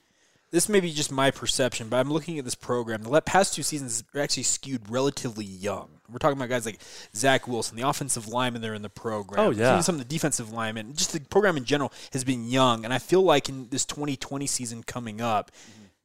This 0.55 0.69
may 0.69 0.79
be 0.79 0.93
just 0.93 1.11
my 1.11 1.31
perception, 1.31 1.89
but 1.89 1.97
I'm 1.97 2.09
looking 2.09 2.39
at 2.39 2.45
this 2.45 2.55
program. 2.55 3.03
The 3.03 3.21
past 3.21 3.53
two 3.55 3.61
seasons 3.61 4.05
are 4.13 4.21
actually 4.21 4.43
skewed 4.43 4.89
relatively 4.89 5.43
young. 5.43 5.89
We're 6.09 6.17
talking 6.17 6.37
about 6.37 6.47
guys 6.47 6.65
like 6.65 6.79
Zach 7.13 7.45
Wilson, 7.45 7.75
the 7.75 7.85
offensive 7.85 8.29
lineman 8.29 8.61
there 8.61 8.73
in 8.73 8.81
the 8.81 8.89
program. 8.89 9.47
Oh, 9.47 9.49
yeah. 9.49 9.73
Even 9.73 9.83
some 9.83 9.95
of 9.95 9.99
the 9.99 10.05
defensive 10.05 10.53
linemen. 10.53 10.93
Just 10.93 11.11
the 11.11 11.19
program 11.19 11.57
in 11.57 11.65
general 11.65 11.91
has 12.13 12.23
been 12.23 12.47
young. 12.47 12.85
And 12.85 12.93
I 12.93 12.99
feel 12.99 13.21
like 13.21 13.49
in 13.49 13.67
this 13.67 13.83
2020 13.83 14.47
season 14.47 14.81
coming 14.83 15.19
up, 15.19 15.51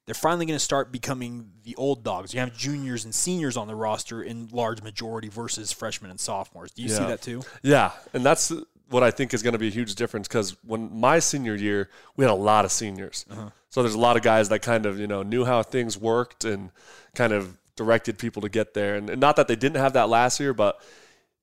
they're 0.06 0.14
finally 0.16 0.46
going 0.46 0.56
to 0.56 0.64
start 0.64 0.90
becoming 0.90 1.52
the 1.62 1.76
old 1.76 2.02
dogs. 2.02 2.34
You 2.34 2.40
have 2.40 2.56
juniors 2.56 3.04
and 3.04 3.14
seniors 3.14 3.56
on 3.56 3.68
the 3.68 3.76
roster 3.76 4.20
in 4.20 4.48
large 4.50 4.82
majority 4.82 5.28
versus 5.28 5.70
freshmen 5.70 6.10
and 6.10 6.18
sophomores. 6.18 6.72
Do 6.72 6.82
you 6.82 6.88
see 6.88 7.04
that 7.04 7.22
too? 7.22 7.44
Yeah, 7.62 7.92
and 8.12 8.26
that's 8.26 8.52
what 8.90 9.02
I 9.02 9.10
think 9.10 9.32
is 9.32 9.42
going 9.42 9.52
to 9.52 9.58
be 9.58 9.68
a 9.68 9.72
huge 9.72 9.94
difference 9.94 10.28
because 10.28 10.56
when 10.64 11.00
my 11.00 11.20
senior 11.20 11.54
year, 11.54 11.88
we 12.16 12.24
had 12.24 12.30
a 12.30 12.34
lot 12.34 12.64
of 12.64 12.72
seniors. 12.72 13.24
Uh-huh. 13.30 13.50
So 13.70 13.82
there's 13.82 13.94
a 13.94 14.00
lot 14.00 14.16
of 14.16 14.22
guys 14.22 14.48
that 14.48 14.60
kind 14.60 14.84
of 14.84 14.98
you 14.98 15.06
know 15.06 15.22
knew 15.22 15.44
how 15.44 15.62
things 15.62 15.96
worked 15.96 16.44
and 16.44 16.70
kind 17.14 17.32
of 17.32 17.56
directed 17.76 18.18
people 18.18 18.42
to 18.42 18.48
get 18.48 18.74
there. 18.74 18.96
And, 18.96 19.08
and 19.08 19.20
not 19.20 19.36
that 19.36 19.48
they 19.48 19.56
didn't 19.56 19.80
have 19.80 19.94
that 19.94 20.08
last 20.08 20.38
year, 20.40 20.52
but 20.52 20.82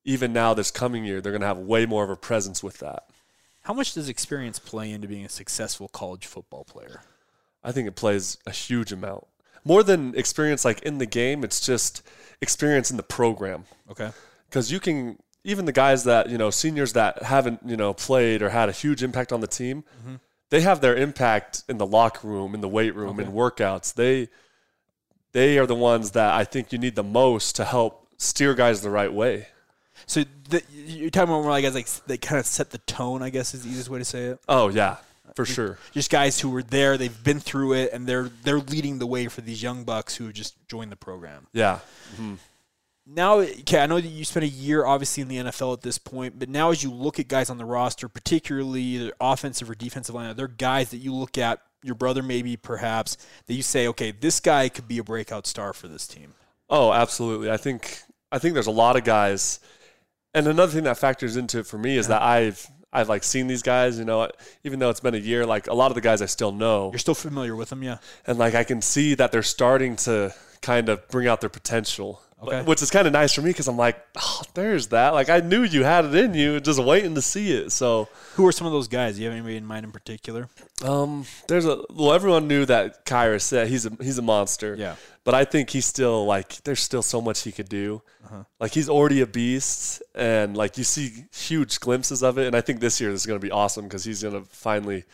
even 0.06 0.34
now 0.34 0.54
this 0.54 0.72
coming 0.72 1.04
year, 1.04 1.20
they're 1.20 1.32
going 1.32 1.42
to 1.42 1.48
have 1.48 1.58
way 1.58 1.86
more 1.86 2.04
of 2.04 2.10
a 2.10 2.16
presence 2.16 2.62
with 2.62 2.78
that. 2.80 3.10
How 3.64 3.74
much 3.74 3.94
does 3.94 4.08
experience 4.08 4.60
play 4.60 4.92
into 4.92 5.08
being 5.08 5.26
a 5.26 5.30
successful 5.30 5.88
college 5.88 6.26
football 6.26 6.64
player? 6.64 7.02
I 7.64 7.72
think 7.72 7.88
it 7.88 7.96
plays 7.96 8.38
a 8.46 8.52
huge 8.52 8.92
amount. 8.92 9.26
More 9.66 9.84
than 9.84 10.16
experience 10.16 10.64
like 10.64 10.82
in 10.84 11.00
the 11.00 11.06
game, 11.06 11.44
it's 11.44 11.60
just 11.60 12.02
experience 12.42 12.92
in 12.92 12.98
the 12.98 13.04
program. 13.04 13.66
Okay. 13.90 14.12
because 14.50 14.72
you 14.72 14.80
can 14.80 15.18
even 15.48 15.66
the 15.66 15.72
guys 15.72 16.04
that 16.04 16.30
you 16.30 16.38
know 16.38 16.52
seniors 16.52 16.94
that 16.94 17.24
haven't 17.24 17.60
you 17.66 17.76
know 17.76 17.94
played 17.94 18.44
or 18.44 18.50
had 18.50 18.70
a 18.70 18.72
huge 18.72 19.02
impact 19.02 19.32
on 19.32 19.40
the 19.42 19.48
team 19.48 19.84
mm-hmm. 20.02 20.16
they 20.50 20.62
have 20.62 20.82
their 20.82 20.96
impact 20.96 21.64
in 21.68 21.80
the 21.80 21.86
locker 21.86 22.28
room 22.28 22.54
in 22.54 22.62
the 22.62 22.68
weight 22.68 22.94
room 22.94 23.20
in 23.20 23.32
workouts 23.32 23.94
they 23.96 24.28
they 25.32 25.58
are 25.58 25.66
the 25.66 25.74
ones 25.76 26.12
that 26.12 26.34
i 26.36 26.44
think 26.44 26.72
you 26.72 26.78
need 26.78 26.96
the 26.96 27.04
most 27.04 27.56
to 27.56 27.66
help 27.66 28.08
steer 28.18 28.54
guys 28.54 28.82
the 28.82 28.90
right 28.90 29.14
way 29.14 29.48
So 30.06 30.24
the, 30.50 30.62
you're 30.72 31.10
talking 31.10 31.30
about 31.30 31.42
more 31.42 31.52
like 31.52 31.64
guys 31.64 31.74
like 31.74 31.90
they 32.06 32.18
kind 32.18 32.40
of 32.40 32.46
set 32.46 32.70
the 32.70 32.78
tone. 32.80 33.24
I 33.24 33.30
guess 33.32 33.54
is 33.54 33.64
the 33.64 33.70
easiest 33.70 33.90
way 33.90 34.00
to 34.00 34.06
say 34.06 34.26
it. 34.26 34.40
oh 34.48 34.70
yeah 34.70 34.98
for 35.36 35.46
sure 35.46 35.78
Just 35.92 36.10
guys 36.10 36.40
who 36.40 36.50
were 36.50 36.64
there, 36.64 36.98
they've 36.98 37.24
been 37.24 37.40
through 37.40 37.74
it, 37.74 37.94
and 37.94 38.08
they're 38.08 38.30
they're 38.44 38.60
leading 38.60 39.00
the 39.00 39.06
way 39.08 39.28
for 39.28 39.42
these 39.42 39.62
young 39.62 39.84
bucks 39.84 40.16
who 40.16 40.32
just 40.32 40.56
joined 40.68 40.92
the 40.92 40.96
program. 40.96 41.48
yeah 41.54 41.80
mm-hmm. 42.14 42.36
Now, 43.10 43.39
okay, 43.39 43.80
I 43.80 43.86
know 43.86 44.02
that 44.02 44.08
you 44.08 44.26
spent 44.26 44.43
a 44.43 44.50
year 44.50 44.86
obviously 44.86 45.22
in 45.22 45.30
the 45.30 45.38
NFL 45.38 45.74
at 45.74 45.82
this 45.82 45.98
point, 45.98 46.38
but 46.38 46.50
now 46.50 46.72
as 46.72 46.84
you 46.84 46.91
look 46.91 47.20
at 47.20 47.30
guys 47.30 47.50
on 47.50 47.58
the 47.58 47.65
roster, 47.65 48.10
particularly 48.10 48.98
the 48.98 49.13
offensive 49.22 49.70
or 49.70 49.76
defensive 49.76 50.13
line, 50.13 50.36
they're 50.36 50.48
guys 50.48 50.91
that 50.91 50.98
you 50.98 51.13
look 51.13 51.38
at 51.38 51.62
your 51.84 51.96
brother 51.96 52.22
maybe 52.22 52.58
perhaps 52.58 53.17
that 53.46 53.54
you 53.54 53.62
say, 53.63 53.88
okay, 53.88 54.12
this 54.12 54.39
guy 54.41 54.67
could 54.67 54.88
be 54.88 54.98
a 54.98 55.04
breakout 55.04 55.48
star 55.48 55.72
for 55.72 55.88
this 55.88 56.06
team. 56.06 56.34
Oh, 56.70 56.91
absolutely. 56.91 57.50
I 57.50 57.58
think 57.58 58.02
I 58.32 58.39
think 58.39 58.54
there's 58.54 58.67
a 58.67 58.72
lot 58.72 58.98
of 58.98 59.06
guys, 59.06 59.62
and 60.34 60.48
another 60.48 60.72
thing 60.74 60.84
that 60.84 60.98
factors 60.98 61.38
into 61.38 61.60
it 61.60 61.65
for 61.65 61.78
me 61.78 61.98
is 61.98 62.10
that 62.10 62.22
I've 62.22 62.67
I've 62.91 63.08
like 63.08 63.24
seen 63.24 63.48
these 63.48 63.63
guys. 63.63 63.98
You 63.98 64.04
know, 64.04 64.30
even 64.65 64.80
though 64.80 64.89
it's 64.89 65.00
been 65.00 65.15
a 65.15 65.20
year, 65.20 65.46
like 65.46 65.67
a 65.67 65.74
lot 65.74 65.91
of 65.91 65.96
the 65.96 66.02
guys 66.02 66.22
I 66.22 66.26
still 66.26 66.52
know, 66.52 66.89
You're 66.91 67.00
still 67.00 67.15
familiar 67.15 67.56
with 67.56 67.70
them, 67.70 67.84
yeah? 67.84 68.00
and 68.26 68.38
like 68.38 68.54
I 68.54 68.65
can 68.65 68.82
see 68.82 69.15
that 69.15 69.32
they're 69.32 69.43
starting 69.43 69.96
to 69.98 70.34
kind 70.62 70.89
of 70.89 71.08
bring 71.08 71.28
out 71.28 71.39
their 71.39 71.50
potential. 71.50 72.22
Okay. 72.43 72.62
Which 72.62 72.84
is 72.84 72.91
kind 72.91 73.08
of 73.08 73.13
nice 73.13 73.34
for 73.34 73.41
me 73.41 73.50
because 73.50 73.67
I'm 73.67 73.78
like, 73.78 74.00
oh, 74.15 74.41
there's 74.54 74.88
that. 74.89 75.15
Like 75.15 75.28
I 75.28 75.39
knew 75.39 75.63
you 75.63 75.84
had 75.84 76.06
it 76.06 76.13
in 76.13 76.36
you, 76.36 76.60
just 76.60 76.80
waiting 76.80 77.15
to 77.15 77.21
see 77.21 77.52
it. 77.52 77.71
So, 77.71 78.10
Who 78.36 78.45
are 78.45 78.52
some 78.52 78.67
of 78.67 78.73
those 78.73 78.88
guys? 78.88 79.15
Do 79.15 79.21
you 79.23 79.28
have 79.28 79.34
anybody 79.34 79.58
in 79.58 79.65
mind 79.65 79.86
in 79.86 79.91
particular? 79.91 80.47
um, 80.86 81.26
there's 81.47 81.65
a 81.65 81.82
well, 81.89 82.13
everyone 82.13 82.47
knew 82.47 82.63
that 82.65 83.06
Khyiris 83.08 83.65
he's 83.67 83.88
a 83.88 83.91
he's 84.02 84.19
a 84.19 84.21
monster. 84.21 84.76
Yeah. 84.78 84.97
But 85.23 85.34
I 85.34 85.45
think 85.45 85.71
he's 85.71 85.86
still 85.88 86.26
like 86.28 86.62
there's 86.63 86.80
still 86.80 87.02
so 87.02 87.21
much 87.21 87.41
he 87.41 87.52
could 87.52 87.69
do. 87.69 88.04
Uh-huh. 88.26 88.43
Like 88.60 88.71
he's 88.71 88.88
already 88.88 89.21
a 89.21 89.28
beast, 89.28 90.04
and 90.13 90.56
like 90.56 90.78
you 90.78 90.84
see 90.84 91.26
huge 91.34 91.80
glimpses 91.80 92.21
of 92.21 92.38
it. 92.38 92.45
And 92.45 92.56
I 92.56 92.62
think 92.62 92.82
this 92.82 93.02
year 93.02 93.10
is 93.10 93.26
going 93.26 93.39
to 93.39 93.43
be 93.45 93.52
awesome 93.52 93.86
because 93.86 94.04
he's 94.04 94.21
going 94.21 94.36
to 94.39 94.47
finally 94.50 95.06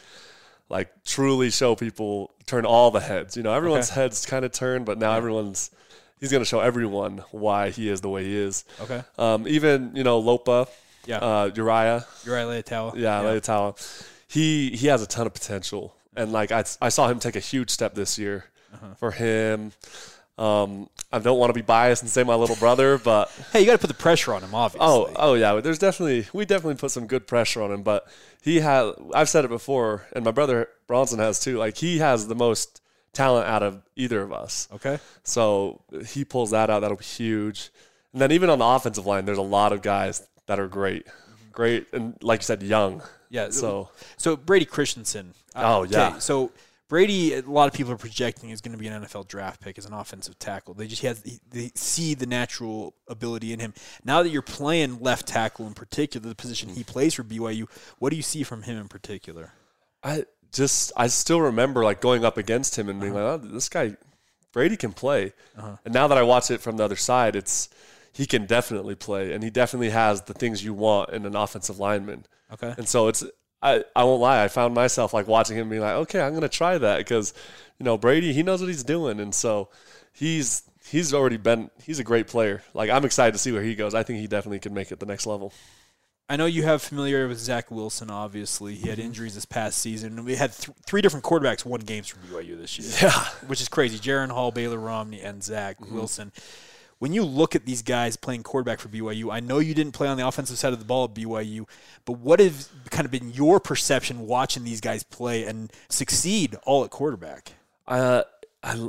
like 0.70 0.90
truly 1.06 1.50
show 1.52 1.74
people 1.76 2.32
turn 2.46 2.66
all 2.66 2.92
the 2.92 3.00
heads. 3.00 3.38
You 3.38 3.44
know, 3.44 3.54
everyone's 3.54 3.90
Okay. 3.92 4.02
heads 4.02 4.26
kind 4.26 4.44
of 4.44 4.52
turn, 4.52 4.84
but 4.84 4.98
now 4.98 5.14
everyone's 5.14 5.72
he's 6.24 6.32
going 6.32 6.42
to 6.42 6.48
show 6.48 6.62
everyone 6.62 7.22
why 7.32 7.70
he 7.70 7.90
is 7.90 8.00
the 8.00 8.08
way 8.10 8.24
he 8.24 8.34
is. 8.34 8.64
Okay. 8.80 9.04
Um, 9.18 9.46
even 9.46 9.92
you 9.94 10.04
know 10.06 10.20
Lopa, 10.20 10.68
Yeah. 11.06 11.18
uh, 11.18 11.52
Uriah, 11.54 12.06
Uriah 12.26 12.46
Leiataua. 12.46 12.96
yeah, 12.96 13.22
Leiataua. 13.22 13.76
He 14.30 14.70
he 14.70 14.88
has 14.88 15.02
a 15.04 15.06
ton 15.08 15.28
of 15.28 15.34
potential, 15.34 15.94
and 16.16 16.32
like 16.32 16.52
I 16.54 16.64
I 16.82 16.90
saw 16.90 17.08
him 17.10 17.20
take 17.20 17.36
a 17.36 17.42
huge 17.42 17.70
step 17.70 17.94
this 17.94 18.18
year. 18.18 18.46
Uh-huh. 18.74 18.96
For 18.96 19.12
him, 19.12 19.74
um, 20.38 20.90
I 21.12 21.20
don't 21.20 21.38
want 21.38 21.52
to 21.52 21.54
be 21.54 21.62
biased 21.62 22.02
and 22.02 22.10
say 22.10 22.24
my 22.24 22.34
little 22.36 22.56
brother, 22.56 22.98
but 22.98 23.30
Hey, 23.52 23.60
you 23.60 23.66
got 23.68 23.74
to 23.74 23.78
put 23.78 23.88
the 23.88 23.94
pressure 23.94 24.34
on 24.34 24.42
him, 24.42 24.56
obviously. 24.56 24.88
oh 24.88 25.12
oh 25.16 25.34
yeah, 25.36 25.60
there's 25.62 25.78
definitely 25.78 26.26
we 26.34 26.46
definitely 26.46 26.76
put 26.76 26.90
some 26.92 27.06
good 27.06 27.28
pressure 27.28 27.62
on 27.62 27.72
him. 27.72 27.84
But 27.84 28.08
he 28.42 28.62
has 28.62 28.96
I've 29.14 29.30
said 29.30 29.46
it 29.46 29.50
before, 29.50 30.08
and 30.16 30.24
my 30.26 30.32
brother 30.32 30.70
Bronson 30.88 31.20
has 31.20 31.40
too. 31.40 31.58
Like 31.60 31.78
he 31.78 32.00
has 32.00 32.28
the 32.28 32.36
most 32.36 32.82
talent 33.14 33.48
out 33.48 33.64
of 33.64 33.82
either 33.96 34.22
of 34.22 34.34
us. 34.34 34.68
Okay. 34.74 35.00
So 35.24 35.82
he 36.08 36.26
pulls 36.26 36.52
that 36.52 36.70
out. 36.70 36.82
That'll 36.82 36.98
be 36.98 37.06
huge. 37.06 37.72
And 38.12 38.22
then 38.22 38.32
even 38.32 38.50
on 38.50 38.60
the 38.60 38.66
offensive 38.66 39.06
line, 39.06 39.26
there's 39.26 39.38
a 39.38 39.42
lot 39.42 39.74
of 39.74 39.82
guys 39.82 40.28
that 40.48 40.60
are 40.60 40.68
great, 40.68 41.08
great, 41.52 41.88
and 41.94 42.16
like 42.22 42.42
you 42.42 42.46
said, 42.46 42.62
young. 42.62 43.02
Yeah. 43.30 43.50
So 43.50 43.90
So 44.18 44.36
Brady 44.36 44.66
Christensen. 44.66 45.34
Uh, 45.56 45.62
Oh, 45.80 45.84
yeah. 45.84 46.20
So 46.20 46.52
Brady, 46.90 47.34
a 47.34 47.42
lot 47.42 47.68
of 47.68 47.74
people 47.74 47.92
are 47.92 47.98
projecting 47.98 48.52
is 48.52 48.62
going 48.62 48.74
to 48.74 48.78
be 48.78 48.86
an 48.88 49.04
NFL 49.04 49.28
draft 49.28 49.62
pick 49.62 49.80
as 49.80 49.86
an 49.86 49.94
offensive 49.94 50.38
tackle. 50.38 50.76
They 50.76 50.86
just 50.86 51.02
he 51.02 51.08
has 51.08 51.24
they 51.50 51.72
see 51.74 52.14
the 52.14 52.28
natural 52.28 52.94
ability 53.08 53.52
in 53.52 53.60
him. 53.60 53.74
Now 54.04 54.22
that 54.22 54.30
you're 54.30 54.44
playing 54.44 55.00
left 55.00 55.26
tackle 55.28 55.66
in 55.66 55.74
particular, 55.74 56.28
the 56.30 56.36
position 56.36 56.70
he 56.70 56.84
plays 56.84 57.16
for 57.16 57.24
BYU, 57.24 57.68
what 57.98 58.12
do 58.12 58.16
you 58.16 58.22
see 58.22 58.44
from 58.44 58.62
him 58.64 58.78
in 58.78 58.88
particular? 58.90 59.54
I 60.04 60.26
just 60.54 60.92
I 60.96 61.08
still 61.08 61.42
remember 61.42 61.84
like 61.84 62.00
going 62.00 62.24
up 62.24 62.38
against 62.38 62.78
him 62.78 62.88
and 62.88 63.02
being 63.02 63.16
uh-huh. 63.16 63.34
like, 63.34 63.42
oh, 63.44 63.48
this 63.48 63.70
guy 63.70 63.98
Brady 64.52 64.78
can 64.78 64.94
play. 64.94 65.34
Uh-huh. 65.58 65.78
And 65.84 65.94
now 65.94 66.08
that 66.08 66.18
I 66.18 66.24
watch 66.24 66.52
it 66.52 66.62
from 66.62 66.78
the 66.78 66.84
other 66.84 66.96
side, 66.96 67.36
it's 67.36 67.70
he 68.14 68.26
can 68.28 68.46
definitely 68.46 68.96
play, 68.96 69.34
and 69.34 69.44
he 69.44 69.50
definitely 69.50 69.90
has 69.90 70.22
the 70.22 70.34
things 70.34 70.64
you 70.64 70.74
want 70.74 71.10
in 71.10 71.26
an 71.26 71.36
offensive 71.36 71.80
lineman. 71.80 72.26
Okay. 72.54 72.74
And 72.78 72.88
so 72.88 73.08
it's 73.08 73.24
I, 73.62 73.84
I 73.96 74.04
won't 74.04 74.22
lie, 74.22 74.44
I 74.44 74.50
found 74.50 74.76
myself 74.76 75.14
like 75.14 75.28
watching 75.28 75.58
him 75.58 75.70
being 75.70 75.82
like, 75.82 75.96
okay, 75.96 76.22
I'm 76.22 76.34
gonna 76.34 76.48
try 76.48 76.78
that 76.78 77.00
because 77.00 77.34
you 77.80 77.84
know 77.84 77.98
Brady 77.98 78.32
he 78.32 78.44
knows 78.44 78.62
what 78.62 78.68
he's 78.68 78.84
doing, 78.84 79.20
and 79.20 79.34
so 79.34 79.70
he's 80.14 80.64
he's 80.88 81.14
already 81.14 81.38
been 81.38 81.72
he's 81.84 82.00
a 82.00 82.04
great 82.04 82.28
player. 82.28 82.62
Like 82.74 82.92
I'm 82.92 83.06
excited 83.06 83.32
to 83.32 83.40
see 83.40 83.52
where 83.52 83.64
he 83.64 83.74
goes. 83.74 83.96
I 83.96 84.04
think 84.04 84.20
he 84.20 84.28
definitely 84.28 84.60
can 84.60 84.74
make 84.74 84.92
it 84.92 85.00
the 85.00 85.06
next 85.08 85.26
level. 85.26 85.52
I 86.30 86.38
know 86.38 86.46
you 86.46 86.64
have 86.64 86.82
familiarity 86.82 87.28
with 87.30 87.40
Zach 87.40 87.70
Wilson. 87.70 88.10
Obviously, 88.10 88.76
he 88.76 88.88
had 88.90 88.98
injuries 88.98 89.36
this 89.36 89.46
past 89.46 89.78
season, 89.78 90.18
and 90.18 90.26
we 90.26 90.36
had 90.36 90.54
th- 90.54 90.76
three 90.86 91.02
different 91.02 91.26
quarterbacks 91.26 91.66
won 91.66 91.82
games 91.82 92.08
for 92.08 92.18
BYU 92.20 92.58
this 92.58 92.80
year. 92.80 92.90
Yeah. 93.02 93.26
which 93.48 93.62
is 93.62 93.68
crazy. 93.68 94.00
Jaren 94.00 94.30
Hall, 94.32 94.52
Baylor 94.52 94.80
Romney, 94.80 95.22
and 95.22 95.44
Zach 95.44 95.80
Wilson. 95.92 96.32
When 97.00 97.12
you 97.12 97.26
look 97.26 97.54
at 97.56 97.66
these 97.66 97.82
guys 97.82 98.16
playing 98.16 98.44
quarterback 98.44 98.80
for 98.80 98.88
BYU, 98.88 99.34
I 99.34 99.42
know 99.42 99.60
you 99.60 99.74
didn't 99.74 99.92
play 99.92 100.08
on 100.08 100.16
the 100.16 100.26
offensive 100.26 100.58
side 100.58 100.72
of 100.72 100.80
the 100.80 100.86
ball 100.86 101.04
at 101.04 101.14
BYU, 101.14 101.68
but 102.06 102.14
what 102.20 102.40
has 102.40 102.70
kind 102.90 103.04
of 103.06 103.12
been 103.12 103.32
your 103.32 103.60
perception 103.60 104.26
watching 104.26 104.64
these 104.64 104.80
guys 104.80 105.04
play 105.04 105.44
and 105.44 105.72
succeed 105.90 106.56
all 106.66 106.86
at 106.86 106.90
quarterback? 106.92 107.52
Uh, 107.86 108.24
I, 108.64 108.88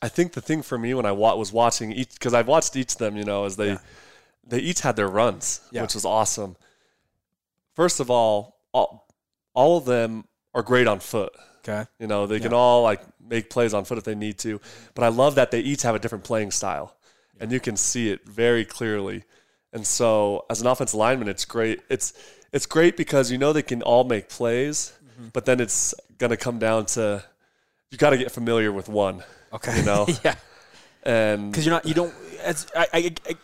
I 0.00 0.08
think 0.08 0.32
the 0.32 0.40
thing 0.40 0.62
for 0.62 0.78
me 0.78 0.94
when 0.94 1.04
I 1.04 1.12
wa- 1.12 1.34
was 1.36 1.52
watching 1.52 1.92
each 1.92 2.14
because 2.14 2.32
I've 2.32 2.48
watched 2.48 2.74
each 2.76 2.92
of 2.92 2.98
them, 2.98 3.16
you 3.18 3.24
know, 3.24 3.44
as 3.44 3.56
they 3.56 3.72
Yeah. 3.72 3.78
They 4.46 4.58
each 4.58 4.80
had 4.80 4.96
their 4.96 5.08
runs, 5.08 5.60
Yeah. 5.70 5.82
which 5.82 5.94
was 5.94 6.04
awesome. 6.04 6.56
First 7.74 8.00
of 8.00 8.10
all, 8.10 8.60
all, 8.72 9.08
all 9.54 9.76
of 9.78 9.84
them 9.84 10.24
are 10.54 10.62
great 10.62 10.86
on 10.86 11.00
foot. 11.00 11.32
Okay. 11.66 11.88
You 11.98 12.06
know, 12.06 12.26
they 12.26 12.40
can 12.40 12.52
all 12.52 12.82
like 12.82 13.00
make 13.26 13.48
plays 13.48 13.72
on 13.72 13.84
foot 13.84 13.98
if 13.98 14.04
they 14.04 14.14
need 14.14 14.38
to. 14.38 14.60
But 14.94 15.04
I 15.04 15.08
love 15.08 15.34
that 15.36 15.50
they 15.50 15.60
each 15.60 15.82
have 15.82 15.94
a 15.94 15.98
different 15.98 16.24
playing 16.24 16.50
style, 16.50 16.94
and 17.40 17.50
you 17.50 17.58
can 17.58 17.76
see 17.76 18.10
it 18.10 18.26
very 18.26 18.64
clearly. 18.64 19.24
And 19.72 19.86
so, 19.86 20.44
as 20.50 20.60
an 20.60 20.66
offensive 20.66 20.98
lineman, 20.98 21.28
it's 21.28 21.46
great. 21.46 21.80
It's 21.88 22.12
it's 22.52 22.66
great 22.66 22.96
because 22.98 23.32
you 23.32 23.38
know 23.38 23.54
they 23.54 23.62
can 23.62 23.80
all 23.80 24.04
make 24.04 24.28
plays, 24.28 24.92
mm-hmm. 25.02 25.28
but 25.32 25.46
then 25.46 25.58
it's 25.58 25.94
gonna 26.18 26.36
come 26.36 26.58
down 26.58 26.84
to 26.86 27.24
you 27.94 27.98
got 27.98 28.10
to 28.10 28.18
get 28.18 28.32
familiar 28.32 28.72
with 28.72 28.88
one. 28.88 29.22
Okay. 29.52 29.78
You 29.78 29.84
know, 29.84 30.06
yeah. 30.24 30.34
and 31.04 31.52
Because 31.52 31.64
you're 31.64 31.74
not, 31.74 31.86
you 31.86 31.94
don't. 31.94 32.12
As 32.44 32.66
I, 32.76 32.86
I, 32.92 33.14
I, 33.28 33.36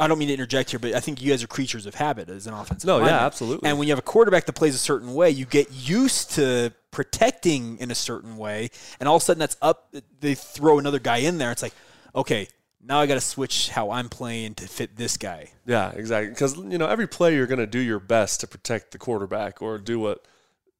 I 0.00 0.06
don't 0.06 0.18
mean 0.18 0.28
to 0.28 0.34
interject 0.34 0.70
here, 0.70 0.78
but 0.78 0.92
I 0.94 1.00
think 1.00 1.20
you 1.22 1.30
guys 1.30 1.42
are 1.42 1.46
creatures 1.46 1.86
of 1.86 1.94
habit 1.94 2.28
as 2.28 2.46
an 2.46 2.54
offensive. 2.54 2.86
No, 2.86 2.98
yeah, 3.00 3.24
absolutely. 3.26 3.68
And 3.68 3.78
when 3.78 3.88
you 3.88 3.92
have 3.92 3.98
a 3.98 4.02
quarterback 4.02 4.46
that 4.46 4.52
plays 4.52 4.74
a 4.74 4.78
certain 4.78 5.14
way, 5.14 5.30
you 5.30 5.46
get 5.46 5.72
used 5.72 6.32
to 6.32 6.72
protecting 6.90 7.78
in 7.78 7.90
a 7.90 7.94
certain 7.94 8.36
way, 8.36 8.70
and 9.00 9.08
all 9.08 9.16
of 9.16 9.22
a 9.22 9.24
sudden 9.24 9.40
that's 9.40 9.56
up. 9.62 9.94
They 10.20 10.34
throw 10.34 10.78
another 10.78 10.98
guy 10.98 11.18
in 11.18 11.38
there. 11.38 11.50
It's 11.50 11.62
like, 11.62 11.74
okay, 12.14 12.46
now 12.84 13.00
I 13.00 13.06
got 13.06 13.14
to 13.14 13.20
switch 13.20 13.70
how 13.70 13.90
I'm 13.90 14.08
playing 14.08 14.54
to 14.56 14.66
fit 14.66 14.96
this 14.96 15.16
guy. 15.16 15.50
Yeah, 15.66 15.90
exactly. 15.92 16.30
Because 16.30 16.56
you 16.56 16.78
know, 16.78 16.86
every 16.86 17.06
play 17.08 17.34
you're 17.34 17.46
going 17.46 17.58
to 17.60 17.66
do 17.66 17.78
your 17.78 18.00
best 18.00 18.40
to 18.40 18.46
protect 18.46 18.90
the 18.92 18.98
quarterback 18.98 19.62
or 19.62 19.78
do 19.78 19.98
what 19.98 20.26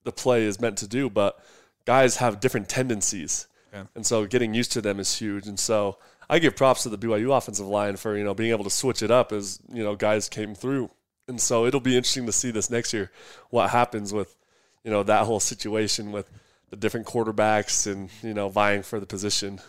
the 0.04 0.12
play 0.12 0.44
is 0.44 0.60
meant 0.60 0.78
to 0.78 0.88
do. 0.88 1.08
But 1.08 1.38
guys 1.84 2.16
have 2.16 2.40
different 2.40 2.68
tendencies, 2.68 3.46
Yeah. 3.72 3.84
and 3.94 4.04
so 4.04 4.26
getting 4.26 4.52
used 4.52 4.72
to 4.72 4.80
them 4.80 5.00
is 5.00 5.16
huge. 5.18 5.46
And 5.46 5.58
so 5.58 5.98
I 6.28 6.38
give 6.38 6.56
props 6.56 6.82
to 6.84 6.88
the 6.88 6.98
BYU 6.98 7.36
offensive 7.36 7.66
line 7.66 7.96
for 7.96 8.16
you 8.16 8.24
know 8.24 8.34
being 8.34 8.50
able 8.50 8.64
to 8.64 8.70
switch 8.70 9.02
it 9.02 9.10
up 9.10 9.32
as 9.32 9.60
you 9.72 9.82
know 9.82 9.94
guys 9.94 10.28
came 10.28 10.54
through. 10.54 10.90
And 11.28 11.40
so 11.40 11.66
it'll 11.66 11.80
be 11.80 11.96
interesting 11.96 12.26
to 12.26 12.32
see 12.32 12.50
this 12.50 12.70
next 12.70 12.92
year 12.92 13.10
what 13.50 13.70
happens 13.70 14.12
with 14.12 14.36
you 14.84 14.90
know 14.90 15.02
that 15.02 15.26
whole 15.26 15.40
situation 15.40 16.12
with 16.12 16.28
the 16.70 16.76
different 16.76 17.06
quarterbacks 17.06 17.90
and 17.90 18.10
you 18.22 18.34
know 18.34 18.48
vying 18.48 18.82
for 18.82 18.98
the 18.98 19.06
position. 19.06 19.60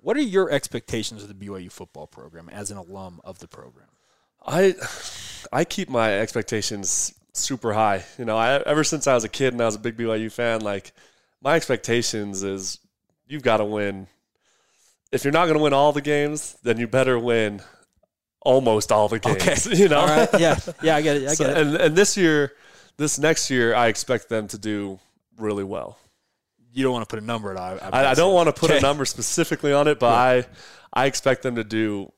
What 0.00 0.16
are 0.16 0.22
your 0.22 0.50
expectations 0.50 1.22
of 1.22 1.28
the 1.28 1.46
BYU 1.46 1.70
football 1.70 2.08
program 2.08 2.48
as 2.48 2.70
an 2.72 2.76
alum 2.76 3.20
of 3.22 3.38
the 3.38 3.46
program? 3.46 3.86
I 4.44 4.74
I 5.52 5.64
keep 5.64 5.88
my 5.88 6.18
expectations 6.18 7.14
super 7.32 7.72
high. 7.72 8.04
You 8.18 8.24
know, 8.24 8.36
I 8.36 8.56
ever 8.62 8.84
since 8.84 9.06
I 9.06 9.14
was 9.14 9.24
a 9.24 9.28
kid 9.28 9.52
and 9.52 9.62
I 9.62 9.66
was 9.66 9.74
a 9.74 9.80
big 9.80 9.96
BYU 9.96 10.30
fan, 10.30 10.60
like 10.60 10.92
my 11.40 11.54
expectations 11.54 12.42
is 12.42 12.78
you've 13.26 13.42
got 13.42 13.58
to 13.58 13.64
win. 13.64 14.06
If 15.12 15.24
you're 15.24 15.32
not 15.32 15.44
going 15.44 15.56
to 15.58 15.62
win 15.62 15.72
all 15.72 15.92
the 15.92 16.00
games, 16.00 16.56
then 16.62 16.78
you 16.78 16.86
better 16.88 17.18
win 17.18 17.60
almost 18.40 18.90
all 18.90 19.08
the 19.08 19.18
games. 19.18 19.66
You 19.78 19.88
know, 19.88 20.00
All 20.00 20.06
right. 20.06 20.28
Yeah. 20.40 20.58
Yeah. 20.82 20.96
I 20.96 21.02
get 21.02 21.16
it. 21.18 21.28
I 21.28 21.34
So- 21.34 21.44
get 21.46 21.56
it. 21.56 21.66
and 21.66 21.76
and 21.76 21.96
this 21.96 22.16
year, 22.16 22.52
this 22.96 23.18
next 23.18 23.50
year, 23.50 23.74
I 23.74 23.86
expect 23.88 24.28
them 24.28 24.48
to 24.48 24.58
do 24.58 24.98
really 25.36 25.64
well. 25.64 25.98
You 26.72 26.82
don't 26.84 26.92
want 26.92 27.06
to 27.06 27.14
put 27.14 27.22
a 27.22 27.26
number 27.26 27.56
on 27.56 27.76
it. 27.76 27.82
I, 27.82 28.10
I 28.12 28.14
don't 28.14 28.32
want 28.34 28.46
to 28.48 28.52
put 28.52 28.70
Okay. 28.70 28.78
a 28.78 28.82
number 28.82 29.04
specifically 29.04 29.72
on 29.74 29.86
it, 29.88 29.98
but 30.00 30.12
I 30.14 30.44
I 30.92 31.06
expect 31.06 31.42
them 31.42 31.56
to 31.56 31.64
do 31.64 32.10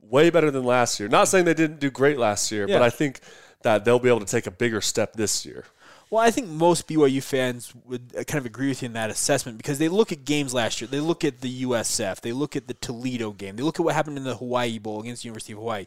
way 0.00 0.30
better 0.30 0.50
than 0.50 0.64
last 0.64 1.00
year. 1.00 1.08
Not 1.08 1.28
saying 1.28 1.46
they 1.46 1.54
didn't 1.54 1.80
do 1.80 1.90
great 1.90 2.18
last 2.18 2.52
year, 2.52 2.66
Yeah. 2.68 2.76
but 2.78 2.82
I 2.82 2.90
think 2.90 3.20
that 3.62 3.84
they'll 3.84 3.98
be 3.98 4.08
able 4.08 4.20
to 4.20 4.26
take 4.26 4.46
a 4.46 4.50
bigger 4.50 4.80
step 4.80 5.14
this 5.14 5.44
year. 5.46 5.64
Well, 6.08 6.22
I 6.22 6.30
think 6.30 6.48
most 6.48 6.86
BYU 6.86 7.20
fans 7.20 7.72
would 7.84 8.12
uh, 8.16 8.22
kind 8.22 8.38
of 8.38 8.46
agree 8.46 8.68
with 8.68 8.82
you 8.82 8.86
in 8.86 8.92
that 8.92 9.10
assessment 9.10 9.58
because 9.58 9.78
they 9.78 9.88
look 9.88 10.12
at 10.12 10.24
games 10.24 10.54
last 10.54 10.80
year. 10.80 10.86
They 10.86 11.00
look 11.00 11.24
at 11.24 11.40
the 11.40 11.64
USF. 11.64 12.20
They 12.20 12.32
look 12.32 12.54
at 12.54 12.68
the 12.68 12.74
Toledo 12.74 13.32
game. 13.32 13.56
They 13.56 13.64
look 13.64 13.80
at 13.80 13.84
what 13.84 13.94
happened 13.94 14.16
in 14.16 14.22
the 14.22 14.36
Hawaii 14.36 14.78
Bowl 14.78 15.00
against 15.00 15.22
the 15.22 15.26
University 15.26 15.52
of 15.54 15.58
Hawaii. 15.58 15.86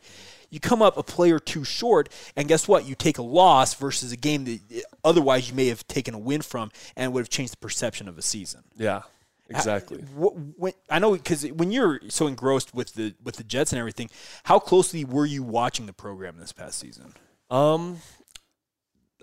You 0.49 0.59
come 0.59 0.81
up 0.81 0.97
a 0.97 1.03
play 1.03 1.31
or 1.31 1.39
two 1.39 1.63
short, 1.63 2.09
and 2.35 2.49
guess 2.49 2.67
what? 2.67 2.85
You 2.85 2.95
take 2.95 3.17
a 3.17 3.21
loss 3.21 3.75
versus 3.75 4.11
a 4.11 4.17
game 4.17 4.43
that 4.43 4.59
uh, 4.75 4.79
otherwise 5.05 5.49
you 5.49 5.55
may 5.55 5.67
have 5.67 5.87
taken 5.87 6.13
a 6.13 6.19
win 6.19 6.41
from 6.41 6.69
and 6.97 7.13
would 7.13 7.21
have 7.21 7.29
changed 7.29 7.53
the 7.53 7.57
perception 7.57 8.09
of 8.09 8.17
a 8.17 8.21
season. 8.21 8.63
Yeah, 8.75 9.03
exactly. 9.47 9.99
What, 10.15 10.33
when, 10.57 10.73
I 10.89 10.99
know 10.99 11.13
because 11.13 11.45
when 11.45 11.71
you're 11.71 12.01
so 12.09 12.27
engrossed 12.27 12.73
with 12.73 12.93
the 12.95 13.15
with 13.23 13.37
the 13.37 13.43
Jets 13.45 13.71
and 13.71 13.79
everything, 13.79 14.09
how 14.43 14.59
closely 14.59 15.05
were 15.05 15.25
you 15.25 15.43
watching 15.43 15.85
the 15.85 15.93
program 15.93 16.39
this 16.39 16.51
past 16.51 16.79
season? 16.79 17.13
Um, 17.49 17.99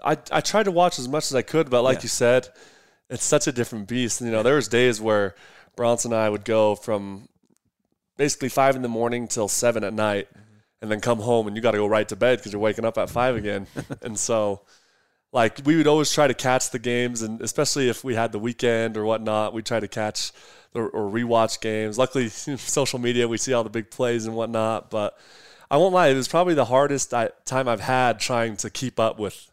I 0.04 0.18
I 0.30 0.40
tried 0.40 0.64
to 0.64 0.70
watch 0.70 0.98
as 0.98 1.08
much 1.08 1.26
as 1.26 1.34
I 1.34 1.42
could, 1.42 1.70
but 1.70 1.82
like 1.82 1.98
Yeah. 1.98 2.02
you 2.04 2.08
said, 2.08 2.48
it's 3.08 3.24
such 3.24 3.46
a 3.46 3.52
different 3.52 3.88
beast. 3.88 4.20
And, 4.20 4.28
You 4.28 4.36
know, 4.36 4.42
there 4.42 4.56
was 4.56 4.68
days 4.68 5.00
where 5.00 5.34
Bronson 5.76 6.12
and 6.12 6.20
I 6.20 6.28
would 6.28 6.44
go 6.44 6.74
from 6.74 7.28
basically 8.16 8.48
five 8.48 8.76
in 8.76 8.82
the 8.82 8.88
morning 8.88 9.28
till 9.28 9.48
seven 9.48 9.84
at 9.84 9.92
night, 9.92 10.28
mm-hmm. 10.30 10.42
and 10.82 10.90
then 10.90 11.00
come 11.00 11.20
home 11.20 11.46
and 11.46 11.56
you 11.56 11.62
got 11.62 11.72
to 11.72 11.78
go 11.78 11.86
right 11.86 12.08
to 12.08 12.16
bed 12.16 12.38
because 12.38 12.52
you're 12.52 12.60
waking 12.60 12.84
up 12.84 12.98
at 12.98 13.10
five 13.10 13.36
again. 13.36 13.66
and 14.02 14.18
so, 14.18 14.62
like 15.32 15.60
we 15.64 15.76
would 15.76 15.86
always 15.86 16.12
try 16.12 16.26
to 16.26 16.34
catch 16.34 16.70
the 16.70 16.78
games, 16.78 17.22
and 17.22 17.40
especially 17.42 17.88
if 17.88 18.02
we 18.04 18.14
had 18.14 18.32
the 18.32 18.38
weekend 18.38 18.96
or 18.96 19.04
whatnot, 19.04 19.52
we 19.52 19.62
try 19.62 19.80
to 19.80 19.88
catch 19.88 20.32
or, 20.74 20.88
or 20.88 21.10
rewatch 21.10 21.60
games. 21.60 21.98
Luckily, 21.98 22.28
social 22.30 22.98
media 22.98 23.28
we 23.28 23.36
see 23.38 23.52
all 23.52 23.64
the 23.64 23.70
big 23.70 23.90
plays 23.90 24.26
and 24.26 24.34
whatnot, 24.34 24.90
but. 24.90 25.18
I 25.68 25.78
won't 25.78 25.92
lie; 25.92 26.06
it 26.06 26.14
was 26.14 26.28
probably 26.28 26.54
the 26.54 26.66
hardest 26.66 27.12
I, 27.12 27.30
time 27.44 27.66
I've 27.66 27.80
had 27.80 28.20
trying 28.20 28.56
to 28.58 28.70
keep 28.70 29.00
up 29.00 29.18
with, 29.18 29.50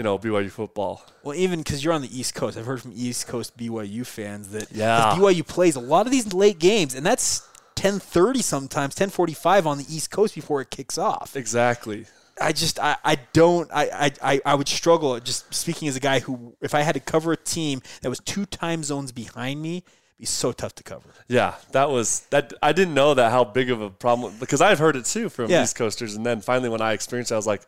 you 0.00 0.04
know, 0.04 0.18
BYU 0.18 0.50
football. 0.50 1.04
Well, 1.22 1.34
even 1.36 1.58
because 1.58 1.84
you're 1.84 1.92
on 1.92 2.00
the 2.00 2.18
East 2.18 2.34
Coast, 2.34 2.56
I've 2.56 2.64
heard 2.64 2.80
from 2.80 2.92
East 2.94 3.28
Coast 3.28 3.54
BYU 3.58 4.06
fans 4.06 4.48
that 4.52 4.72
Yeah. 4.72 5.14
BYU 5.14 5.46
plays 5.46 5.76
a 5.76 5.80
lot 5.80 6.06
of 6.06 6.10
these 6.10 6.32
late 6.32 6.58
games, 6.58 6.94
and 6.94 7.04
that's 7.04 7.42
10:30 7.76 8.42
sometimes, 8.42 8.94
10:45 8.94 9.66
on 9.66 9.76
the 9.76 9.84
East 9.94 10.10
Coast 10.10 10.34
before 10.34 10.62
it 10.62 10.70
kicks 10.70 10.96
off. 10.96 11.36
Exactly. 11.36 12.06
I 12.40 12.52
just 12.52 12.78
I, 12.78 12.96
I 13.04 13.16
don't 13.34 13.70
I, 13.74 14.10
I- 14.22 14.40
I 14.46 14.54
would 14.54 14.68
struggle 14.68 15.20
just 15.20 15.52
speaking 15.52 15.86
as 15.86 15.96
a 15.96 16.00
guy 16.00 16.20
who 16.20 16.54
if 16.62 16.74
I 16.74 16.80
had 16.80 16.94
to 16.94 17.00
cover 17.00 17.32
a 17.32 17.36
team 17.36 17.82
that 18.00 18.08
was 18.08 18.20
two 18.20 18.46
time 18.46 18.82
zones 18.82 19.12
behind 19.12 19.60
me, 19.60 19.76
it'd 19.78 20.18
be 20.18 20.24
so 20.24 20.50
tough 20.52 20.74
to 20.76 20.82
cover. 20.82 21.10
Yeah, 21.28 21.56
that 21.72 21.90
was 21.90 22.20
that. 22.30 22.54
I 22.62 22.72
didn't 22.72 22.94
know 22.94 23.12
that 23.12 23.30
how 23.32 23.44
big 23.44 23.70
of 23.70 23.82
a 23.82 23.90
problem 23.90 24.32
because 24.40 24.62
I've 24.62 24.78
heard 24.78 24.96
it 24.96 25.04
too 25.04 25.28
from 25.28 25.50
Yeah. 25.50 25.62
East 25.62 25.76
Coasters, 25.76 26.14
and 26.14 26.24
then 26.24 26.40
finally 26.40 26.70
when 26.70 26.80
I 26.80 26.94
experienced 26.94 27.30
it, 27.30 27.34
I 27.34 27.36
was 27.36 27.46
like, 27.46 27.60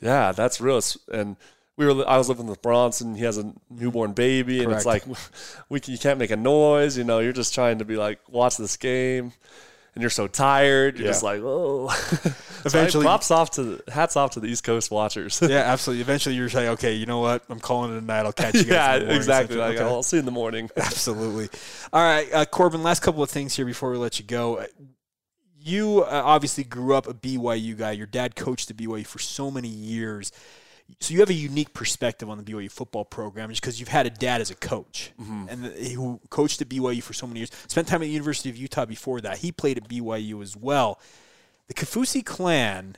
"Yeah, 0.00 0.32
that's 0.32 0.60
real." 0.62 0.80
And 1.12 1.36
we 1.76 1.86
were 1.86 2.08
I 2.08 2.16
was 2.18 2.28
living 2.28 2.46
with 2.46 2.62
Bronson. 2.62 3.14
He 3.14 3.24
has 3.24 3.38
a 3.38 3.52
newborn 3.70 4.12
baby, 4.12 4.62
and 4.62 4.72
it's 4.72 4.86
like 4.86 5.04
we 5.68 5.80
can, 5.80 5.92
you 5.92 5.98
can't 5.98 6.18
make 6.18 6.30
a 6.30 6.36
noise. 6.36 6.96
You 6.96 7.04
know, 7.04 7.18
you're 7.20 7.32
just 7.32 7.54
trying 7.54 7.78
to 7.78 7.84
be 7.84 7.96
like 7.96 8.18
watch 8.28 8.56
this 8.56 8.76
game. 8.76 9.32
And 9.94 10.02
you're 10.02 10.10
so 10.10 10.26
tired, 10.26 10.98
you're 10.98 11.06
Yeah. 11.06 11.10
just 11.12 11.22
like, 11.22 11.40
oh. 11.42 11.88
Eventually, 12.66 13.04
props 13.04 13.30
off 13.30 13.52
to 13.52 13.62
the, 13.62 13.90
hats 13.90 14.14
off 14.14 14.32
to 14.32 14.40
the 14.40 14.46
East 14.46 14.62
Coast 14.62 14.90
watchers. 14.90 15.40
Yeah, 15.40 15.60
absolutely. 15.72 16.02
Eventually, 16.02 16.34
you're 16.34 16.50
saying, 16.50 16.68
okay, 16.72 16.92
you 16.92 17.06
know 17.06 17.20
what? 17.20 17.44
I'm 17.48 17.60
calling 17.60 17.94
it 17.96 18.02
a 18.02 18.04
night. 18.04 18.26
I'll 18.26 18.32
catch 18.34 18.56
you 18.56 18.64
guys. 18.64 18.68
yeah, 18.70 18.92
in 18.96 18.98
the 19.00 19.04
morning. 19.06 19.16
exactly. 19.16 19.58
Okay. 19.58 19.82
I'll 19.82 20.02
see 20.02 20.16
you 20.16 20.18
in 20.18 20.26
the 20.26 20.32
morning. 20.32 20.68
Absolutely. 20.76 21.48
All 21.94 22.02
right, 22.04 22.30
uh, 22.30 22.44
Corbin. 22.44 22.82
Last 22.82 23.00
couple 23.00 23.22
of 23.22 23.30
things 23.30 23.56
here 23.56 23.64
before 23.64 23.90
we 23.90 23.96
let 23.96 24.18
you 24.18 24.26
go. 24.26 24.56
Uh, 24.58 24.66
You 25.58 26.02
uh, 26.02 26.22
obviously 26.26 26.64
grew 26.64 26.94
up 26.94 27.06
a 27.08 27.14
BYU 27.14 27.78
guy. 27.78 27.92
Your 27.92 28.06
dad 28.06 28.36
coached 28.36 28.68
the 28.68 28.74
BYU 28.74 29.06
for 29.06 29.18
so 29.18 29.50
many 29.50 29.68
years, 29.68 30.30
so 31.00 31.12
you 31.12 31.20
have 31.20 31.30
a 31.30 31.34
unique 31.34 31.74
perspective 31.74 32.30
on 32.30 32.38
the 32.38 32.44
BYU 32.44 32.70
football 32.70 33.04
program, 33.04 33.50
just 33.50 33.60
because 33.60 33.78
you've 33.78 33.88
had 33.88 34.06
a 34.06 34.10
dad 34.10 34.40
as 34.40 34.50
a 34.50 34.54
coach 34.54 35.12
mm-hmm. 35.20 35.46
and 35.48 35.64
the, 35.64 35.88
who 35.90 36.20
coached 36.30 36.60
at 36.62 36.68
BYU 36.68 37.02
for 37.02 37.12
so 37.12 37.26
many 37.26 37.40
years. 37.40 37.50
Spent 37.68 37.88
time 37.88 38.02
at 38.02 38.06
the 38.06 38.10
University 38.10 38.48
of 38.48 38.56
Utah 38.56 38.86
before 38.86 39.20
that. 39.20 39.38
He 39.38 39.52
played 39.52 39.78
at 39.78 39.88
BYU 39.88 40.42
as 40.42 40.56
well. 40.56 41.00
The 41.68 41.74
Kaufusi 41.74 42.24
clan 42.24 42.96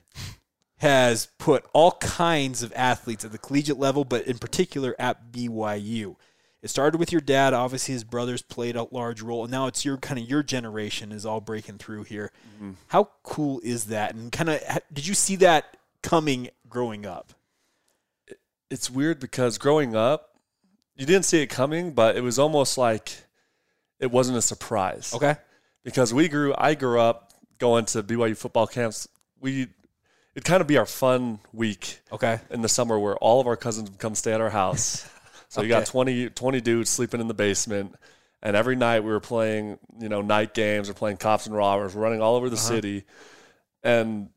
has 0.78 1.28
put 1.38 1.64
all 1.72 1.92
kinds 1.92 2.62
of 2.62 2.72
athletes 2.76 3.24
at 3.24 3.32
the 3.32 3.38
collegiate 3.38 3.78
level, 3.78 4.04
but 4.04 4.26
in 4.26 4.38
particular 4.38 4.94
at 4.98 5.32
BYU. 5.32 6.16
It 6.60 6.68
started 6.68 6.98
with 6.98 7.12
your 7.12 7.20
dad. 7.20 7.54
Obviously, 7.54 7.94
his 7.94 8.04
brothers 8.04 8.42
played 8.42 8.76
a 8.76 8.86
large 8.90 9.22
role, 9.22 9.44
and 9.44 9.50
now 9.50 9.66
it's 9.66 9.84
your 9.84 9.96
kind 9.96 10.20
of 10.20 10.28
your 10.28 10.42
generation 10.42 11.12
is 11.12 11.24
all 11.24 11.40
breaking 11.40 11.78
through 11.78 12.04
here. 12.04 12.32
Mm-hmm. 12.56 12.72
How 12.88 13.10
cool 13.22 13.60
is 13.62 13.86
that? 13.86 14.14
And 14.14 14.32
kind 14.32 14.50
of, 14.50 14.60
did 14.92 15.06
you 15.06 15.14
see 15.14 15.36
that 15.36 15.76
coming 16.02 16.48
growing 16.68 17.06
up? 17.06 17.32
It's 18.70 18.90
weird 18.90 19.20
because 19.20 19.58
growing 19.58 19.94
up, 19.96 20.30
you 20.96 21.06
didn't 21.06 21.24
see 21.24 21.40
it 21.42 21.46
coming, 21.48 21.92
but 21.92 22.16
it 22.16 22.20
was 22.22 22.38
almost 22.38 22.76
like 22.76 23.12
it 24.00 24.10
wasn't 24.10 24.36
a 24.38 24.42
surprise. 24.42 25.14
Okay. 25.14 25.36
Because 25.84 26.12
we 26.12 26.28
grew, 26.28 26.54
I 26.58 26.74
grew 26.74 27.00
up 27.00 27.32
going 27.58 27.84
to 27.86 28.02
BYU 28.02 28.36
football 28.36 28.66
camps. 28.66 29.08
We, 29.40 29.68
it'd 30.34 30.44
kind 30.44 30.60
of 30.60 30.66
be 30.66 30.76
our 30.76 30.86
fun 30.86 31.38
week 31.52 32.00
Okay. 32.12 32.40
in 32.50 32.62
the 32.62 32.68
summer 32.68 32.98
where 32.98 33.16
all 33.16 33.40
of 33.40 33.46
our 33.46 33.56
cousins 33.56 33.90
would 33.90 33.98
come 33.98 34.14
stay 34.14 34.32
at 34.32 34.40
our 34.40 34.50
house. 34.50 35.08
So 35.50 35.62
you 35.62 35.68
got 35.70 35.84
Okay. 35.84 35.90
20, 35.92 36.28
20 36.28 36.60
dudes 36.60 36.90
sleeping 36.90 37.22
in 37.22 37.26
the 37.26 37.32
basement. 37.32 37.94
And 38.42 38.54
every 38.54 38.76
night 38.76 39.00
we 39.02 39.08
were 39.10 39.18
playing, 39.18 39.78
you 39.98 40.10
know, 40.10 40.20
night 40.20 40.52
games 40.52 40.90
or 40.90 40.92
playing 40.94 41.16
cops 41.16 41.46
and 41.46 41.56
robbers, 41.56 41.94
we're 41.96 42.02
running 42.02 42.20
all 42.20 42.34
over 42.36 42.50
the 42.50 42.56
Uh-huh. 42.56 42.68
city. 42.68 43.04
And 43.82 44.28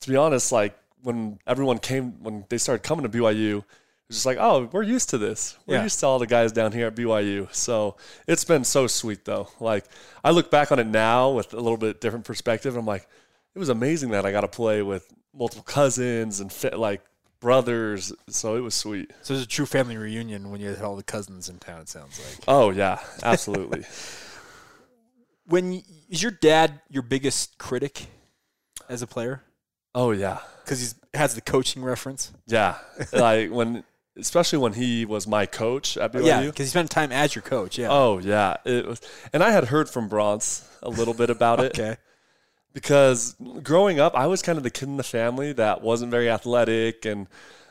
to 0.00 0.08
be 0.08 0.16
honest, 0.16 0.52
like 0.52 0.74
when 1.06 1.38
everyone 1.46 1.78
came, 1.78 2.20
when 2.22 2.44
they 2.48 2.58
started 2.58 2.82
coming 2.82 3.04
to 3.04 3.08
BYU, 3.08 3.58
it 3.58 3.64
was 4.08 4.16
just 4.16 4.26
like, 4.26 4.38
oh, 4.40 4.68
we're 4.72 4.82
used 4.82 5.10
to 5.10 5.18
this. 5.18 5.56
We're 5.66 5.76
Yeah. 5.76 5.84
used 5.84 6.00
to 6.00 6.06
all 6.06 6.18
the 6.18 6.26
guys 6.26 6.50
down 6.50 6.72
here 6.72 6.88
at 6.88 6.96
BYU. 6.96 7.48
So 7.54 7.96
it's 8.26 8.44
been 8.44 8.64
so 8.64 8.88
sweet 8.88 9.24
though. 9.24 9.48
Like 9.60 9.84
I 10.24 10.32
look 10.32 10.50
back 10.50 10.72
on 10.72 10.78
it 10.80 10.86
now 10.88 11.30
with 11.30 11.52
a 11.54 11.60
little 11.60 11.76
bit 11.78 12.00
different 12.00 12.24
perspective. 12.24 12.76
I'm 12.76 12.86
like, 12.86 13.06
it 13.54 13.58
was 13.60 13.68
amazing 13.68 14.10
that 14.10 14.26
I 14.26 14.32
got 14.32 14.40
to 14.40 14.48
play 14.48 14.82
with 14.82 15.06
multiple 15.32 15.62
cousins 15.64 16.40
and 16.40 16.52
fit 16.52 16.76
like 16.76 17.02
brothers. 17.38 18.12
So 18.28 18.56
it 18.56 18.60
was 18.60 18.74
sweet. 18.74 19.12
So 19.22 19.32
it 19.34 19.36
was 19.38 19.44
a 19.44 19.48
true 19.48 19.66
family 19.66 19.96
reunion 19.96 20.50
when 20.50 20.60
you 20.60 20.70
had 20.70 20.82
all 20.82 20.96
the 20.96 21.04
cousins 21.04 21.48
in 21.48 21.58
town. 21.58 21.82
It 21.82 21.88
sounds 21.88 22.18
like. 22.18 22.44
Oh 22.48 22.70
yeah, 22.70 22.98
absolutely. 23.22 23.84
when 25.46 25.82
is 26.08 26.20
your 26.22 26.32
dad 26.32 26.80
your 26.90 27.02
biggest 27.02 27.58
critic 27.58 28.06
as 28.88 29.02
a 29.02 29.06
player? 29.06 29.42
Oh 29.96 30.12
yeah. 30.12 30.38
Because 30.62 30.80
he 31.12 31.18
has 31.18 31.34
the 31.34 31.40
coaching 31.40 31.82
reference. 31.82 32.32
Yeah, 32.46 32.76
like 33.12 33.50
when 33.50 33.82
especially 34.18 34.58
when 34.58 34.72
he 34.74 35.04
was 35.04 35.26
my 35.26 35.46
coach 35.46 35.96
at 35.96 36.12
BYU. 36.12 36.26
Yeah, 36.26 36.40
because 36.42 36.66
he 36.66 36.70
spent 36.70 36.90
time 36.90 37.12
as 37.12 37.34
your 37.34 37.42
coach. 37.42 37.78
Yeah. 37.78 37.88
Oh 37.90 38.18
yeah, 38.18 38.56
it 38.64 38.86
was, 38.86 39.00
and 39.32 39.42
I 39.42 39.50
had 39.50 39.64
heard 39.64 39.88
from 39.88 40.08
Bronson 40.08 40.66
a 40.82 40.90
little 40.90 41.14
bit 41.14 41.30
about 41.30 41.60
it 41.60 41.78
okay. 41.78 41.96
because 42.72 43.34
growing 43.62 43.98
up, 44.00 44.14
I 44.14 44.26
was 44.26 44.42
kind 44.42 44.58
of 44.58 44.64
the 44.64 44.70
kid 44.70 44.88
in 44.88 44.96
the 44.96 45.02
family 45.02 45.52
that 45.54 45.82
wasn't 45.82 46.10
very 46.10 46.28
athletic, 46.28 47.04
and 47.04 47.26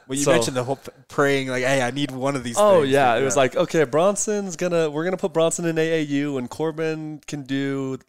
Well, 0.07 0.17
you 0.17 0.23
so- 0.23 0.31
mentioned 0.31 0.55
the 0.57 0.63
whole 0.63 0.77
p- 0.77 0.91
praying, 1.07 1.49
like, 1.49 1.63
hey, 1.63 1.81
I 1.81 1.91
need 1.91 2.11
one 2.11 2.35
of 2.35 2.43
these. 2.43 2.55
Oh 2.57 2.81
things. 2.81 2.91
yeah, 2.93 3.15
it 3.15 3.23
was 3.23 3.35
like 3.37 3.55
okay, 3.55 3.83
Bronson's 3.83 4.55
gonna 4.55 4.89
we're 4.89 5.03
gonna 5.03 5.17
put 5.17 5.33
Bronson 5.33 5.65
in 5.65 5.75
AAU, 5.75 6.37
and 6.37 6.49
Corbin 6.49 7.21
can 7.27 7.43
do 7.43 7.99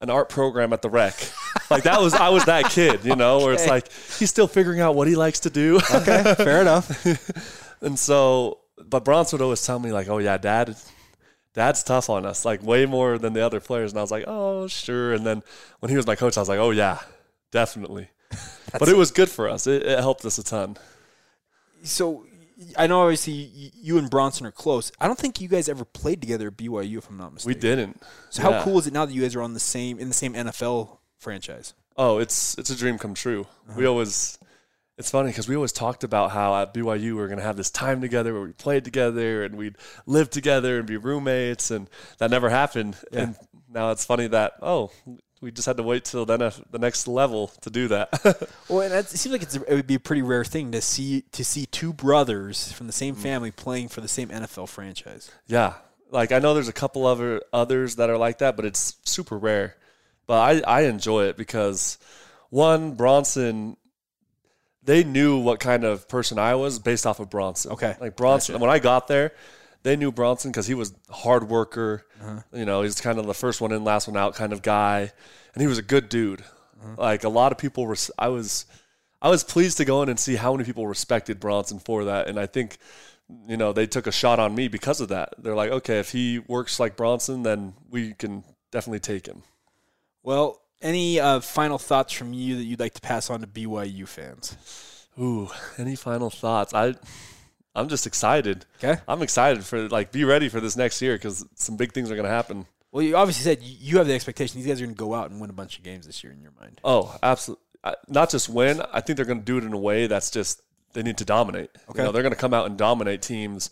an 0.00 0.10
art 0.10 0.28
program 0.28 0.72
at 0.72 0.82
the 0.82 0.90
rec. 0.90 1.14
like 1.70 1.84
that 1.84 2.00
was 2.00 2.14
I 2.14 2.28
was 2.28 2.44
that 2.46 2.70
kid, 2.70 3.04
you 3.04 3.16
know, 3.16 3.38
where 3.38 3.52
it's 3.52 3.66
like 3.66 3.90
he's 4.18 4.30
still 4.30 4.46
figuring 4.46 4.80
out 4.80 4.94
what 4.94 5.08
he 5.08 5.16
likes 5.16 5.40
to 5.40 5.50
do. 5.50 5.80
okay, 5.92 6.34
fair 6.36 6.60
enough. 6.60 7.06
and 7.80 7.98
so, 7.98 8.60
but 8.84 9.04
Bronson 9.04 9.38
would 9.38 9.44
always 9.44 9.64
tell 9.64 9.78
me 9.78 9.92
like, 9.92 10.08
oh 10.08 10.18
yeah, 10.18 10.36
dad. 10.36 10.76
Dad's 11.54 11.82
tough 11.82 12.10
on 12.10 12.26
us, 12.26 12.44
like 12.44 12.62
way 12.62 12.84
more 12.84 13.16
than 13.16 13.32
the 13.32 13.40
other 13.40 13.60
players. 13.60 13.90
And 13.90 13.98
I 13.98 14.02
was 14.02 14.10
like, 14.10 14.24
oh, 14.26 14.66
sure. 14.66 15.14
And 15.14 15.24
then 15.24 15.42
when 15.80 15.88
he 15.88 15.96
was 15.96 16.06
my 16.06 16.14
coach, 16.14 16.36
I 16.36 16.40
was 16.40 16.50
like, 16.50 16.58
oh, 16.58 16.68
yeah, 16.70 16.98
definitely. 17.50 18.10
but 18.78 18.90
it 18.90 18.96
was 18.96 19.10
good 19.10 19.30
for 19.30 19.48
us. 19.48 19.66
It, 19.66 19.82
it 19.82 19.98
helped 20.00 20.26
us 20.26 20.36
a 20.36 20.44
ton. 20.44 20.76
So 21.82 22.26
I 22.76 22.86
know 22.86 23.02
obviously 23.02 23.32
you 23.74 23.98
and 23.98 24.08
Bronson 24.08 24.46
are 24.46 24.52
close. 24.52 24.90
I 24.98 25.06
don't 25.06 25.18
think 25.18 25.40
you 25.40 25.48
guys 25.48 25.68
ever 25.68 25.84
played 25.84 26.20
together 26.20 26.48
at 26.48 26.56
BYU, 26.56 26.98
if 26.98 27.10
I'm 27.10 27.18
not 27.18 27.34
mistaken. 27.34 27.56
We 27.56 27.60
didn't. 27.60 28.02
So 28.30 28.42
how 28.42 28.62
cool 28.62 28.78
is 28.78 28.86
it 28.86 28.92
now 28.92 29.04
that 29.04 29.12
you 29.12 29.22
guys 29.22 29.34
are 29.34 29.42
on 29.42 29.54
the 29.54 29.60
same 29.60 29.98
in 29.98 30.08
the 30.08 30.14
same 30.14 30.32
NFL 30.32 30.98
franchise? 31.18 31.74
Oh, 31.96 32.18
it's 32.18 32.56
it's 32.58 32.70
a 32.70 32.76
dream 32.76 32.98
come 32.98 33.14
true. 33.14 33.46
We 33.68 33.84
uh-huh. 33.84 33.90
always 33.90 34.38
it's 34.98 35.10
funny 35.10 35.28
because 35.28 35.48
we 35.48 35.54
always 35.54 35.72
talked 35.72 36.04
about 36.04 36.30
how 36.30 36.54
at 36.56 36.72
BYU 36.72 37.02
we 37.02 37.12
were 37.12 37.26
going 37.26 37.38
to 37.38 37.44
have 37.44 37.56
this 37.56 37.70
time 37.70 38.00
together 38.00 38.32
where 38.32 38.42
we 38.42 38.52
played 38.52 38.84
together 38.84 39.44
and 39.44 39.56
we'd 39.56 39.76
live 40.06 40.30
together 40.30 40.78
and 40.78 40.86
be 40.86 40.96
roommates, 40.96 41.70
and 41.70 41.90
that 42.18 42.30
never 42.30 42.48
happened. 42.48 42.96
Yeah. 43.12 43.20
And 43.20 43.36
now 43.68 43.90
it's 43.90 44.06
funny 44.06 44.28
that 44.28 44.54
oh, 44.62 44.90
we 45.40 45.50
just 45.50 45.66
had 45.66 45.76
to 45.76 45.82
wait 45.82 46.04
till 46.04 46.24
then 46.26 46.40
the 46.70 46.78
next 46.78 47.06
level 47.06 47.48
to 47.62 47.70
do 47.70 47.88
that. 47.88 48.08
Well, 48.68 48.80
and 48.80 48.92
it 48.94 49.08
seems 49.08 49.32
like 49.32 49.42
it's 49.42 49.54
it 49.54 49.68
would 49.70 49.86
be 49.86 49.94
a 49.94 50.00
pretty 50.00 50.22
rare 50.22 50.44
thing 50.44 50.72
to 50.72 50.80
see 50.80 51.22
to 51.32 51.44
see 51.44 51.66
two 51.66 51.92
brothers 51.92 52.72
from 52.72 52.86
the 52.88 52.92
same 52.92 53.14
Mm. 53.14 53.18
family 53.22 53.50
playing 53.50 53.88
for 53.88 54.00
the 54.00 54.08
same 54.08 54.28
NFL 54.28 54.68
franchise. 54.68 55.30
yeah, 55.46 55.74
like 56.10 56.32
I 56.32 56.38
know 56.40 56.54
there's 56.54 56.68
a 56.68 56.72
couple 56.72 57.06
other 57.06 57.42
others 57.52 57.96
that 57.96 58.10
are 58.10 58.16
like 58.18 58.38
that, 58.38 58.56
but 58.56 58.64
it's 58.64 58.96
super 59.04 59.38
rare. 59.38 59.76
But 60.26 60.64
I 60.66 60.78
I 60.78 60.80
enjoy 60.86 61.24
it 61.26 61.36
because 61.36 61.98
one 62.50 62.94
Bronson. 62.94 63.76
They 64.82 65.02
knew 65.02 65.38
what 65.40 65.58
kind 65.58 65.82
of 65.82 66.08
person 66.08 66.38
I 66.38 66.54
was 66.54 66.78
based 66.78 67.06
off 67.06 67.18
of 67.18 67.28
Bronson. 67.28 67.72
Okay. 67.72 67.96
like 68.00 68.16
Bronson. 68.16 68.52
Gotcha. 68.54 68.60
When 68.62 68.70
I 68.70 68.78
got 68.78 69.08
there, 69.08 69.32
they 69.86 69.94
knew 69.94 70.10
Bronson 70.10 70.50
because 70.50 70.66
he 70.66 70.74
was 70.74 70.92
a 71.08 71.12
hard 71.12 71.48
worker. 71.48 72.04
Uh-huh. 72.20 72.40
You 72.52 72.64
know, 72.64 72.82
he's 72.82 73.00
kind 73.00 73.20
of 73.20 73.26
the 73.26 73.34
first 73.34 73.60
one 73.60 73.70
in, 73.70 73.84
last 73.84 74.08
one 74.08 74.16
out 74.16 74.34
kind 74.34 74.52
of 74.52 74.60
guy, 74.60 75.12
and 75.54 75.62
he 75.62 75.68
was 75.68 75.78
a 75.78 75.82
good 75.82 76.08
dude. 76.08 76.40
Uh-huh. 76.40 76.94
Like 76.98 77.22
a 77.22 77.28
lot 77.28 77.52
of 77.52 77.58
people, 77.58 77.86
res- 77.86 78.10
I 78.18 78.28
was, 78.28 78.66
I 79.22 79.28
was 79.28 79.44
pleased 79.44 79.76
to 79.78 79.84
go 79.84 80.02
in 80.02 80.08
and 80.08 80.18
see 80.18 80.34
how 80.34 80.52
many 80.52 80.64
people 80.64 80.88
respected 80.88 81.38
Bronson 81.38 81.78
for 81.78 82.04
that, 82.06 82.26
and 82.26 82.36
I 82.36 82.46
think, 82.46 82.78
you 83.46 83.56
know, 83.56 83.72
they 83.72 83.86
took 83.86 84.08
a 84.08 84.12
shot 84.12 84.40
on 84.40 84.56
me 84.56 84.66
because 84.66 85.00
of 85.00 85.08
that. 85.10 85.34
They're 85.38 85.54
like, 85.54 85.70
okay, 85.70 86.00
if 86.00 86.10
he 86.10 86.40
works 86.40 86.80
like 86.80 86.96
Bronson, 86.96 87.44
then 87.44 87.74
we 87.88 88.12
can 88.14 88.42
definitely 88.72 89.00
take 89.00 89.26
him. 89.26 89.44
Well, 90.24 90.60
any 90.82 91.20
uh, 91.20 91.38
final 91.38 91.78
thoughts 91.78 92.12
from 92.12 92.32
you 92.32 92.56
that 92.56 92.64
you'd 92.64 92.80
like 92.80 92.94
to 92.94 93.00
pass 93.00 93.30
on 93.30 93.40
to 93.40 93.46
BYU 93.46 94.08
fans? 94.08 94.56
Ooh, 95.16 95.48
any 95.78 95.94
final 95.94 96.28
thoughts? 96.28 96.74
I, 96.74 96.96
I'm 97.76 97.88
just 97.88 98.06
excited. 98.06 98.64
Okay. 98.82 99.00
I'm 99.06 99.22
excited 99.22 99.64
for 99.64 99.88
like 99.88 100.10
be 100.10 100.24
ready 100.24 100.48
for 100.48 100.60
this 100.60 100.76
next 100.76 101.00
year 101.02 101.14
because 101.14 101.44
some 101.54 101.76
big 101.76 101.92
things 101.92 102.10
are 102.10 102.16
going 102.16 102.24
to 102.24 102.30
happen. 102.30 102.66
Well, 102.90 103.02
you 103.02 103.16
obviously 103.16 103.44
said 103.44 103.62
you 103.62 103.76
you 103.78 103.98
have 103.98 104.06
the 104.06 104.14
expectation 104.14 104.58
these 104.58 104.66
guys 104.66 104.80
are 104.80 104.86
going 104.86 104.96
to 104.96 104.98
go 104.98 105.14
out 105.14 105.30
and 105.30 105.40
win 105.40 105.50
a 105.50 105.52
bunch 105.52 105.78
of 105.78 105.84
games 105.84 106.06
this 106.06 106.24
year 106.24 106.32
in 106.32 106.40
your 106.40 106.52
mind. 106.58 106.80
Oh, 106.82 107.14
absolutely. 107.22 107.62
Not 108.08 108.30
just 108.30 108.48
win. 108.48 108.82
I 108.92 109.00
think 109.00 109.16
they're 109.16 109.26
going 109.26 109.40
to 109.40 109.44
do 109.44 109.58
it 109.58 109.64
in 109.64 109.72
a 109.72 109.78
way 109.78 110.06
that's 110.08 110.30
just 110.30 110.62
they 110.94 111.02
need 111.02 111.18
to 111.18 111.24
dominate. 111.24 111.70
Okay. 111.90 112.00
You 112.00 112.06
know, 112.06 112.12
they're 112.12 112.22
going 112.22 112.34
to 112.34 112.38
come 112.38 112.54
out 112.54 112.66
and 112.66 112.76
dominate 112.76 113.22
teams, 113.22 113.70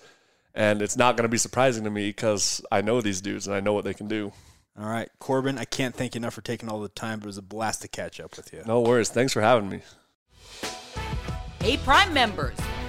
and 0.55 0.83
it's 0.83 0.97
not 0.97 1.17
going 1.17 1.25
to 1.25 1.29
be 1.29 1.39
surprising 1.39 1.85
to 1.85 1.91
me 1.91 2.11
because 2.11 2.61
I 2.71 2.83
know 2.83 3.01
these 3.01 3.21
dudes 3.21 3.47
and 3.47 3.57
I 3.57 3.61
know 3.61 3.73
what 3.73 3.85
they 3.85 3.95
can 3.95 4.07
do. 4.07 4.33
All 4.79 4.87
right, 4.87 5.09
Corbin, 5.21 5.57
I 5.57 5.65
can't 5.65 5.95
thank 5.95 6.15
you 6.15 6.19
enough 6.19 6.35
for 6.35 6.43
taking 6.43 6.69
all 6.69 6.81
the 6.81 6.89
time, 6.89 7.21
but 7.21 7.27
it 7.27 7.29
was 7.29 7.39
a 7.39 7.43
blast 7.43 7.83
to 7.83 7.89
catch 7.89 8.21
up 8.21 8.37
with 8.37 8.53
you. 8.53 8.63
No 8.67 8.81
worries. 8.81 9.09
Thanks 9.09 9.33
for 9.33 9.41
having 9.41 9.69
me. 9.69 9.81
Hey, 11.61 11.77
Prime 11.79 12.13
members, 12.13 12.59